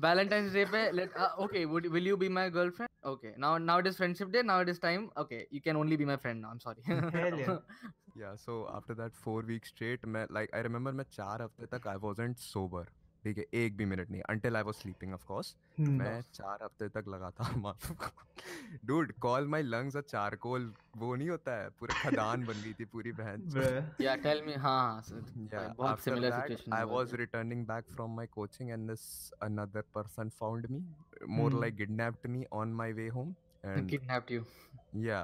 Valentine's 0.00 0.52
Day 0.52 0.64
pe 0.66 0.90
let 0.92 1.16
uh, 1.16 1.30
okay 1.46 1.66
would 1.66 1.86
will 1.86 2.02
you 2.02 2.16
be 2.16 2.28
my 2.28 2.48
girlfriend? 2.48 2.90
Okay 3.04 3.32
now 3.36 3.58
now 3.58 3.78
it 3.78 3.86
is 3.86 3.96
friendship 3.96 4.32
day 4.32 4.42
now 4.42 4.60
it 4.60 4.68
is 4.68 4.78
time 4.78 5.10
okay 5.16 5.46
you 5.50 5.60
can 5.60 5.76
only 5.76 5.96
be 5.96 6.04
my 6.04 6.16
friend 6.16 6.42
now 6.42 6.50
I'm 6.50 6.60
sorry. 6.60 6.82
Hell 6.86 7.38
yeah. 7.38 7.58
yeah 8.16 8.36
so 8.36 8.70
after 8.74 8.94
that 8.94 9.16
four 9.16 9.42
weeks 9.42 9.68
straight 9.68 10.06
मैं 10.06 10.26
like 10.30 10.54
I 10.54 10.62
remember 10.68 10.92
मैं 10.92 11.04
चार 11.12 11.42
हफ्ते 11.42 11.66
तक 11.76 11.86
I 11.86 11.96
wasn't 11.96 12.38
sober 12.38 12.84
ठीक 13.23 13.37
है 13.37 13.45
एक 13.61 13.75
भी 13.77 13.85
minute 13.85 14.11
नहीं 14.11 14.21
until 14.29 14.55
I 14.57 14.63
was 14.63 14.75
sleeping 14.75 15.13
of 15.13 15.25
course 15.27 15.55
मैं 15.79 16.21
चार 16.33 16.63
हफ़्ते 16.63 16.87
तक 16.89 17.07
लगा 17.07 17.29
था 17.39 17.49
माथो 17.57 17.93
को 18.03 18.11
dude 18.85 19.11
call 19.21 19.47
my 19.47 19.63
lungs 19.63 19.95
a 19.97 20.01
charcoal 20.01 20.71
वो 20.97 21.15
नहीं 21.15 21.29
होता 21.29 21.55
है 21.61 21.69
पूरा 21.79 21.95
खदान 22.01 22.45
बन 22.45 22.61
गई 22.63 22.73
थी 22.79 22.85
पूरी 22.93 23.11
बहन 23.19 23.91
या 24.01 24.15
टेल 24.27 24.43
मी 24.45 24.53
हाँ 24.65 25.03
बहुत 25.11 25.99
similar 26.03 26.39
situation 26.39 26.73
I 26.73 26.83
was 26.93 27.13
returning 27.23 27.65
back 27.67 27.85
from 27.95 28.15
my 28.15 28.27
coaching 28.37 28.69
and 28.69 28.89
this 28.89 29.05
another 29.43 29.83
person 29.95 30.29
found 30.39 30.67
me 30.71 30.83
more 31.39 31.59
like 31.61 31.75
kidnapped 31.77 32.29
me 32.29 32.45
on 32.61 32.73
my 32.81 32.93
way 32.93 33.07
home 33.17 33.35
and 33.65 33.89
kidnapped 33.89 34.31
you 34.31 34.45
या 35.03 35.21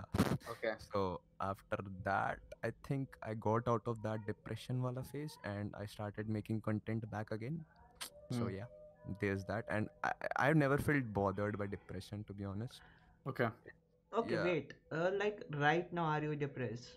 okay 0.52 0.76
so 0.80 1.06
after 1.44 1.78
that 2.04 2.54
i 2.66 2.70
think 2.88 3.16
i 3.30 3.32
got 3.46 3.66
out 3.72 3.88
of 3.92 3.98
that 4.04 4.22
depression 4.28 4.78
wala 4.84 5.02
phase 5.08 5.34
and 5.50 5.74
i 5.80 5.88
started 5.94 6.30
making 6.36 6.62
content 6.68 7.08
back 7.16 7.34
again. 7.38 7.58
Mm. 8.32 8.40
So 8.40 8.46
hmm. 8.46 8.56
yeah, 8.56 8.66
there's 9.22 9.46
that, 9.46 9.66
and 9.70 9.90
I, 10.04 10.12
I've 10.38 10.56
never 10.56 10.78
felt 10.78 11.14
bothered 11.14 11.58
by 11.58 11.68
depression 11.68 12.24
to 12.26 12.34
be 12.34 12.46
honest. 12.46 12.82
Okay. 13.28 13.48
Okay, 14.18 14.36
yeah. 14.36 14.44
wait. 14.44 14.74
Uh, 14.92 15.10
like 15.20 15.44
right 15.58 15.92
now, 15.92 16.06
are 16.06 16.22
you 16.22 16.36
depressed? 16.36 16.90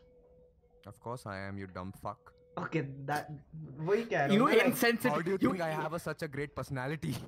Of 0.87 1.01
course 1.01 1.27
I 1.27 1.39
am. 1.39 1.59
You 1.59 1.67
dumb 1.67 1.93
fuck. 2.03 2.33
Okay, 2.59 2.87
that 3.07 3.31
we 3.79 4.05
can. 4.05 4.33
You 4.33 4.47
like, 4.47 4.65
insensitive. 4.65 5.13
How 5.13 5.23
do 5.23 5.31
you, 5.31 5.39
you 5.41 5.51
think 5.51 5.61
I 5.61 5.71
have 5.71 5.93
a, 5.93 5.99
such 5.99 6.23
a 6.23 6.29
great 6.29 6.55
personality? 6.55 7.17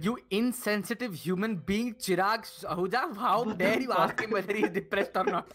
You 0.00 0.18
insensitive 0.30 1.14
human 1.14 1.56
being, 1.56 1.94
Chirag 1.94 2.44
Sahuja. 2.46 3.16
How 3.16 3.42
dare 3.42 3.80
you 3.80 3.92
ask 3.92 4.20
him 4.20 4.30
whether 4.30 4.54
he's 4.54 4.70
depressed 4.70 5.16
or 5.16 5.24
not? 5.24 5.52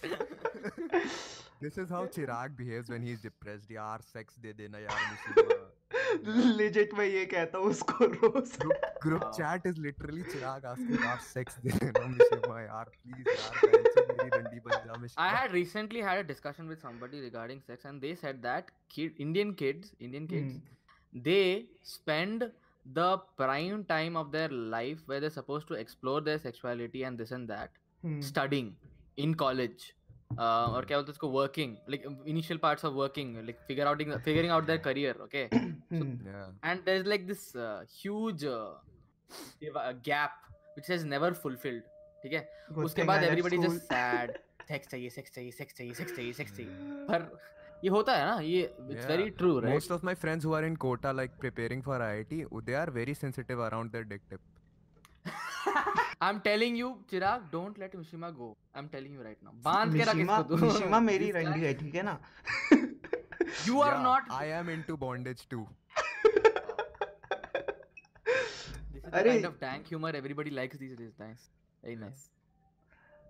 this 1.61 1.77
is 1.77 1.89
how 1.89 2.05
Chirag 2.05 2.57
behaves 2.57 2.89
when 2.89 3.01
he's 3.01 3.21
depressed. 3.21 3.69
Yaar, 3.69 4.03
sex 4.03 4.35
de 4.35 4.51
dena 4.51 4.79
yaar. 4.79 5.65
legit 6.58 6.92
मैं 6.98 7.06
ये 7.06 7.24
कहता 7.26 7.58
हूँ 7.58 7.66
उसको 7.70 8.04
रोज 8.04 8.56
Group 9.02 9.22
Wow. 9.24 9.30
chat 9.36 9.66
is 9.70 9.78
literally 9.84 10.24
Chirag 10.32 10.64
asking 10.72 11.02
यार 11.04 11.20
sex 11.26 11.58
दे 11.64 11.70
देना 11.84 12.06
मुझे 12.06 12.38
यार 12.64 12.90
please 12.96 13.28
यार 13.28 13.60
बहन 13.64 13.84
से 13.94 14.06
मेरी 14.08 14.28
रंडी 14.38 14.60
बन 14.66 14.72
जा 14.86 14.92
I 14.94 15.00
मिश्मा 15.02 15.28
had 15.36 15.54
recently 15.58 16.02
had 16.08 16.22
a 16.24 16.26
discussion 16.32 16.68
with 16.74 16.80
somebody 16.86 17.20
regarding 17.26 17.62
sex, 17.68 17.84
and 17.92 18.06
they 18.06 18.14
said 18.24 18.42
that 18.48 18.70
kid, 18.96 19.22
Indian 19.26 19.54
kids, 19.62 19.94
Indian 20.08 20.26
kids, 20.26 20.58
they 21.28 21.66
spend 21.94 22.50
the 22.98 23.08
prime 23.42 23.84
time 23.84 24.16
of 24.24 24.30
their 24.32 24.48
life 24.74 25.00
where 25.06 25.20
they're 25.24 25.36
supposed 25.38 25.66
to 25.68 25.74
explore 25.84 26.20
their 26.28 26.38
sexuality 26.44 27.02
and 27.10 27.24
this 27.24 27.32
and 27.38 27.48
that, 27.54 27.80
Hmm. 28.02 28.20
studying 28.28 28.68
in 29.24 29.34
college. 29.46 29.88
Uh, 30.34 30.66
or 30.74 30.80
क्या 30.86 30.96
बोलते 30.96 31.10
हैं 31.10 31.14
उसको 31.14 31.28
working 31.36 31.72
like 31.92 32.04
initial 32.32 32.58
parts 32.64 32.84
of 32.88 32.98
working 32.98 33.32
like 33.46 33.58
figure 33.70 33.86
out 33.88 34.02
figuring 34.26 34.52
out 34.56 34.68
their 34.68 34.82
career 34.84 35.14
okay 35.24 35.42
Hmm. 35.54 36.12
Yeah. 36.26 36.44
and 36.70 36.84
there's 36.88 37.08
like 37.12 37.24
this 37.30 37.42
uh, 37.64 37.80
huge 37.94 38.44
uh, 38.50 38.68
div- 39.64 39.80
uh, 39.82 39.92
gap 40.08 40.36
which 40.76 40.90
is 40.98 41.04
never 41.14 41.30
fulfilled 41.42 41.88
ठीक 42.22 42.32
है 42.32 42.42
Good 42.76 42.84
उसके 42.84 43.00
thing 43.02 43.08
बाद 43.08 43.20
I 43.20 43.24
left 43.24 43.32
everybody 43.32 43.56
school. 43.56 43.74
Just 43.74 43.92
said 43.92 44.32
sex 44.68 44.88
चाहिए 44.88 45.10
sex 45.10 45.34
चाहिए 45.34 45.50
sex 45.58 45.74
चाहिए 45.78 45.94
sex 46.00 46.16
चाहिए 46.16 46.32
sex 46.40 46.56
चाहिए 46.56 47.06
पर 47.10 47.26
ये 47.84 47.90
होता 47.96 48.16
है 48.16 48.24
ना 48.26 48.38
ये 48.50 48.62
it's 48.62 49.00
Yeah. 49.02 49.10
Very 49.10 49.30
true 49.42 49.58
right 49.66 49.74
Most 49.76 49.94
of 49.98 50.06
my 50.10 50.14
friends 50.24 50.48
who 50.48 50.54
are 50.60 50.64
in 50.70 50.76
Kota, 50.86 51.12
like 51.22 51.36
preparing 51.46 51.82
for 51.90 51.98
IIT, 52.08 52.40
they 52.70 52.78
are 52.84 52.88
very 53.00 53.18
sensitive 53.24 53.64
around 53.68 53.98
their 53.98 54.08
dick 54.14 54.26
tip. 54.30 54.40
I 56.22 56.30
am 56.30 56.38
telling 56.44 56.78
you 56.78 56.88
Chirag 57.10 57.48
don't 57.52 57.78
let 57.78 57.96
Mishima 57.96 58.30
go 58.38 58.48
I 58.76 58.82
am 58.82 58.88
telling 58.94 59.14
you 59.16 59.22
right 59.22 59.38
now 59.44 59.52
बांध 59.64 59.96
के 59.96 60.02
रख 60.02 60.14
Mishima 60.14 60.38
इसको 60.38 60.56
तू 60.56 60.64
Mishima 60.64 61.00
मेरी 61.10 61.30
रंडी 61.38 61.60
है 61.66 61.74
ठीक 61.82 61.94
है 61.94 62.02
ना 62.02 62.18
you 63.68 63.80
are 63.80 63.92
Yeah, 63.92 64.02
not 64.02 64.32
I 64.40 64.46
am 64.60 64.68
into 64.76 64.96
bondage 65.04 65.40
too. 65.54 65.62
This 68.92 69.04
is 69.04 69.10
the 69.10 69.18
अरे- 69.20 69.32
kind 69.34 69.48
of 69.48 69.56
dank 69.62 69.88
humor 69.92 70.12
everybody 70.20 70.52
likes 70.58 70.80
these 70.82 70.94
days. 71.00 71.14
Nice. 71.22 71.48
Very 71.82 71.96
nice. 72.02 72.22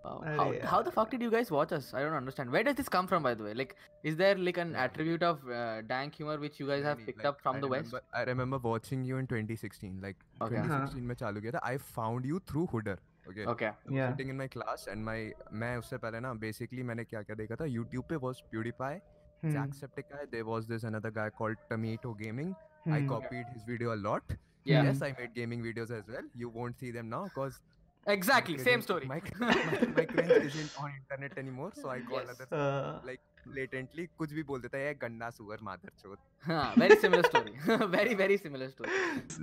Wow. 0.04 0.12
अरे 0.24 0.36
How, 0.36 0.44
how 0.68 0.82
the 0.82 0.90
यार। 0.90 0.94
fuck 0.94 1.10
did 1.14 1.22
you 1.24 1.30
guys 1.32 1.50
watch 1.54 1.72
us? 1.78 1.88
I 1.92 2.02
don't 2.04 2.14
understand. 2.18 2.50
Where 2.56 2.62
does 2.68 2.76
this 2.76 2.88
come 2.92 3.08
from, 3.08 3.22
by 3.28 3.32
the 3.40 3.44
way? 3.46 3.52
Like, 3.60 3.74
is 4.10 4.14
there 4.20 4.36
like 4.48 4.60
an 4.62 4.70
Yeah. 4.76 4.84
attribute 4.84 5.24
of 5.28 5.42
uh, 5.56 5.82
dank 5.90 6.14
humor 6.20 6.36
which 6.44 6.60
you 6.60 6.68
guys 6.70 6.86
have 6.88 6.96
Really, 7.02 7.06
picked 7.10 7.18
like, 7.24 7.28
up 7.32 7.42
from 7.42 7.58
I 7.58 7.60
the 7.64 7.68
West? 7.72 7.92
remember, 7.92 8.20
I 8.20 8.22
remember 8.30 8.60
watching 8.68 9.04
you 9.10 9.18
in 9.24 9.28
2016. 9.32 9.98
Like 10.06 10.22
Okay. 10.46 10.62
Uh-huh. 10.62 10.78
2016 10.78 11.06
में 11.10 11.14
चालू 11.24 11.40
किया 11.46 11.52
था. 11.58 11.62
I 11.72 11.76
found 11.98 12.28
you 12.32 12.40
through 12.52 12.66
Hooder. 12.74 12.96
Okay. 13.32 13.46
Okay. 13.54 13.66
I 13.70 13.74
was 13.90 13.98
Yeah. 13.98 14.12
sitting 14.14 14.32
in 14.34 14.40
my 14.42 14.48
class 14.56 14.86
and 14.94 15.08
my 15.10 15.18
मैं 15.64 15.76
उससे 15.84 15.98
पहले 16.06 16.20
ना 16.28 16.32
basically 16.46 16.86
मैंने 16.92 17.04
क्या 17.12 17.22
क्या 17.30 17.36
देखा 17.42 17.56
था 17.64 17.68
YouTube 17.76 18.08
पे 18.14 18.20
was 18.26 18.42
PewDiePie, 18.54 18.94
Hmm. 19.42 19.52
Jacksepticeye. 19.58 20.24
There 20.36 20.46
was 20.52 20.70
this 20.72 20.86
another 20.92 21.10
guy 21.18 21.28
called 21.42 21.60
Tomato 21.74 22.14
Gaming. 22.22 22.54
I 22.86 23.00
Hmm. 23.00 23.10
copied 23.12 23.52
his 23.58 23.68
video 23.72 23.92
a 23.96 24.00
lot. 24.08 24.34
Yeah. 24.70 24.88
Yes, 24.88 25.04
I 25.08 25.12
made 25.20 25.36
gaming 25.42 25.62
videos 25.68 25.92
as 25.98 26.08
well. 26.16 26.32
You 26.44 26.48
won't 26.56 26.82
see 26.84 26.90
them 26.96 27.12
now 27.16 27.20
because 27.28 27.60
Exactly. 28.07 28.57
Same 28.59 28.81
story. 28.81 29.05
My, 29.07 29.19
my, 29.39 29.53
my 29.97 30.05
cringe 30.05 30.31
isn't 30.31 30.71
on 30.79 30.91
internet 30.97 31.37
anymore, 31.37 31.71
so 31.75 31.89
I 31.89 31.99
call 32.01 32.19
Yes. 32.19 32.29
others 32.35 32.51
Uh, 32.51 32.99
like 33.07 33.21
latently 33.55 34.05
कुछ 34.17 34.31
भी 34.33 34.43
बोल 34.51 34.61
देता 34.61 34.77
है 34.77 34.85
"ये 34.85 34.93
गन्ना 35.01 35.29
सुअर 35.37 35.59
मादर 35.63 35.89
चोद 36.03 36.17
Huh, 36.47 36.71
very 36.83 36.95
similar 37.05 37.23
story. 37.29 37.53
very, 37.95 38.13
very 38.21 38.37
similar 38.45 38.69
story. 38.75 38.99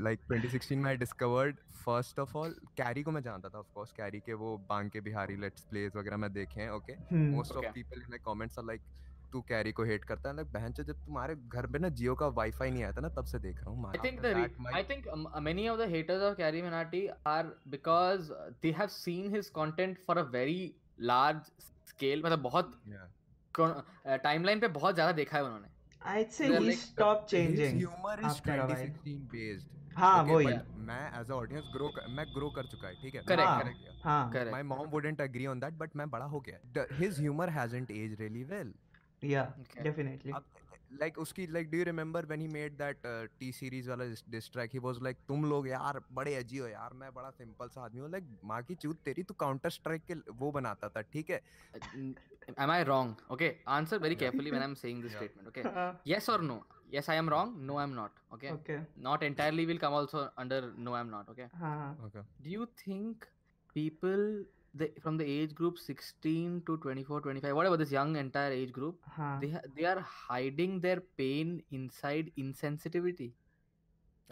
like 0.07 0.25
2016 0.33 0.79
में 0.85 0.91
I 0.93 0.97
discovered 1.03 1.61
first 1.85 2.19
of 2.27 2.37
all 2.41 2.55
Carry 2.81 3.03
को 3.03 3.11
मैं 3.19 3.23
जानता 3.29 3.49
था 3.55 3.63
of 3.65 3.69
course 3.79 3.93
कैरी 3.97 4.21
के 4.27 4.35
वो 4.45 4.57
बांग 4.69 4.91
के 4.97 5.01
बिहारी 5.09 5.37
लेट्स 5.47 5.65
प्लेस 5.71 5.97
वगैरह 5.97 6.17
मैं 6.27 6.33
देखे 6.33 6.61
हैं 6.61 6.71
okay 6.79 6.99
hmm. 7.13 7.29
most 7.37 7.57
Okay. 7.57 7.67
of 7.69 7.75
people 7.81 8.05
in 8.07 8.15
my 8.17 8.23
comments 8.31 8.63
are 8.63 8.67
like 8.73 8.87
तू 9.33 9.41
कैरी 9.41 9.73
को 9.73 9.85
हेट 9.85 10.05
करता 10.05 10.29
है 10.29 10.37
लाइक 10.37 10.53
बहन 10.53 10.73
जब 10.73 10.93
तुम्हारे 10.93 11.37
घर 11.37 11.67
में 11.67 11.81
ना 11.81 11.89
जियो 11.89 12.15
का 12.15 12.27
वाईफाई 12.27 12.71
नहीं 12.71 12.85
आता 12.85 13.01
ना 13.01 13.09
तब 13.09 13.25
से 13.25 13.39
देख 13.39 13.61
रहा 13.61 13.71
हूँ 13.71 13.89
I 13.89 13.99
think 14.05 14.19
I 14.75 14.83
think 14.83 15.05
many 15.43 15.69
of 15.69 15.81
the 15.81 15.83
haters 15.83 16.23
of 16.23 16.37
Carry 16.37 16.63
Minati 16.63 17.09
are 17.27 17.47
because 17.69 18.33
they 18.33 18.71
have 18.71 18.87
seen 18.87 19.35
his 19.35 19.49
content 19.49 19.99
for 19.99 20.19
a 20.19 20.23
very 20.23 20.75
large 21.01 21.43
scale 21.89 22.23
मतलब 22.23 22.39
बहुत 22.39 22.83
टाइमलाइन 24.07 24.61
पे 24.61 24.69
बहुत 24.69 24.95
ज़्यादा 24.95 25.13
देखा 25.13 25.37
है 25.37 25.45
उन्होंने। 25.45 25.69
बड़ा 36.07 36.25
हो 36.25 36.41
गया। 36.41 36.87
His 36.93 37.21
humour 37.21 37.51
has 37.51 37.77
age 37.77 38.17
really 38.21 38.45
well 38.45 38.75
well. 39.23 39.31
yeah 39.33 39.53
Okay. 39.67 39.85
definitely 39.91 40.33
अब, 40.33 40.45
like 41.01 41.19
उसकी 41.19 41.47
like 41.53 41.71
do 41.71 41.79
you 41.81 41.85
remember 41.89 42.23
when 42.31 42.41
he 42.45 42.49
made 42.55 42.75
that 42.79 43.07
uh, 43.11 43.27
T 43.41 43.51
series 43.59 43.87
वाला 43.89 44.09
diss- 44.11 44.25
diss 44.35 44.49
track? 44.57 44.73
He 44.79 44.83
was 44.87 45.01
like 45.07 45.23
तुम 45.29 45.45
लोग 45.53 45.69
यार 45.69 46.01
बड़े 46.19 46.35
अजी 46.37 46.59
हो 46.59 46.67
यार 46.69 46.93
मैं 47.05 47.13
बड़ा 47.15 47.31
सिंपल 47.39 47.69
सा 47.77 47.85
आदमी 47.85 48.01
हूँ 48.01 48.11
like 48.15 48.29
माँ 48.53 48.61
की 48.69 48.75
चूत 48.85 48.99
तेरी 49.05 49.23
तू 49.31 49.35
काउंटर 49.45 49.71
स्ट्राइक 49.79 50.05
के 50.11 50.15
वो 50.43 50.51
बनाता 50.59 50.89
था 50.97 51.01
ठीक 51.17 51.31
है 51.31 51.41
Uh, 51.77 52.13
Am 52.63 52.71
I 52.75 52.83
wrong? 52.87 53.11
Okay, 53.35 53.49
answer 53.75 53.99
very 54.05 54.15
Yeah. 54.15 54.23
carefully 54.23 54.53
when 54.55 54.63
I'm 54.67 54.75
saying 54.79 55.03
this 55.03 55.13
Yeah. 55.13 55.21
statement. 55.21 55.49
Okay, 55.51 55.63
Uh, 55.83 55.93
yes 56.13 56.29
or 56.33 56.39
no? 56.47 56.57
Yes, 56.95 57.09
I 57.15 57.15
am 57.21 57.29
wrong. 57.33 57.53
No, 57.69 57.77
I'm 57.83 57.95
not. 57.99 58.17
Okay, 58.37 58.51
okay 58.55 58.79
not 59.07 59.23
entirely 59.29 59.65
will 59.71 59.79
come 59.85 59.95
also 59.99 60.25
under 60.45 60.59
no, 60.89 60.97
I'm 61.01 61.13
not. 61.13 61.29
Okay. 61.35 61.47
हाँ 61.61 61.87
okay. 62.09 62.25
Do 62.47 62.51
you 62.57 62.67
think 62.83 63.29
people 63.77 64.27
the, 64.75 64.91
from 65.03 65.17
the 65.19 65.25
age 65.25 65.55
group 65.55 65.79
16 65.79 66.63
to 66.67 66.77
24, 66.79 67.21
25, 67.21 67.55
whatever 67.55 67.77
this 67.77 67.91
young 67.91 68.17
entire 68.17 68.53
age 68.53 68.73
group, 68.73 68.99
हाँ 69.19 69.41
they 69.41 69.53
they 69.77 69.85
are 69.85 70.01
hiding 70.01 70.81
their 70.81 71.01
pain 71.23 71.63
inside 71.71 72.31
insensitivity? 72.39 73.31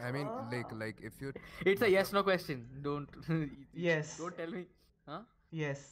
I 0.03 0.11
mean 0.13 0.29
like 0.53 0.71
Ah. 0.73 0.77
like 0.83 1.01
if 1.09 1.21
you 1.21 1.33
It's 1.73 1.83
a 1.83 1.91
yes 1.91 2.13
no 2.19 2.23
question. 2.23 2.63
Don't 2.83 3.19
Yes. 3.89 4.17
don't 4.19 4.37
tell 4.43 4.51
me. 4.59 4.65
Huh? 5.09 5.21
yes 5.51 5.83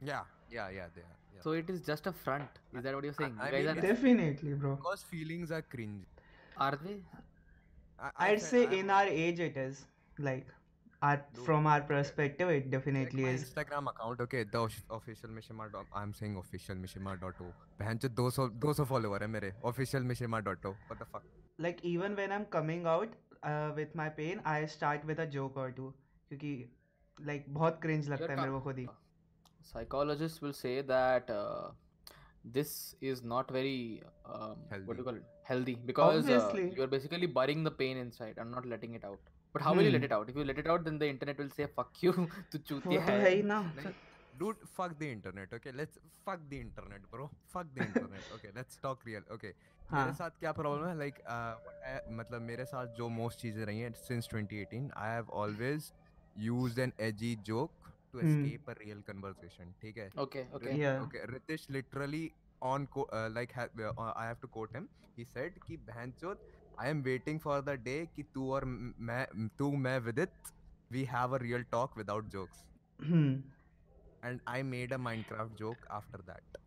yeah 0.00 0.24
yeah 0.50 0.68
yeah 0.78 0.88
they 0.96 1.02
are 1.02 1.14
yeah. 1.34 1.42
So 1.46 1.52
it 1.52 1.70
is 1.70 1.80
just 1.90 2.06
a 2.06 2.12
front. 2.12 2.58
Is 2.74 2.82
that 2.88 2.94
what 2.94 3.04
you're 3.04 3.12
saying? 3.20 3.36
I 3.40 3.46
You 3.50 3.52
guys 3.56 3.66
mean, 3.68 3.78
are, 3.78 3.86
definitely 3.88 4.54
bro 4.64 4.74
because 4.76 5.02
feelings 5.14 5.52
are 5.58 5.62
cringe. 5.62 6.04
are 6.66 6.76
they? 6.84 6.96
I, 7.98 8.10
I 8.16 8.28
I'd 8.30 8.42
say 8.42 8.66
I- 8.66 8.72
in 8.80 8.90
our 8.98 9.06
age 9.26 9.40
it 9.48 9.56
is 9.56 9.84
like 10.18 10.48
our, 11.03 11.17
Dude, 11.35 11.45
from 11.45 11.67
our 11.67 11.81
perspective 11.81 12.49
it 12.55 12.63
Check 12.63 12.71
definitely 12.71 13.23
my 13.23 13.29
is 13.29 13.43
Instagram 13.45 13.87
account, 13.91 14.19
okay, 14.25 14.43
the 14.55 14.59
off- 14.59 14.83
official 14.97 15.29
Mishima 15.37 15.71
dot. 15.75 15.85
I'm 16.01 16.13
saying 16.13 16.35
official 16.41 16.75
Mishima 16.83 17.15
dot 17.21 17.39
o. 17.41 17.47
बहन 17.79 17.97
चो 18.03 18.09
200 18.19 18.59
200 18.65 18.85
follower 18.91 19.21
है 19.21 19.27
मेरे 19.35 19.51
official 19.71 20.05
Mishima 20.11 20.43
dot 20.49 20.67
o. 20.71 20.75
What 20.91 20.99
the 21.03 21.07
fuck? 21.15 21.23
like 21.65 21.81
even 21.93 22.15
when 22.21 22.31
I'm 22.35 22.45
coming 22.57 22.85
out 22.91 23.15
uh, 23.43 23.71
with 23.79 23.95
my 24.01 24.09
pain 24.19 24.39
I 24.51 24.59
start 24.75 25.03
with 25.11 25.19
a 25.25 25.27
joke 25.37 25.57
or 25.63 25.69
two 25.79 25.89
क्योंकि 26.29 26.53
like 27.31 27.49
बहुत 27.57 27.81
cringe 27.87 28.09
लगता 28.09 28.31
है 28.31 28.35
ca- 28.35 28.41
मेरे 28.41 28.51
को 28.51 28.61
खुद 28.69 28.77
ही 28.79 28.87
Psychologists 29.71 30.41
will 30.41 30.53
say 30.59 30.75
that 30.93 31.29
uh, 31.29 31.69
this 32.53 32.95
is 33.01 33.21
not 33.23 33.51
very 33.51 34.01
um, 34.25 34.55
what 34.85 34.97
do 34.97 34.97
Healthy. 34.97 34.97
you 34.97 35.03
call 35.03 35.15
it 35.15 35.23
healthy 35.43 35.75
because 35.91 36.29
uh, 36.29 36.33
Obviously. 36.39 36.73
you're 36.77 36.87
basically 36.87 37.27
burying 37.27 37.63
the 37.63 37.71
pain 37.83 37.97
inside 37.97 38.37
and 38.37 38.51
not 38.51 38.65
letting 38.65 38.95
it 38.95 39.05
out 39.05 39.19
But 39.56 39.64
how 39.68 39.72
hmm. 39.72 39.78
will 39.80 39.88
you 39.88 39.94
let 39.94 40.02
Hmm. 40.02 40.08
it 40.10 40.16
out 40.18 40.32
if 40.34 40.40
you 40.42 40.48
let 40.50 40.58
it 40.64 40.72
out 40.74 40.84
then 40.90 40.98
the 41.04 41.08
internet 41.14 41.38
will 41.44 41.54
say 41.60 41.66
fuck 41.78 42.02
you 42.06 42.12
to 42.54 42.62
तो 42.66 43.00
है 43.08 43.18
ही 43.28 43.42
ना 43.52 43.60
नहीं, 43.76 43.94
dude 44.40 44.64
fuck 44.78 44.94
the 45.02 45.08
internet 45.10 45.52
okay 45.58 45.72
let's 45.80 46.00
fuck 46.26 46.42
the 46.50 46.58
internet 46.64 47.04
bro 47.12 47.28
fuck 47.54 47.70
the 47.78 47.84
internet 47.84 48.34
okay 48.38 48.50
let's 48.58 48.82
talk 48.86 49.06
real 49.10 49.32
okay 49.38 49.52
हाँ 49.90 50.04
मेरे 50.04 50.12
साथ 50.18 50.38
क्या 50.40 50.50
problem 50.52 50.86
है 50.88 50.96
like 50.98 51.18
मतलब 52.20 52.42
मेरे 52.42 52.64
साथ 52.64 52.86
जो 52.96 53.08
मोस्ट 53.16 53.40
चीज़ें 53.40 53.64
रही 53.66 53.80
हैं 53.80 53.90
since 53.98 54.28
2018 54.34 54.90
I 54.96 55.10
have 55.10 55.28
always 55.42 55.92
used 56.46 56.78
an 56.78 56.92
edgy 57.08 57.34
joke 57.50 57.88
to 58.12 58.18
Hmm. 58.18 58.26
Escape 58.26 58.70
a 58.70 58.74
real 58.80 59.00
conversation 59.06 59.72
ठीक 59.82 59.98
है 59.98 60.10
okay 60.24 60.44
okay 60.58 60.74
Yeah. 60.80 61.02
okay 61.04 61.22
ritesh 61.32 61.68
literally 61.76 62.24
on 62.72 62.88
uh, 62.96 63.28
like 63.36 63.54
ha- 63.60 63.68
uh, 63.88 64.12
i 64.16 64.26
have 64.26 64.40
to 64.44 64.50
quote 64.56 64.76
him 64.78 64.88
he 65.18 65.26
said 65.34 65.58
कि 65.66 65.76
बहनचोद 65.90 66.38
i 66.79 66.89
am 66.93 67.01
waiting 67.07 67.39
for 67.45 67.57
the 67.69 67.75
day 67.87 67.99
कि 68.15 68.23
तू 68.35 68.51
और 68.57 68.65
म- 68.65 68.93
मैं 69.09 69.47
तू 69.59 69.71
मैं 69.87 69.97
विदित 70.09 70.51
we 70.95 71.05
have 71.15 71.33
a 71.35 71.39
real 71.47 71.61
talk 71.73 71.97
without 72.03 72.29
jokes 72.37 72.63
Hmm. 73.09 73.29
and 74.29 74.41
I 74.53 74.61
made 74.71 74.91
a 74.95 74.97
Minecraft 75.03 75.53
joke 75.61 75.85
after 75.99 76.19
that. 76.29 76.57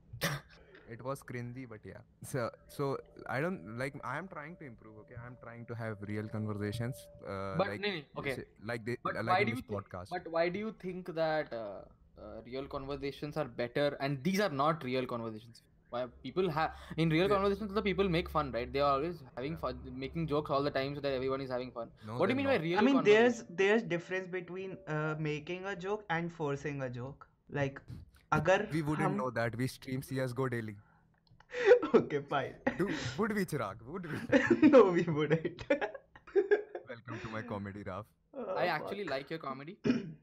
it 0.95 1.03
was 1.09 1.21
cringy, 1.23 1.67
but 1.73 1.85
yeah. 1.91 2.01
So, 2.31 2.51
so 2.77 2.89
I 3.35 3.41
don't 3.45 3.79
like. 3.83 3.95
I 4.13 4.17
am 4.23 4.27
trying 4.33 4.57
to 4.63 4.67
improve. 4.71 4.97
Okay, 5.03 5.15
I 5.23 5.27
am 5.27 5.37
trying 5.43 5.67
to 5.67 5.75
have 5.83 6.03
real 6.13 6.29
conversations. 6.29 7.05
Uh, 7.27 7.57
but 7.61 7.69
like 7.75 7.81
no, 7.85 7.93
no, 7.99 8.01
okay 8.23 8.35
say- 8.41 8.49
like 8.73 8.85
the, 8.89 8.97
But 9.03 9.15
like 9.17 9.27
why 9.35 9.39
in 9.41 9.47
do 9.47 9.55
this 9.55 9.63
you 9.63 9.69
thi- 9.69 9.77
podcast. 9.77 10.11
but 10.17 10.27
why 10.39 10.49
do 10.49 10.59
you 10.65 10.73
think 10.87 11.13
that 11.21 11.53
uh, 11.53 11.81
uh, 12.25 12.41
real 12.51 12.67
conversations 12.67 13.37
are 13.37 13.47
better 13.63 13.87
and 14.01 14.23
these 14.25 14.41
are 14.41 14.51
not 14.65 14.83
real 14.91 15.07
conversations 15.15 15.63
why 15.63 15.68
people 16.24 16.50
have 16.50 16.72
in 16.98 17.10
real 17.10 17.28
yeah. 17.28 17.36
conversations 17.36 17.74
the 17.74 17.82
people 17.82 18.10
make 18.10 18.30
fun 18.30 18.52
right? 18.52 18.72
They 18.72 18.80
are 18.80 18.92
always 18.94 19.24
having 19.36 19.58
fun 19.58 19.80
making 19.94 20.28
jokes 20.28 20.52
all 20.52 20.64
the 20.64 20.72
time 20.72 20.96
so 20.96 21.02
that 21.02 21.14
everyone 21.14 21.42
is 21.42 21.50
having 21.50 21.72
fun. 21.72 21.90
No, 22.06 22.18
what 22.18 22.28
do 22.28 22.34
you 22.34 22.38
mean 22.38 22.46
not. 22.48 22.58
by 22.58 22.64
real 22.64 22.80
i 22.80 22.82
mean 22.82 23.04
there's 23.04 23.44
there's 23.50 23.84
difference 23.84 24.28
between 24.28 24.78
uh, 24.88 25.16
making 25.20 25.66
a 25.66 25.76
joke 25.76 26.06
and 26.10 26.32
forcing 26.34 26.82
a 26.82 26.90
joke. 26.90 27.28
Like 27.50 27.82
agar 28.32 28.68
we 28.72 28.82
wouldn't 28.82 29.08
hum... 29.08 29.18
know 29.18 29.30
that. 29.42 29.58
We 29.58 29.68
stream 29.68 30.02
csgo 30.12 30.50
daily. 30.58 30.76
Okay 32.00 32.20
fine. 32.30 32.54
Dude, 32.78 32.94
would 33.18 33.34
we 33.36 33.46
chirag? 33.46 33.78
Would 33.88 34.06
we? 34.12 34.70
No 34.76 34.84
we 34.98 35.04
wouldn't. 35.04 35.66
Welcome 36.36 37.20
to 37.24 37.30
my 37.38 37.42
comedy 37.42 37.84
raf. 37.92 38.06
Oh, 38.34 38.56
I 38.56 38.66
actually 38.68 39.04
fuck. 39.04 39.12
like 39.12 39.30
your 39.30 39.40
comedy. 39.40 39.78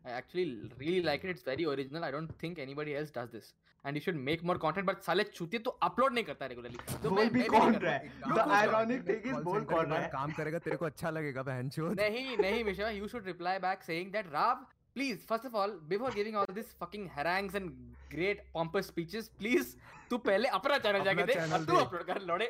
I 0.05 0.11
actually 0.11 0.45
really 0.79 1.03
like 1.03 1.25
it. 1.25 1.31
It's 1.31 1.43
very 1.43 1.65
original. 1.67 2.05
I 2.05 2.11
don't 2.11 2.33
think 2.39 2.59
anybody 2.59 2.95
else 2.97 3.11
does 3.11 3.31
this. 3.31 3.53
And 3.85 3.97
you 3.97 4.01
should 4.05 4.17
make 4.29 4.45
more 4.51 4.59
content. 4.59 4.87
But 4.87 5.03
साले 5.05 5.25
चूतिए 5.33 5.59
तो 5.67 5.77
upload 5.89 6.13
नहीं 6.13 6.25
करता 6.25 6.49
regularly. 6.53 6.79
तो 7.03 7.11
बोल 7.11 7.29
भी 7.37 7.43
कौन 7.55 7.75
रहा। 7.75 7.93
है? 7.93 8.13
You 8.27 8.35
The 8.39 8.47
ironic 8.61 9.05
thing 9.11 9.27
is 9.33 9.43
बोल 9.49 9.65
कौन 9.73 9.87
रहा 9.91 9.99
है? 9.99 10.09
काम 10.15 10.33
करेगा 10.39 10.59
तेरे 10.67 10.77
को 10.77 10.87
अच्छा 10.87 11.11
लगेगा 11.11 11.43
बहनचोद 11.51 12.01
नहीं 12.01 12.37
नहीं 12.39 12.65
मिशा 12.65 12.91
you 12.99 13.09
should 13.15 13.29
reply 13.33 13.59
back 13.67 13.85
saying 13.91 14.13
that 14.17 14.33
Rav 14.37 14.65
please 14.99 15.25
first 15.31 15.45
of 15.51 15.55
all 15.61 15.73
before 15.95 16.11
giving 16.19 16.37
all 16.43 16.53
this 16.59 16.69
fucking 16.83 17.09
harangues 17.17 17.59
and 17.61 17.73
great 18.15 18.39
pompous 18.55 18.87
speeches 18.93 19.31
please 19.43 19.75
तू 20.11 20.19
पहले 20.29 20.49
अपना 20.61 20.79
चैनल 20.87 21.05
जाके 21.05 21.23
दे 21.31 21.35
तू। 21.35 21.77
अपलोड 21.77 22.03
कर 22.11 22.21
लोड़े 22.31 22.49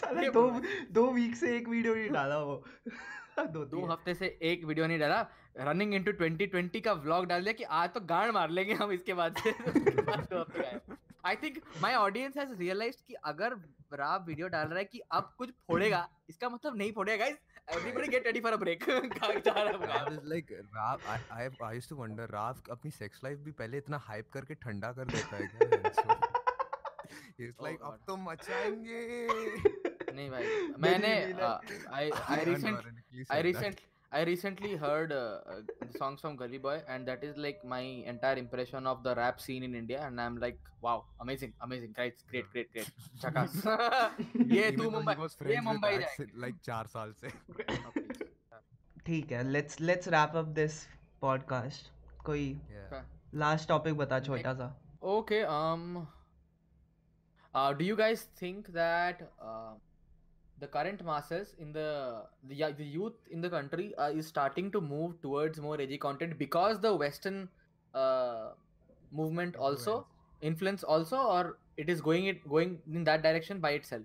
साले 0.00 0.30
दो 0.38 0.48
है। 0.50 0.84
दो 0.98 1.06
वीक 1.18 1.36
से 1.36 1.56
एक 1.56 1.68
वीडियो 1.68 1.94
नहीं 1.94 2.10
डाला 2.10 2.38
वो 2.50 2.62
दो 3.54 3.64
दो 3.64 3.84
हफ़्ते 3.86 4.14
से 4.14 4.26
एक 4.50 4.64
वीडियो 4.64 4.86
नहीं 4.86 4.98
डाला 4.98 5.20
रनिंग 5.58 5.94
इनटू 5.94 6.12
2020 6.20 6.80
का 6.84 6.92
व्लॉग 7.06 7.26
डाल 7.26 7.42
दिया 7.42 7.52
कि 7.60 7.64
आज 7.78 7.90
तो 7.94 8.00
गांड 8.12 8.32
मार 8.32 8.50
लेंगे 8.50 8.74
हम 8.74 8.92
इसके 8.92 9.14
बाद 9.20 9.36
से 9.42 9.50
I 11.26 11.36
think 11.42 11.60
my 11.82 11.94
audience 11.94 12.36
has 12.36 12.52
realised 12.58 13.00
कि 13.06 13.14
अगर 13.32 13.56
राव 14.00 14.24
वीडियो 14.26 14.48
डाल 14.48 14.66
रहा 14.68 14.78
है 14.78 14.84
कि 14.84 15.00
अब 15.20 15.32
कुछ 15.38 15.50
फोड़ेगा 15.68 16.08
इसका 16.30 16.48
मतलब 16.48 16.76
नहीं 16.76 16.92
फोड़ेगा 16.92 17.24
guys 17.24 17.38
everybody 17.76 18.08
get 18.08 18.26
ready 18.26 18.40
for 18.40 18.52
a 18.52 18.56
break 18.56 18.84
कहाँ 18.90 19.32
जा 19.46 19.62
रहा 19.62 19.72
है 19.72 20.04
Rav 20.04 20.12
is 20.16 20.28
like 20.34 20.52
Rav. 20.78 21.08
I 21.14 21.18
I 21.38 21.48
I 21.70 21.72
used 21.78 21.92
to 21.94 21.98
wonder 22.02 22.28
Rav 22.34 22.62
अपनी 22.76 22.90
sex 23.00 23.24
life 23.26 23.42
भी 23.48 23.52
पहले 23.62 23.78
इतना 23.78 24.02
hype 24.10 24.30
करके 24.32 24.54
ठंडा 24.66 24.92
कर 25.00 25.12
देता 25.16 25.36
है 25.36 25.46
क्या? 25.46 25.68
बहनचोद? 25.76 26.34
He's 27.40 27.56
Oh 27.58 27.66
like 27.68 27.82
अब. 27.82 27.98
तो 28.06 28.16
मचाएँगे. 28.30 29.04
नहीं 30.16 30.30
भाई 30.30 30.44
मैंने 30.86 31.12
I 31.42 32.10
I 32.10 32.44
recent 32.44 32.78
that. 32.78 33.44
recent 33.44 33.84
I 34.12 34.20
recently 34.26 34.76
heard 34.76 35.12
uh, 35.12 35.38
uh, 35.52 35.86
songs 35.98 36.20
from 36.20 36.36
Gully 36.36 36.58
Boy, 36.58 36.74
and 36.88 37.08
that 37.08 37.24
is 37.24 37.36
like 37.36 37.64
my 37.64 37.80
entire 38.12 38.36
impression 38.36 38.86
of 38.86 39.02
the 39.02 39.14
rap 39.14 39.40
scene 39.40 39.62
in 39.62 39.74
India, 39.74 39.98
and 40.06 40.20
I'm 40.20 40.36
like, 40.44 40.60
wow, 40.80 40.94
amazing, 41.20 41.52
amazing, 41.60 41.92
great, 41.92 42.22
great, 42.30 42.46
great, 42.52 42.70
great, 42.72 42.92
chakas. 43.24 43.56
ये 44.54 44.70
तू 44.76 44.90
मुंबई 44.90 45.52
ये 45.52 45.60
Mumbai 45.68 45.92
Axe 45.98 46.26
like 46.44 46.62
चार 46.64 46.86
साल 46.94 47.12
से. 47.20 47.32
Oh. 47.76 48.06
ठीक 49.06 49.32
है 49.32 49.42
let's 49.50 49.80
let's 49.80 50.08
wrap 50.08 50.36
up 50.36 50.46
this 50.60 50.82
podcast 51.20 51.90
कोई 52.24 52.46
Yeah. 52.72 52.86
Okay. 52.92 53.02
Last 53.42 53.68
topic 53.68 53.96
बता 53.96 54.20
छोटा 54.28 54.54
सा 54.54 54.74
Okay. 55.16 55.42
Um. 55.56 56.06
Uh, 57.54 57.72
do 57.72 57.84
you 57.84 57.96
guys 57.96 58.22
think 58.38 58.72
that 58.72 59.20
uh, 59.40 59.74
the 60.59 60.67
current 60.67 61.03
masses 61.03 61.55
in 61.59 61.71
the 61.73 62.23
the, 62.49 62.55
ya- 62.55 62.71
the 62.77 62.85
youth 62.85 63.13
in 63.31 63.41
the 63.41 63.49
country 63.49 63.93
uh, 63.97 64.09
is 64.21 64.27
starting 64.27 64.71
to 64.71 64.81
move 64.81 65.19
towards 65.21 65.59
more 65.59 65.79
edgy 65.81 65.97
content 65.97 66.37
because 66.37 66.79
the 66.79 66.95
Western 66.95 67.47
uh, 67.93 68.51
movement 69.11 69.55
also 69.55 70.05
influence 70.41 70.83
also, 70.83 71.17
or 71.17 71.57
it 71.77 71.89
is 71.89 72.01
going 72.01 72.25
it 72.25 72.47
going 72.49 72.77
in 72.93 73.03
that 73.05 73.23
direction 73.23 73.59
by 73.59 73.71
itself? 73.71 74.03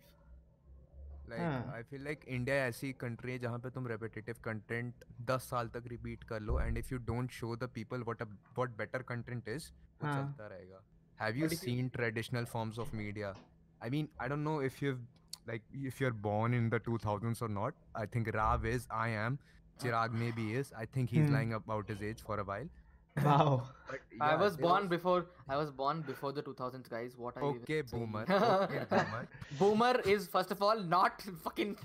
Like 1.29 1.41
हाँ. 1.41 1.75
I 1.77 1.83
feel 1.91 2.03
like 2.09 2.25
India 2.35 2.55
ऐसी 2.69 2.93
country 2.99 3.33
है 3.33 3.39
जहाँ 3.45 3.59
पे 3.63 3.71
तुम 3.77 3.87
repetitive 3.93 4.41
content 4.43 5.05
10 5.31 5.39
साल 5.47 5.69
तक 5.77 5.89
repeat 5.93 6.25
कर 6.29 6.41
लो 6.51 6.59
and 6.65 6.79
if 6.83 6.93
you 6.95 6.99
don't 7.09 7.33
show 7.39 7.55
the 7.63 7.69
people 7.79 8.05
what 8.11 8.21
a 8.21 8.27
what 8.61 8.77
better 8.83 9.01
content 9.09 9.49
is 9.57 9.67
वो 10.03 10.07
हाँ. 10.07 10.15
चलता 10.15 10.47
रहेगा. 10.53 10.81
Have 11.23 11.37
you 11.41 11.49
But 11.49 11.57
if 11.57 11.63
you- 11.67 11.73
seen 11.75 11.91
traditional 11.99 12.47
forms 12.55 12.79
of 12.85 12.93
media? 13.03 13.35
I 13.83 13.89
mean, 13.97 14.09
I 14.21 14.29
don't 14.29 14.45
know 14.49 14.57
if 14.71 14.81
you've 14.83 15.01
like 15.48 15.62
if 15.74 16.00
you're 16.00 16.12
born 16.12 16.54
in 16.54 16.70
the 16.70 16.80
2000s 16.80 17.42
or 17.42 17.48
not. 17.48 17.74
I 17.96 18.06
think 18.06 18.34
Rav 18.34 18.66
is, 18.66 18.88
I 18.92 19.10
am. 19.10 19.40
Chirag 19.82 20.14
maybe 20.14 20.54
is. 20.54 20.72
I 20.78 20.86
think 20.86 21.10
he's 21.10 21.28
hmm. 21.28 21.34
lying 21.34 21.54
about 21.54 21.88
his 21.88 22.02
age 22.02 22.22
for 22.26 22.40
a 22.40 22.44
while. 22.44 22.70
Wow. 23.26 23.64
but, 23.90 24.00
yeah, 24.18 24.24
I 24.24 24.36
was 24.38 24.56
born 24.56 24.84
was... 24.84 24.90
before 24.90 25.26
I 25.50 25.58
was 25.58 25.70
born 25.70 26.02
before 26.02 26.32
the 26.32 26.42
2000s 26.42 26.90
guys. 26.90 27.18
What 27.18 27.36
are 27.36 27.44
okay, 27.44 27.78
you 27.78 27.84
boomer. 27.84 28.22
okay, 28.22 28.86
boomer. 28.90 29.28
boomer 29.60 30.00
is 30.06 30.28
first 30.28 30.50
of 30.52 30.62
all 30.62 30.80
not 30.80 31.22
fucking 31.44 31.76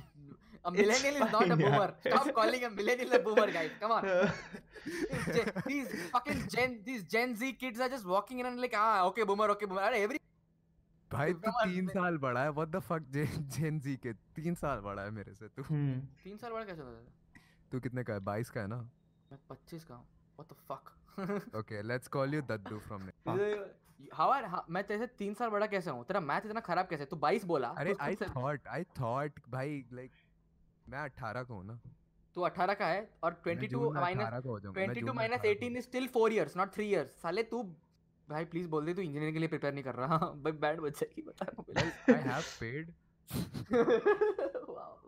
a 0.66 0.70
millennial 0.70 1.16
it's 1.16 1.26
is 1.26 1.32
not 1.32 1.50
a 1.50 1.56
boomer. 1.56 1.94
Yeah. 2.04 2.16
Stop 2.16 2.34
calling 2.38 2.64
a 2.64 2.70
millennial 2.70 3.12
a 3.12 3.18
boomer, 3.18 3.50
guys. 3.50 3.70
Come 3.80 3.92
on. 3.92 4.30
These 5.66 5.88
fucking 6.12 6.48
Gen, 6.48 6.80
these 6.84 7.02
Gen 7.04 7.34
Z 7.34 7.52
kids 7.54 7.80
are 7.80 7.88
just 7.88 8.06
walking 8.06 8.42
around 8.42 8.60
like, 8.60 8.74
ah, 8.76 9.04
okay, 9.06 9.24
boomer, 9.24 9.50
okay, 9.50 9.66
boomer. 9.66 9.82
Every 9.82 10.18
भाई 11.12 11.32
तू 11.32 11.50
on, 11.50 11.68
तीन 11.68 11.88
साल 11.88 12.16
बड़ा 12.18 12.42
है 12.42 12.50
what 12.50 12.68
the 12.68 12.78
fuck 12.88 13.02
gen 13.56 13.78
Z 13.80 13.96
के 13.96 14.12
तीन 14.36 14.54
साल 14.54 14.80
बड़ा 14.80 15.02
है 15.02 15.10
मेरे 15.10 15.34
से 15.34 15.48
तू 15.48 15.62
हम्म 15.62 16.00
तीन 16.24 16.36
साल 16.36 16.52
बड़ा 16.52 16.64
कैसे 16.64 16.82
होता 16.82 16.98
है? 16.98 17.40
तू 17.72 17.80
कितने 17.80 18.04
का 18.04 18.12
है 18.12 18.20
बाईस 18.30 18.50
का 18.50 18.60
है 18.60 18.66
ना 18.66 18.76
मैं 19.32 19.38
पच्चीस 19.50 19.84
का 19.84 19.94
हूँ. 19.94 20.06
What 20.38 20.52
the 20.52 20.58
fuck? 20.70 20.92
Okay 21.58 21.82
let's 21.82 22.08
call 22.16 22.34
you 22.34 22.42
Daddu 22.50 22.78
from 22.78 23.08
How 24.16 24.24
are 24.30 24.48
how, 24.52 24.60
मैं 24.70 24.82
तेरे 24.84 25.00
से 25.00 25.06
तीन 25.18 25.34
साल 25.34 25.50
बड़ा 25.50 25.66
कैसे 25.66 25.90
हूँ? 25.90 26.04
तेरा 26.04 26.20
मैथ 26.20 26.46
इतना 26.46 26.60
खराब 26.60 26.86
कैसे? 26.86 27.04
तू 27.04 27.16
बाईस 27.16 27.44
बोला. 27.44 27.68
अरे 27.82 27.94
आई 28.00 28.14
थॉट 28.16 28.66
आई 28.68 28.84
थॉट 28.98 29.40
भाई 29.50 29.84
लाइक 29.92 30.10
मैं 30.88 31.04
18 31.08 31.44
का 31.48 31.54
हूँ 31.54 31.64
ना 31.66 31.78
तू 32.36 32.42
18 32.48 32.74
का 32.78 32.86
है 32.86 33.00
और 33.24 33.40
मैं 33.46 33.54
22 33.60 33.94
माइनस 33.94 34.26
18 34.26 34.42
का 34.42 34.48
हो 34.48 34.58
जाऊँगा 34.60 34.80
मैं 34.80 34.94
22 34.94 35.14
minus 35.16 35.40
18 35.40 35.54
18 35.62 35.76
is 35.76 35.84
still 35.84 36.08
4 36.16 36.32
years 36.32 36.56
not 36.56 36.74
3 36.74 36.80
years 36.80 37.16
साले 37.22 37.42
तू 37.52 37.62
भाई 38.28 38.44
प्लीज़ 38.44 38.68
बोल 38.68 38.86
दे 38.86 38.94
तू 38.94 39.02
इंजीनियरिंग 39.02 39.34
के 39.34 39.38
लिए 39.38 39.48
प्रिपेयर 39.48 39.74
नहीं 39.74 39.84
कर 39.84 39.94
रहा। 39.94 40.16
भाई 40.44 40.52
बैड 40.64 40.80
बच्चा 40.80 41.06
की 41.14 41.22
बता 41.22 41.46
रहा 41.48 42.16
आई 42.16 42.22
हैव 42.22 42.42
पेड 42.60 42.92
हूँ 43.28 43.84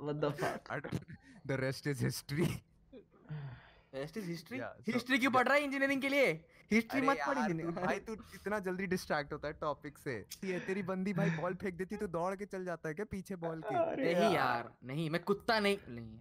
what 0.03 0.16
the 0.16 0.31
fuck 0.41 0.91
the 1.47 1.59
rest 1.61 1.87
is 1.87 2.05
history 2.05 2.45
rest 3.95 4.16
is 4.16 4.29
history 4.29 4.59
Yeah, 4.59 4.73
so- 4.79 4.95
history 4.95 5.19
क्यों 5.19 5.31
पढ़ 5.33 5.47
रहा 5.49 5.55
है 5.57 5.62
इंजीनियरिंग 5.64 6.01
के 6.03 6.09
लिए? 6.09 6.27
हिस्ट्री 6.71 7.01
मत 7.01 7.16
पढ़ 7.27 7.39
यार 7.39 7.39
इंजीनियरिंग 7.39 7.77
भाई 7.77 7.99
तू 8.01 8.12
इतना 8.35 8.59
जल्दी 8.59 8.87
डिस्ट्रैक्ट 8.87 9.33
होता 9.33 9.49
है 9.49 9.55
टॉपिक 9.61 9.99
से। 9.99 10.16
ये 10.45 10.59
तेरी 10.61 10.83
बंदी 10.83 11.12
भाई 11.12 11.31
बॉल 11.31 11.55
फेंक 11.55 11.75
देती 11.75 11.97
तो 11.97 12.07
दौड़ 12.09 12.35
के 12.37 12.47
चल 12.47 12.64
जाता 12.64 12.89
है 12.89 12.95
क्या 12.95 13.05
पीछे 13.11 13.37
बॉल 13.37 13.62
के? 13.62 13.75
नहीं 13.97 14.35
यार। 14.35 14.71
नहीं 14.85 15.09
मैं 15.11 15.23
कुत्ता 15.23 15.59
नहीं 15.61 15.79
नहीं? 15.89 16.19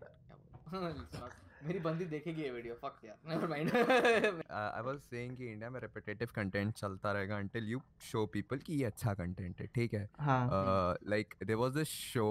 मेरी 1.67 1.79
बंदी 1.79 2.05
देखेगी 2.07 2.41
ये 2.41 2.49
वीडियो 2.51 2.75
फक 2.83 2.99
यार 3.05 3.17
never 3.29 3.47
mind 3.47 3.71
I 3.71 4.81
was 4.83 4.99
saying 4.99 5.35
कि 5.37 5.51
इंडिया 5.51 5.69
में 5.69 5.79
रिपीटेटिव 5.81 6.29
कंटेंट 6.35 6.73
चलता 6.75 7.11
रहेगा 7.11 7.37
अंटिल 7.37 7.67
यू 7.69 7.81
शो 8.11 8.25
पीपल 8.33 8.57
कि 8.67 8.73
ये 8.75 8.85
अच्छा 8.85 9.13
कंटेंट 9.13 9.61
है 9.61 9.67
ठीक 9.75 9.93
है? 9.93 10.07
Like 11.09 11.33
there 11.43 11.59
was 11.59 11.77
a 11.77 11.83
show 11.85 12.27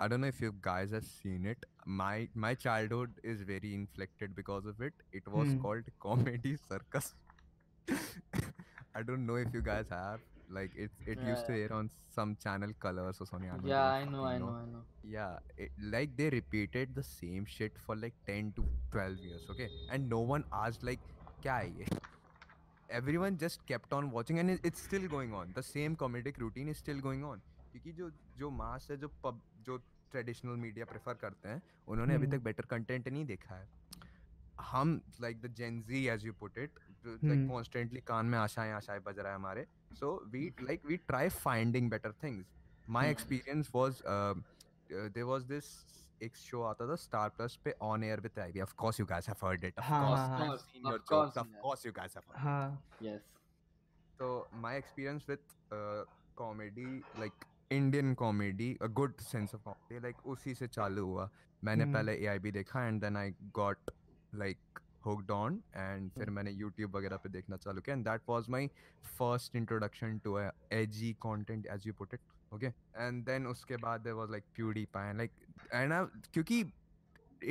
I 0.00 0.08
don't 0.08 0.20
know 0.20 0.26
if 0.26 0.42
you 0.44 0.52
guys 0.64 0.92
have 0.92 1.00
seen 1.02 1.46
it 1.50 1.66
my 2.00 2.28
my 2.36 2.54
childhood 2.56 3.20
is 3.24 3.44
very 3.44 3.74
inflected 3.74 4.34
because 4.34 4.68
of 4.68 4.82
it 4.84 5.02
it 5.14 5.28
was 5.28 5.58
called 5.62 5.90
comedy 6.00 6.56
circus 6.58 7.14
I 7.88 9.02
don't 9.02 9.18
know 9.20 9.38
if 9.38 9.56
you 9.56 9.62
guys 9.64 9.92
have 9.92 10.20
Like 10.48 10.72
it 10.76 10.90
it 11.06 11.18
yeah, 11.20 11.28
used 11.28 11.46
to 11.46 11.52
air 11.52 11.72
on 11.72 11.90
some 12.08 12.36
channel 12.42 12.72
colors 12.80 13.20
or 13.20 13.26
something. 13.26 13.50
Yeah, 13.64 13.84
I 13.84 14.04
know, 14.04 14.24
I 14.24 14.38
know, 14.38 14.50
I 14.50 14.64
know. 14.72 14.82
Yeah, 15.04 15.38
it, 15.56 15.70
like 15.82 16.16
they 16.16 16.30
repeated 16.30 16.94
the 16.94 17.02
same 17.02 17.44
shit 17.44 17.72
for 17.86 17.96
like 17.96 18.14
10 18.26 18.52
to 18.56 18.64
12 18.92 19.18
years, 19.18 19.42
okay? 19.50 19.68
And 19.90 20.08
no 20.08 20.20
one 20.20 20.44
asked 20.52 20.82
like, 20.82 21.00
kya 21.42 21.50
hai 21.50 21.72
ye? 21.78 21.86
Everyone 22.88 23.36
just 23.36 23.66
kept 23.66 23.92
on 23.92 24.10
watching 24.10 24.38
and 24.38 24.50
it, 24.50 24.60
it's 24.62 24.80
still 24.80 25.08
going 25.08 25.34
on. 25.34 25.52
The 25.54 25.62
same 25.62 25.96
comedic 25.96 26.38
routine 26.38 26.68
is 26.68 26.78
still 26.78 27.00
going 27.00 27.24
on. 27.24 27.42
क्योंकि 27.72 27.92
जो 27.92 28.10
जो 28.38 28.50
mass 28.50 28.86
है 28.90 28.96
जो 28.96 29.08
पब 29.24 29.40
जो 29.66 29.76
traditional 30.12 30.56
media 30.60 30.84
prefer 30.92 31.14
करते 31.22 31.48
हैं 31.48 31.62
उन्होंने 31.88 32.14
अभी 32.14 32.26
हम्म। 32.26 32.36
तक 32.36 32.44
बेटर 32.44 32.66
कंटेंट 32.70 33.08
नहीं 33.08 33.24
देखा 33.26 33.54
है 33.54 33.68
हम 34.70 35.00
like 35.20 35.40
the 35.40 35.52
gen Z 35.56 36.06
as 36.08 36.24
you 36.26 36.32
put 36.40 36.58
it 36.58 36.78
like 37.06 37.48
constantly 37.48 37.98
hmm. 37.98 38.06
कान 38.08 38.26
में 38.26 38.38
आशाएँ 38.38 38.72
आशाएँ 38.72 39.00
बज 39.06 39.18
रहा 39.18 39.28
है 39.28 39.34
हमारे। 39.34 39.66
So 39.94 40.14
we 40.32 40.46
like 40.62 40.86
we 40.86 40.96
try 41.08 41.28
finding 41.28 41.90
better 41.90 42.12
things 42.22 42.46
my 42.88 43.10
experience 43.10 43.70
was 43.74 44.02
they 45.14 45.22
was 45.22 45.44
this 45.46 45.64
एक 46.22 46.36
शो 46.36 46.62
आता 46.62 46.88
था 46.88 46.94
स्टार 46.96 47.28
प्लस 47.36 47.58
पे 47.64 47.74
on 47.82 48.04
air 48.04 48.20
with 48.20 48.38
ivy 48.40 48.60
of 48.60 48.74
course 48.78 49.00
you 49.00 49.06
guys 49.06 49.28
have 49.28 49.46
heard 49.46 49.64
it 49.64 49.78
of 49.78 49.86
course 51.08 51.38
of 51.38 51.48
course 51.62 51.86
you 51.86 51.92
guys 51.96 52.16
have 52.16 52.38
हाँ। 52.38 52.82
Yes 53.02 53.20
तो 54.18 54.48
my 54.54 54.78
experience 54.78 55.26
with 55.28 55.38
comedy 56.36 56.86
like 57.18 57.44
Indian 57.72 58.14
comedy 58.14 58.76
a 58.82 58.86
good 59.00 59.20
sense 59.20 59.54
of 59.54 59.62
comedy 59.62 60.02
like 60.02 60.26
उसी 60.26 60.54
से 60.54 60.66
चालू 60.68 61.04
हुआ। 61.06 61.28
मैंने 61.62 61.84
हम्म। 61.84 61.94
पहले 61.94 62.14
AIB 62.14 62.50
देखा 62.52 62.86
and 62.86 63.00
then 63.00 63.16
I 63.16 63.34
got 63.54 63.90
like 64.34 64.78
hooked 65.06 65.30
on 65.30 65.58
and 65.80 66.14
फिर 66.14 66.24
हम्म। 66.24 66.34
मैंने 66.36 66.52
YouTube 66.54 66.94
वगैरह 66.94 67.16
पे 67.24 67.28
देखना 67.28 67.56
चालू 67.56 67.80
किया 67.80 67.96
and 67.96 68.06
that 68.06 68.32
was 68.32 68.48
my 68.56 68.62
first 69.18 69.54
introduction 69.54 70.18
to 70.24 70.38
a 70.38 70.50
edgy 70.80 71.12
content 71.26 71.70
as 71.76 71.86
you 71.86 71.94
put 72.00 72.16
it 72.18 72.34
okay 72.52 72.72
and 73.06 73.24
then 73.30 73.46
उसके 73.46 73.76
बाद 73.84 74.04
there 74.04 74.16
was 74.16 74.30
like 74.30 74.50
PewDiePie 74.58 75.06
and 75.10 75.18
like 75.18 75.32
and 75.72 75.94
I, 75.94 76.04
क्योंकि 76.32 76.64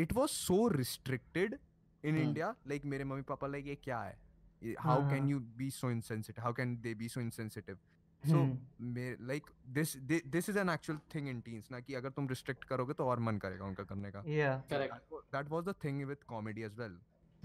it 0.03 0.13
was 0.13 0.37
so 0.43 0.59
restricted 0.69 1.57
in 2.03 2.15
hmm. 2.15 2.27
India 2.27 2.55
like 2.67 2.85
मेरे 2.85 3.03
mummy 3.03 3.21
papa 3.33 3.51
like 3.51 3.67
ये 3.67 3.75
क्या 3.83 3.99
है 4.01 4.17
how 4.63 4.99
हाँ, 4.99 5.09
can 5.09 5.19
हाँ। 5.19 5.29
you 5.29 5.41
be 5.57 5.69
so 5.71 5.89
insensitive 5.89 6.43
how 6.43 6.53
can 6.53 6.77
they 6.81 6.93
be 6.93 7.07
so 7.07 7.21
insensitive 7.21 7.77
so 8.23 8.33
hmm, 8.33 8.93
may 8.93 9.09
like 9.21 9.49
this 9.73 9.95
this 10.07 10.49
is 10.49 10.57
an 10.59 10.69
actual 10.69 10.99
thing 11.15 11.27
in 11.29 11.41
teens 11.41 11.71
ना 11.71 11.79
कि 11.79 11.93
अगर 11.95 12.09
तुम 12.11 12.27
रिस्ट्रिक्ट 12.29 12.63
करोगे 12.69 12.93
तो 12.93 13.05
और 13.07 13.19
मन 13.27 13.37
करेगा 13.37 13.65
उनका 13.65 13.83
करने 13.83 14.11
का 14.11 14.23
yeah 14.35 14.55
Correct. 14.71 15.13
that 15.35 15.51
was 15.51 15.65
the 15.65 15.75
thing 15.83 16.01
with 16.11 16.25
comedy 16.31 16.65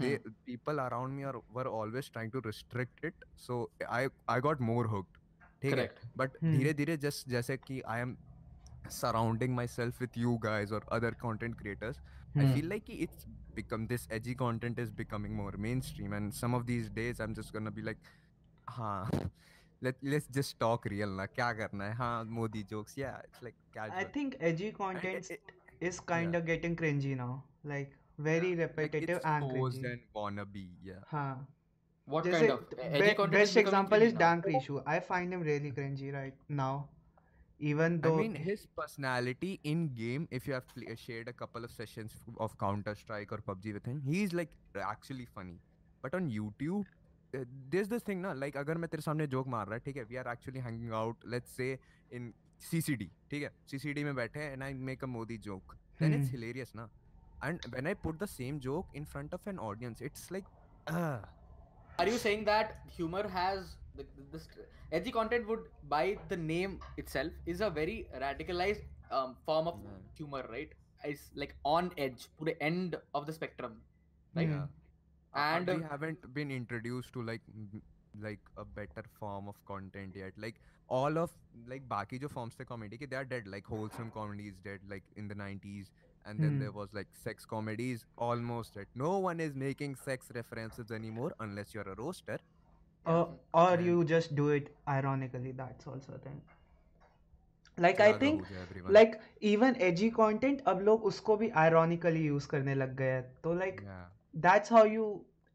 well 0.00 0.18
they 0.24 0.32
people 0.50 0.80
around 0.80 1.16
me 1.16 1.24
are 1.24 1.34
were 1.58 1.66
always 1.80 2.08
trying 2.16 2.30
to 2.36 2.40
restrict 2.46 3.04
it 3.10 3.14
so 3.46 3.58
i 3.98 4.02
i 4.28 4.40
got 4.48 4.60
more 4.72 4.84
hooked 4.96 5.22
ठीक 5.62 5.72
है 5.72 5.86
Correct. 5.86 6.00
But 6.18 6.36
Hmm. 6.42 6.52
धीरे 6.56 6.72
धीरे 6.78 6.96
जस्ट 7.02 7.28
जैसे 7.28 7.56
कि 7.56 7.80
I 7.94 8.00
am 8.00 8.16
surrounding 8.94 9.54
myself 9.54 10.00
with 10.02 10.16
you 10.22 10.32
guys 10.42 10.72
or 10.78 10.80
other 10.96 11.10
content 11.22 11.56
creators 11.62 11.96
i 12.36 12.44
Hmm. 12.44 12.50
feel 12.56 12.68
like 12.72 12.90
it's 13.06 13.24
become 13.56 13.86
this 13.92 14.04
edgy 14.16 14.34
content 14.42 14.78
is 14.84 14.90
becoming 15.00 15.34
more 15.38 15.52
mainstream 15.64 16.12
and 16.18 16.34
some 16.40 16.54
of 16.58 16.66
these 16.68 16.90
days 16.98 17.22
i'm 17.26 17.34
just 17.38 17.52
gonna 17.56 17.72
be 17.78 17.86
like 17.88 18.10
हाँ 18.76 19.22
let 19.82 20.04
let's 20.14 20.28
just 20.38 20.58
talk 20.64 20.86
real 20.94 21.16
ना 21.20 21.26
क्या 21.38 21.52
करना 21.62 21.84
है 21.84 21.94
हाँ 22.02 22.24
Modi 22.38 22.62
jokes 22.74 22.98
yeah 23.02 23.18
it's 23.28 23.42
like 23.48 23.56
I 23.56 23.78
casual 23.78 24.12
think 24.18 24.36
edgy 24.50 24.70
content 24.80 25.30
it- 25.36 25.54
is 25.90 26.00
kind 26.14 26.38
of 26.40 26.46
getting 26.52 26.76
cringy 26.82 27.16
now 27.22 27.30
like 27.74 27.96
very 28.23 28.51
like 28.51 28.59
repetitive 28.59 29.17
it's 29.17 29.25
and 29.25 29.49
posed 29.49 29.85
and 29.85 30.05
wannabe 30.15 30.67
yeah 30.91 31.03
हाँ 31.11 31.47
What 32.07 32.25
जैसे 32.25 32.47
kind 32.47 32.51
of 32.51 32.61
be- 33.01 33.27
best 33.33 33.57
example 33.57 34.01
is 34.01 34.13
now? 34.13 34.19
Dan 34.19 34.41
Krishu 34.41 34.83
I 34.85 34.99
find 34.99 35.33
him 35.33 35.41
really 35.41 35.71
cringy 35.71 36.13
right 36.13 36.33
now 36.49 36.89
even 37.59 38.01
though 38.01 38.15
I 38.15 38.21
mean, 38.21 38.35
his 38.35 38.65
personality 38.75 39.59
in 39.63 39.93
game, 39.93 40.27
if 40.31 40.47
you 40.47 40.53
have 40.53 40.67
pl- 40.67 40.95
shared 40.95 41.27
a 41.27 41.33
couple 41.33 41.63
of 41.63 41.71
sessions 41.71 42.11
of 42.39 42.57
Counter 42.57 42.95
Strike 42.95 43.31
or 43.31 43.37
PUBG 43.37 43.73
with 43.73 43.85
him, 43.85 44.01
he's 44.05 44.33
like 44.33 44.49
actually 44.75 45.27
funny. 45.35 45.59
But 46.01 46.15
on 46.15 46.29
YouTube, 46.31 46.85
uh, 47.35 47.43
there's 47.69 47.87
this 47.87 48.01
thing, 48.01 48.21
na, 48.21 48.33
like 48.33 48.57
अगर 48.57 48.77
मैं 48.77 48.89
तेरे 48.89 49.01
सामने 49.01 49.27
joke 49.27 49.47
मार 49.47 49.65
रहा 49.67 49.75
है, 49.75 49.81
ठीक 49.85 49.97
है, 49.97 50.05
we 50.05 50.17
are 50.17 50.27
actually 50.27 50.59
hanging 50.59 50.91
out, 50.91 51.15
let's 51.23 51.51
say 51.59 51.77
in 52.11 52.33
CCD, 52.71 53.09
ठीक 53.31 53.43
है, 53.43 53.51
CCD 53.71 54.03
में 54.03 54.15
बैठे 54.15 54.39
हैं 54.39 54.57
and 54.57 54.63
I 54.63 54.73
make 54.89 55.03
a 55.03 55.11
Modi 55.17 55.37
joke, 55.37 55.77
then 55.99 56.13
it's 56.19 56.31
Hmm. 56.31 57.00
Hilarious, 57.43 57.71
na. 57.73 57.81
And 57.83 57.83
when 57.87 57.87
I 57.87 57.93
put 57.93 58.19
the 58.19 58.27
same 58.27 58.59
joke 58.59 58.87
in 58.93 59.05
front 59.05 59.33
of 59.33 59.41
an 59.45 59.59
audience, 59.59 60.01
it's 60.01 60.31
like, 60.31 60.45
uh, 60.87 61.19
Are 61.99 62.07
you 62.07 62.17
saying 62.17 62.45
that 62.45 62.77
humor 62.89 63.27
has 63.27 63.77
the, 63.95 64.05
this 64.31 64.47
edgy 64.91 65.11
content 65.11 65.47
would 65.47 65.61
by 65.83 66.17
the 66.29 66.37
name 66.37 66.79
itself 66.97 67.31
is 67.45 67.61
a 67.61 67.69
very 67.69 68.07
radicalized 68.19 68.83
um, 69.11 69.35
form 69.45 69.67
of 69.67 69.79
Yeah. 69.83 69.89
humor, 70.15 70.45
right? 70.49 70.69
It's 71.03 71.29
like 71.35 71.55
on 71.65 71.91
edge, 71.97 72.27
to 72.39 72.45
the 72.45 72.61
end 72.63 72.97
of 73.13 73.25
the 73.27 73.33
spectrum, 73.33 73.81
right? 74.35 74.49
Uh, 74.49 74.67
And 75.33 75.69
we 75.69 75.77
uh, 75.77 75.81
haven't 75.81 76.33
been 76.33 76.51
introduced 76.51 77.13
to 77.13 77.23
like 77.23 77.41
like 78.19 78.39
a 78.57 78.65
better 78.65 79.03
form 79.19 79.47
of 79.47 79.55
content 79.65 80.15
yet 80.15 80.33
like 80.37 80.59
all 80.87 81.17
of 81.17 81.31
like 81.67 81.87
baki 81.87 82.19
jo 82.21 82.27
forms 82.27 82.55
the 82.55 82.65
comedy 82.65 82.97
ke 83.01 83.09
they 83.09 83.15
are 83.19 83.25
dead 83.33 83.47
like 83.53 83.65
wholesome 83.65 84.11
comedy 84.11 84.47
is 84.53 84.57
dead 84.67 84.81
like 84.93 85.03
in 85.15 85.27
the 85.27 85.35
90s 85.35 85.91
and 86.25 86.39
then 86.39 86.51
mm. 86.51 86.59
there 86.59 86.71
was 86.71 86.89
like 86.93 87.07
sex 87.23 87.45
comedies 87.45 88.05
almost 88.17 88.75
that 88.75 88.87
no 88.95 89.17
one 89.17 89.39
is 89.39 89.55
making 89.55 89.95
sex 89.95 90.31
references 90.35 90.91
anymore 90.91 91.33
unless 91.39 91.73
you're 91.73 91.89
a 91.89 91.95
roaster. 91.95 92.39
Uh, 93.05 93.25
or 93.53 93.73
and 93.73 93.85
you 93.85 94.03
just 94.03 94.35
do 94.35 94.49
it 94.49 94.75
ironically 94.87 95.51
that's 95.51 95.87
also 95.87 96.13
a 96.13 96.19
thing. 96.19 96.41
Like 97.77 97.99
i 97.99 98.13
think 98.13 98.45
like 98.89 99.19
even 99.39 99.81
edgy 99.81 100.11
content 100.11 100.61
ab 100.71 100.81
log 100.87 101.05
usko 101.09 101.37
bhi 101.43 101.51
ironically 101.61 102.23
use 102.23 102.47
karne 102.53 102.73
lag 102.81 102.95
gaye 102.97 103.23
to 103.45 103.53
like 103.61 103.81
that's 104.45 104.69
how 104.69 104.83
you 104.83 105.05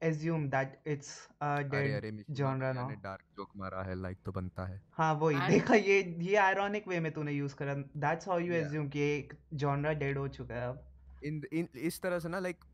assume 0.02 0.48
that 0.50 0.76
it's 0.84 1.10
a 1.40 1.50
अरे 1.58 1.68
dead 1.70 1.94
अरे 1.96 2.10
genre 2.40 2.72
now 2.78 2.88
ने 2.90 2.96
dark 3.02 3.22
joke 3.36 3.50
मारा 3.56 3.82
है 3.82 3.94
like 4.02 4.18
तो 4.24 4.32
बनता 4.32 4.66
है 4.66 4.80
हाँ 4.98 5.12
वही 5.22 5.36
And- 5.36 5.50
देखा 5.50 5.74
ये 5.74 5.98
ये 6.28 6.36
ironic 6.52 6.88
way 6.92 6.98
में 7.02 7.12
तूने 7.12 7.32
यूज़ 7.32 7.54
करा 7.62 7.74
that's 8.06 8.28
how 8.30 8.38
you 8.46 8.52
Yeah. 8.52 8.66
assume 8.66 8.90
कि 8.92 9.00
एक 9.16 9.32
genre 9.64 9.94
dead 10.02 10.16
हो 10.16 10.26
चुका 10.38 10.54
है 10.54 10.68
अब 10.68 10.82
in 11.26 11.40
th- 11.42 11.52
in 11.60 11.76
इस 11.90 12.00
तरह 12.02 12.18
से 12.18 12.28
ना 12.28 12.40
like 12.48 12.66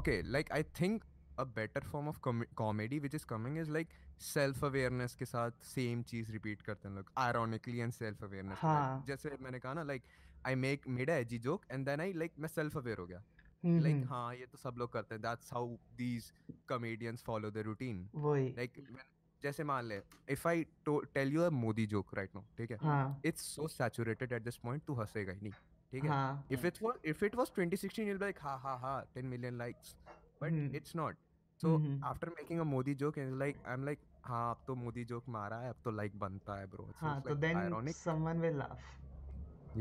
okay 0.00 0.16
like 0.36 0.52
I 0.60 0.62
think 0.80 1.04
a 1.38 1.44
better 1.44 1.80
form 1.92 2.08
of 2.14 2.20
com- 2.28 2.48
comedy 2.62 2.98
which 3.04 3.14
is 3.20 3.24
coming 3.34 3.56
is 3.64 3.70
like 3.78 3.94
self 4.26 4.62
awareness 4.70 5.14
के 5.14 5.24
साथ 5.24 5.64
same 5.70 6.02
चीज़ 6.10 6.32
repeat 6.32 6.62
करते 6.66 6.88
हैं 6.88 6.94
लोग 6.96 7.10
ironically 7.28 7.80
and 7.86 7.94
self 8.00 8.26
awareness 8.28 8.60
के 8.60 8.66
साथ। 8.66 8.82
हाँ। 8.82 9.04
जैसे 9.08 9.36
मैंने 9.42 9.58
कहा 9.66 9.74
ना 9.74 9.84
like 9.92 10.12
I 10.44 10.54
make 10.66 10.86
made 10.98 11.10
a 11.12 11.14
edgy 11.24 11.38
joke 11.48 11.62
and 11.74 11.88
then 11.90 12.00
I 12.06 12.12
like 12.22 12.38
मैं 12.38 12.48
self 12.54 12.76
aware 12.82 12.98
हो 12.98 13.06
गया 13.06 13.22
हम्म, 13.64 13.80
like 13.84 13.94
हम्म, 13.94 14.08
हाँ 14.08 14.34
ये 14.34 14.46
तो 14.52 14.58
सब 14.58 14.74
लोग 14.78 14.92
करते 14.92 15.14
हैं 15.14 15.22
that's 15.22 15.52
how 15.56 15.64
these 16.00 16.30
comedians 16.72 17.22
follow 17.28 17.50
their 17.56 17.66
routine 17.68 18.00
वही 18.24 18.48
like 18.58 18.78
when, 18.78 19.04
जैसे 19.42 19.64
मान 19.64 19.84
ले 19.88 20.00
if 20.34 20.46
I 20.50 20.54
to- 20.88 21.02
tell 21.16 21.32
you 21.36 21.44
a 21.44 21.50
Modi 21.60 21.86
joke 21.94 22.12
right 22.18 22.34
now 22.36 22.44
ठीक 22.58 22.70
है 22.70 22.78
हाँ 22.82 23.20
it's 23.30 23.46
so 23.56 23.68
saturated 23.76 24.32
at 24.38 24.44
this 24.48 24.58
point 24.66 24.86
तू 24.86 24.94
हंसेगा 25.00 25.32
ही 25.32 25.40
नहीं 25.42 25.52
ठीक 25.92 26.04
है 26.04 26.10
हाँ 26.10 26.46
if 26.56 26.64
it 26.70 26.80
was 26.86 27.04
if 27.14 27.22
it 27.28 27.36
was 27.42 27.52
2016 27.58 28.06
you'll 28.08 28.22
be 28.24 28.26
like 28.26 28.40
ha 28.46 28.56
ha 28.64 28.76
ha 28.86 28.94
10 29.18 29.30
million 29.34 29.58
likes 29.64 29.94
but 30.40 30.52
Hmm. 30.56 30.74
it's 30.80 30.94
not 31.00 31.20
so 31.64 31.72
Mhm. 31.78 31.98
after 32.12 32.30
making 32.38 32.60
a 32.62 32.64
modi 32.70 32.94
joke 33.02 33.18
and 33.24 33.38
like 33.44 33.60
i'm 33.74 33.84
like 33.90 34.00
हाँ 34.26 34.50
अब 34.50 34.60
तो 34.66 34.74
मोदी 34.74 35.04
जोक 35.04 35.28
मारा 35.28 35.56
है 35.60 35.70
अब 35.70 35.76
तो 35.84 35.90
लाइक 35.90 36.18
बनता 36.18 36.54
है 36.58 36.66
bro 36.74 36.88
हाँ 37.00 37.20
तो 37.22 37.34
then 37.40 37.58
ironic 37.62 37.96
someone 37.96 38.38
will 38.44 38.54
laugh 38.60 38.86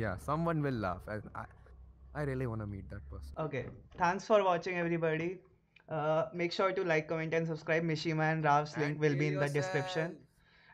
yeah 0.01 0.17
someone 0.25 0.61
will 0.65 0.79
laugh 0.86 1.07
and 1.15 1.29
i 2.16 2.22
i 2.22 2.24
really 2.24 2.47
want 2.47 2.61
to 2.61 2.68
meet 2.68 2.89
that 2.89 3.09
person 3.09 3.30
Okay, 3.45 3.66
thanks 3.97 4.26
for 4.26 4.43
watching, 4.43 4.78
everybody. 4.78 5.39
Uh, 5.89 6.26
make 6.34 6.51
sure 6.51 6.72
to 6.72 6.84
like, 6.84 7.07
comment, 7.07 7.34
and 7.34 7.45
subscribe. 7.45 7.84
Mishima 7.84 8.32
and 8.32 8.43
Rav's 8.43 8.78
link 8.78 8.99
will 8.99 9.14
be 9.14 9.30
kill 9.30 9.34
in 9.34 9.39
the 9.39 9.49
description. 9.49 10.16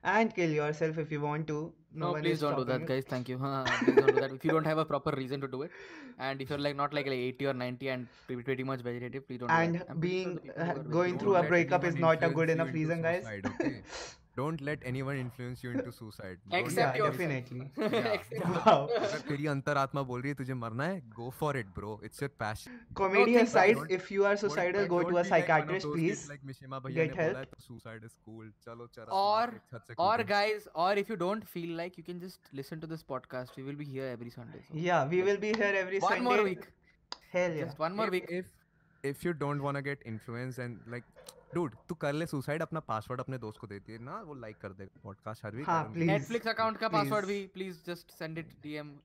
And 0.03 0.33
kill 0.33 0.49
yourself 0.49 0.97
if 0.97 1.11
you 1.11 1.21
want 1.21 1.47
to. 1.47 1.73
No, 1.93 2.11
one 2.11 2.21
please 2.21 2.39
don't 2.41 2.55
do 2.55 2.63
that, 2.63 2.81
stopping 2.81 2.85
guys. 2.85 3.03
Thank 3.05 3.29
you. 3.29 3.37
Please 3.83 3.95
don't 3.95 4.15
do 4.15 4.21
that. 4.21 4.31
If 4.31 4.45
you 4.45 4.51
don't 4.51 4.65
have 4.65 4.77
a 4.77 4.85
proper 4.85 5.11
reason 5.17 5.41
to 5.41 5.47
do 5.47 5.63
it, 5.63 5.71
and 6.19 6.41
if 6.41 6.49
you're 6.49 6.59
like 6.59 6.75
not 6.75 6.93
like, 6.93 7.07
like 7.07 7.15
80 7.15 7.47
or 7.47 7.53
90 7.53 7.89
and 7.89 8.07
pretty, 8.27 8.43
pretty 8.43 8.63
much 8.63 8.81
vegetative, 8.81 9.27
please 9.27 9.39
don't. 9.39 9.49
And 9.49 9.73
do 9.73 9.79
that. 9.79 9.89
I'm 9.89 10.01
sure 10.01 10.01
being 10.01 10.35
the 10.35 10.41
people 10.41 10.65
who 10.65 10.79
uh, 10.79 10.83
going 10.83 11.17
through 11.17 11.35
a 11.37 11.43
breakup 11.43 11.83
is 11.83 11.95
not 11.95 12.23
a 12.23 12.29
good 12.29 12.49
enough 12.49 12.71
reason, 12.71 13.01
guys. 13.01 13.23
suicide, 13.23 13.45
okay? 13.47 13.81
don't 14.38 14.62
let 14.66 14.80
anyone 14.90 15.18
influence 15.18 15.60
you 15.64 15.70
into 15.72 15.90
suicide 15.96 16.38
Don't 16.44 16.54
Yeah, 16.54 16.62
Except 16.68 16.96
yourself. 17.00 17.18
definitely. 17.18 17.66
Yeah. 17.82 18.06
Except 18.14 18.46
Wow. 18.54 18.78
अगर 18.98 19.20
तेरी 19.28 19.46
अंतरात्मा 19.52 20.02
बोल 20.08 20.20
रही 20.22 20.28
है 20.28 20.34
तुझे 20.40 20.54
मरना 20.62 20.84
है 20.92 20.96
go 21.18 21.26
for 21.42 21.50
it 21.60 21.68
bro 21.76 21.92
it's 22.08 22.22
your 22.24 22.30
passion 22.42 22.80
Comedy 23.00 23.34
think 23.36 23.42
aside, 23.42 23.76
don't- 23.80 23.94
if 23.98 24.10
you 24.14 24.24
are 24.30 24.32
Don't- 24.34 24.42
suicidal, 24.42 24.80
but 24.80 24.90
go 24.94 24.98
don't 25.02 25.12
to 25.12 25.20
a 25.20 25.22
be 25.22 25.30
like 25.30 25.30
one 25.30 25.30
of 25.30 25.30
psychiatrist, 25.34 25.86
those 25.86 25.94
please. 25.98 26.24
kids 26.24 26.32
like 26.32 26.42
Mishima 26.50 26.80
भैया 26.86 27.04
get 27.04 27.14
ने 27.14 27.28
बोला 27.28 27.38
है 27.38 27.44
help. 27.44 27.54
तो 27.54 27.62
suicide 27.68 28.08
is 28.10 28.16
cool 28.26 28.48
चलो 28.66 28.86
चरस 28.96 29.14
Or- 29.20 29.46
मार 29.46 29.54
के 29.54 29.76
छत 29.76 29.86
से 29.92 29.94
or 30.08 30.16
कूदो। 30.16 30.28
guys, 30.32 30.66
or 30.86 30.88
if 31.04 31.12
you 31.14 31.18
don't 31.22 31.48
feel 31.54 31.76
like, 31.82 32.00
you 32.02 32.06
can 32.10 32.24
just 32.26 32.52
listen 32.62 32.82
to 32.86 32.90
this 32.94 33.06
podcast. 33.14 33.56
We 33.60 33.68
will 33.70 33.80
be 33.84 33.88
here 33.92 34.10
every 34.18 34.34
Sunday. 34.38 34.64
So. 34.70 34.80
Yeah, 34.88 35.06
we 35.14 35.22
will 35.30 35.40
be 35.46 35.54
here 35.62 35.72
every 35.84 36.02
One 36.08 36.16
Sunday. 36.16 36.28
more 36.32 36.42
week. 36.50 36.66
Hell 37.36 37.56
yeah. 37.60 37.68
Just 37.70 37.84
one 37.86 37.96
more 38.02 38.10
if, 38.12 38.18
week. 38.18 38.34
if 38.42 38.52
if 39.14 39.24
you 39.28 39.32
don't 39.46 39.62
want 39.68 39.82
to 39.82 39.84
get 39.92 40.04
influenced 40.14 40.64
and 40.66 40.92
like 40.96 41.08
dude 41.53 41.75
तू 41.89 41.95
कर 42.03 42.13
ले 42.13 42.25
suicide 42.25 42.61
अपना 42.61 42.79
password 42.87 43.19
अपने 43.21 43.37
दोस्त 43.45 43.59
को 43.59 43.67
दे 43.67 43.79
दिए 43.87 43.97
ना 44.07 44.21
वो 44.27 44.33
लाइक 44.45 44.57
कर 44.61 44.73
देगा 44.79 44.99
पॉडकास्ट 45.03 45.45
हर 45.45 45.55
वीक 45.55 45.67
हाँ, 45.69 45.83
please. 45.93 46.07
नेटफ्लिक्स 46.07 46.47
अकाउंट 46.47 46.77
का 46.77 46.87
पासवर्ड 46.95 47.25
please. 47.25 47.41
भी 47.41 47.47
please 47.53 47.83
just 47.87 48.11
send 48.19 48.37
it 48.37 48.55
DM 48.63 48.95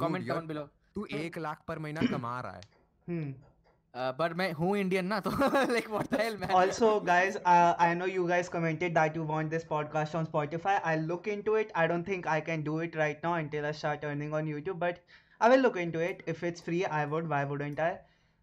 comment 0.00 0.26
down 0.28 0.46
below 0.46 0.68
तू 0.94 1.06
एक 1.24 1.38
लाख 1.38 1.62
पर 1.68 1.78
महीना 1.86 2.06
कमा 2.16 2.40
रहा 2.40 2.52
है 2.52 2.74
Hmm. 3.08 3.34
बट 4.18 4.32
मैं 4.36 4.50
हूँ 4.52 4.76
इंडियन 4.78 5.06
ना 5.06 5.18
तो 5.26 5.30
like 5.72 5.88
what 5.90 6.10
the 6.12 6.20
hell 6.20 6.36
man 6.40 6.50
Also, 6.56 6.88
guys, 7.10 7.36
uh, 7.52 7.74
I 7.84 7.86
know 8.00 8.08
you 8.14 8.24
guys 8.30 8.48
commented 8.56 8.96
that 8.96 9.14
you 9.18 9.22
want 9.30 9.54
this 9.54 9.62
podcast 9.70 10.16
on 10.20 10.26
Spotify. 10.32 10.74
I'll 10.90 11.06
look 11.12 11.28
into 11.34 11.54
it. 11.60 11.70
I 11.82 11.86
don't 11.92 12.08
think 12.10 12.26
I 12.32 12.40
can 12.48 12.64
do 12.66 12.74
it 12.86 12.98
right 13.02 13.24
now 13.26 13.32
until 13.44 13.68
I 13.68 13.70
start 13.78 14.04
earning 14.08 14.34
on 14.40 14.50
YouTube, 14.54 14.82
but 14.82 15.00
I 15.40 15.50
will 15.52 15.64
look 15.66 15.78
into 15.84 16.02
it. 16.08 16.20
If 16.34 16.42
it's 16.50 16.66
free, 16.68 16.82
I 16.98 17.00
would. 17.14 17.30
Why 17.34 17.40
wouldn't 17.52 17.80
I? 17.86 17.88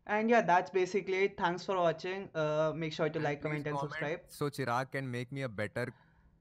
And 0.06 0.30
yeah, 0.30 0.42
that's 0.42 0.70
basically 0.70 1.24
it. 1.26 1.38
Thanks 1.38 1.64
for 1.64 1.78
watching. 1.78 2.30
Uh, 2.36 2.74
make 2.76 2.94
sure 2.94 3.10
to 3.10 3.18
and 3.18 3.24
like, 3.24 3.42
comment, 3.42 3.66
and 3.68 3.76
comment 3.76 3.92
subscribe. 3.92 4.20
So 4.30 4.50
Chirag 4.50 4.92
can 4.92 5.10
make 5.10 5.32
me 5.32 5.44
a 5.44 5.50
better 5.50 5.94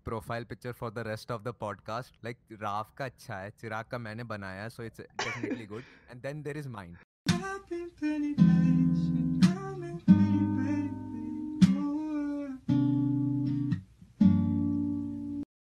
profile 0.05 0.45
picture 0.45 0.73
for 0.73 0.91
the 0.91 1.05
rest 1.05 1.31
of 1.31 1.45
the 1.45 1.55
podcast. 1.55 2.11
Like 2.23 2.39
Raf 2.61 2.95
ka 2.97 3.05
acha 3.05 3.29
hai, 3.29 3.53
Chirag 3.63 3.89
ka 3.89 3.99
maine 3.99 4.25
banaya, 4.25 4.71
so 4.71 4.83
it's 4.83 5.01
definitely 5.19 5.67
good. 5.67 5.85
And 6.11 6.21
then 6.23 6.43
there 6.43 6.57
is 6.57 6.69
mine. 6.69 6.99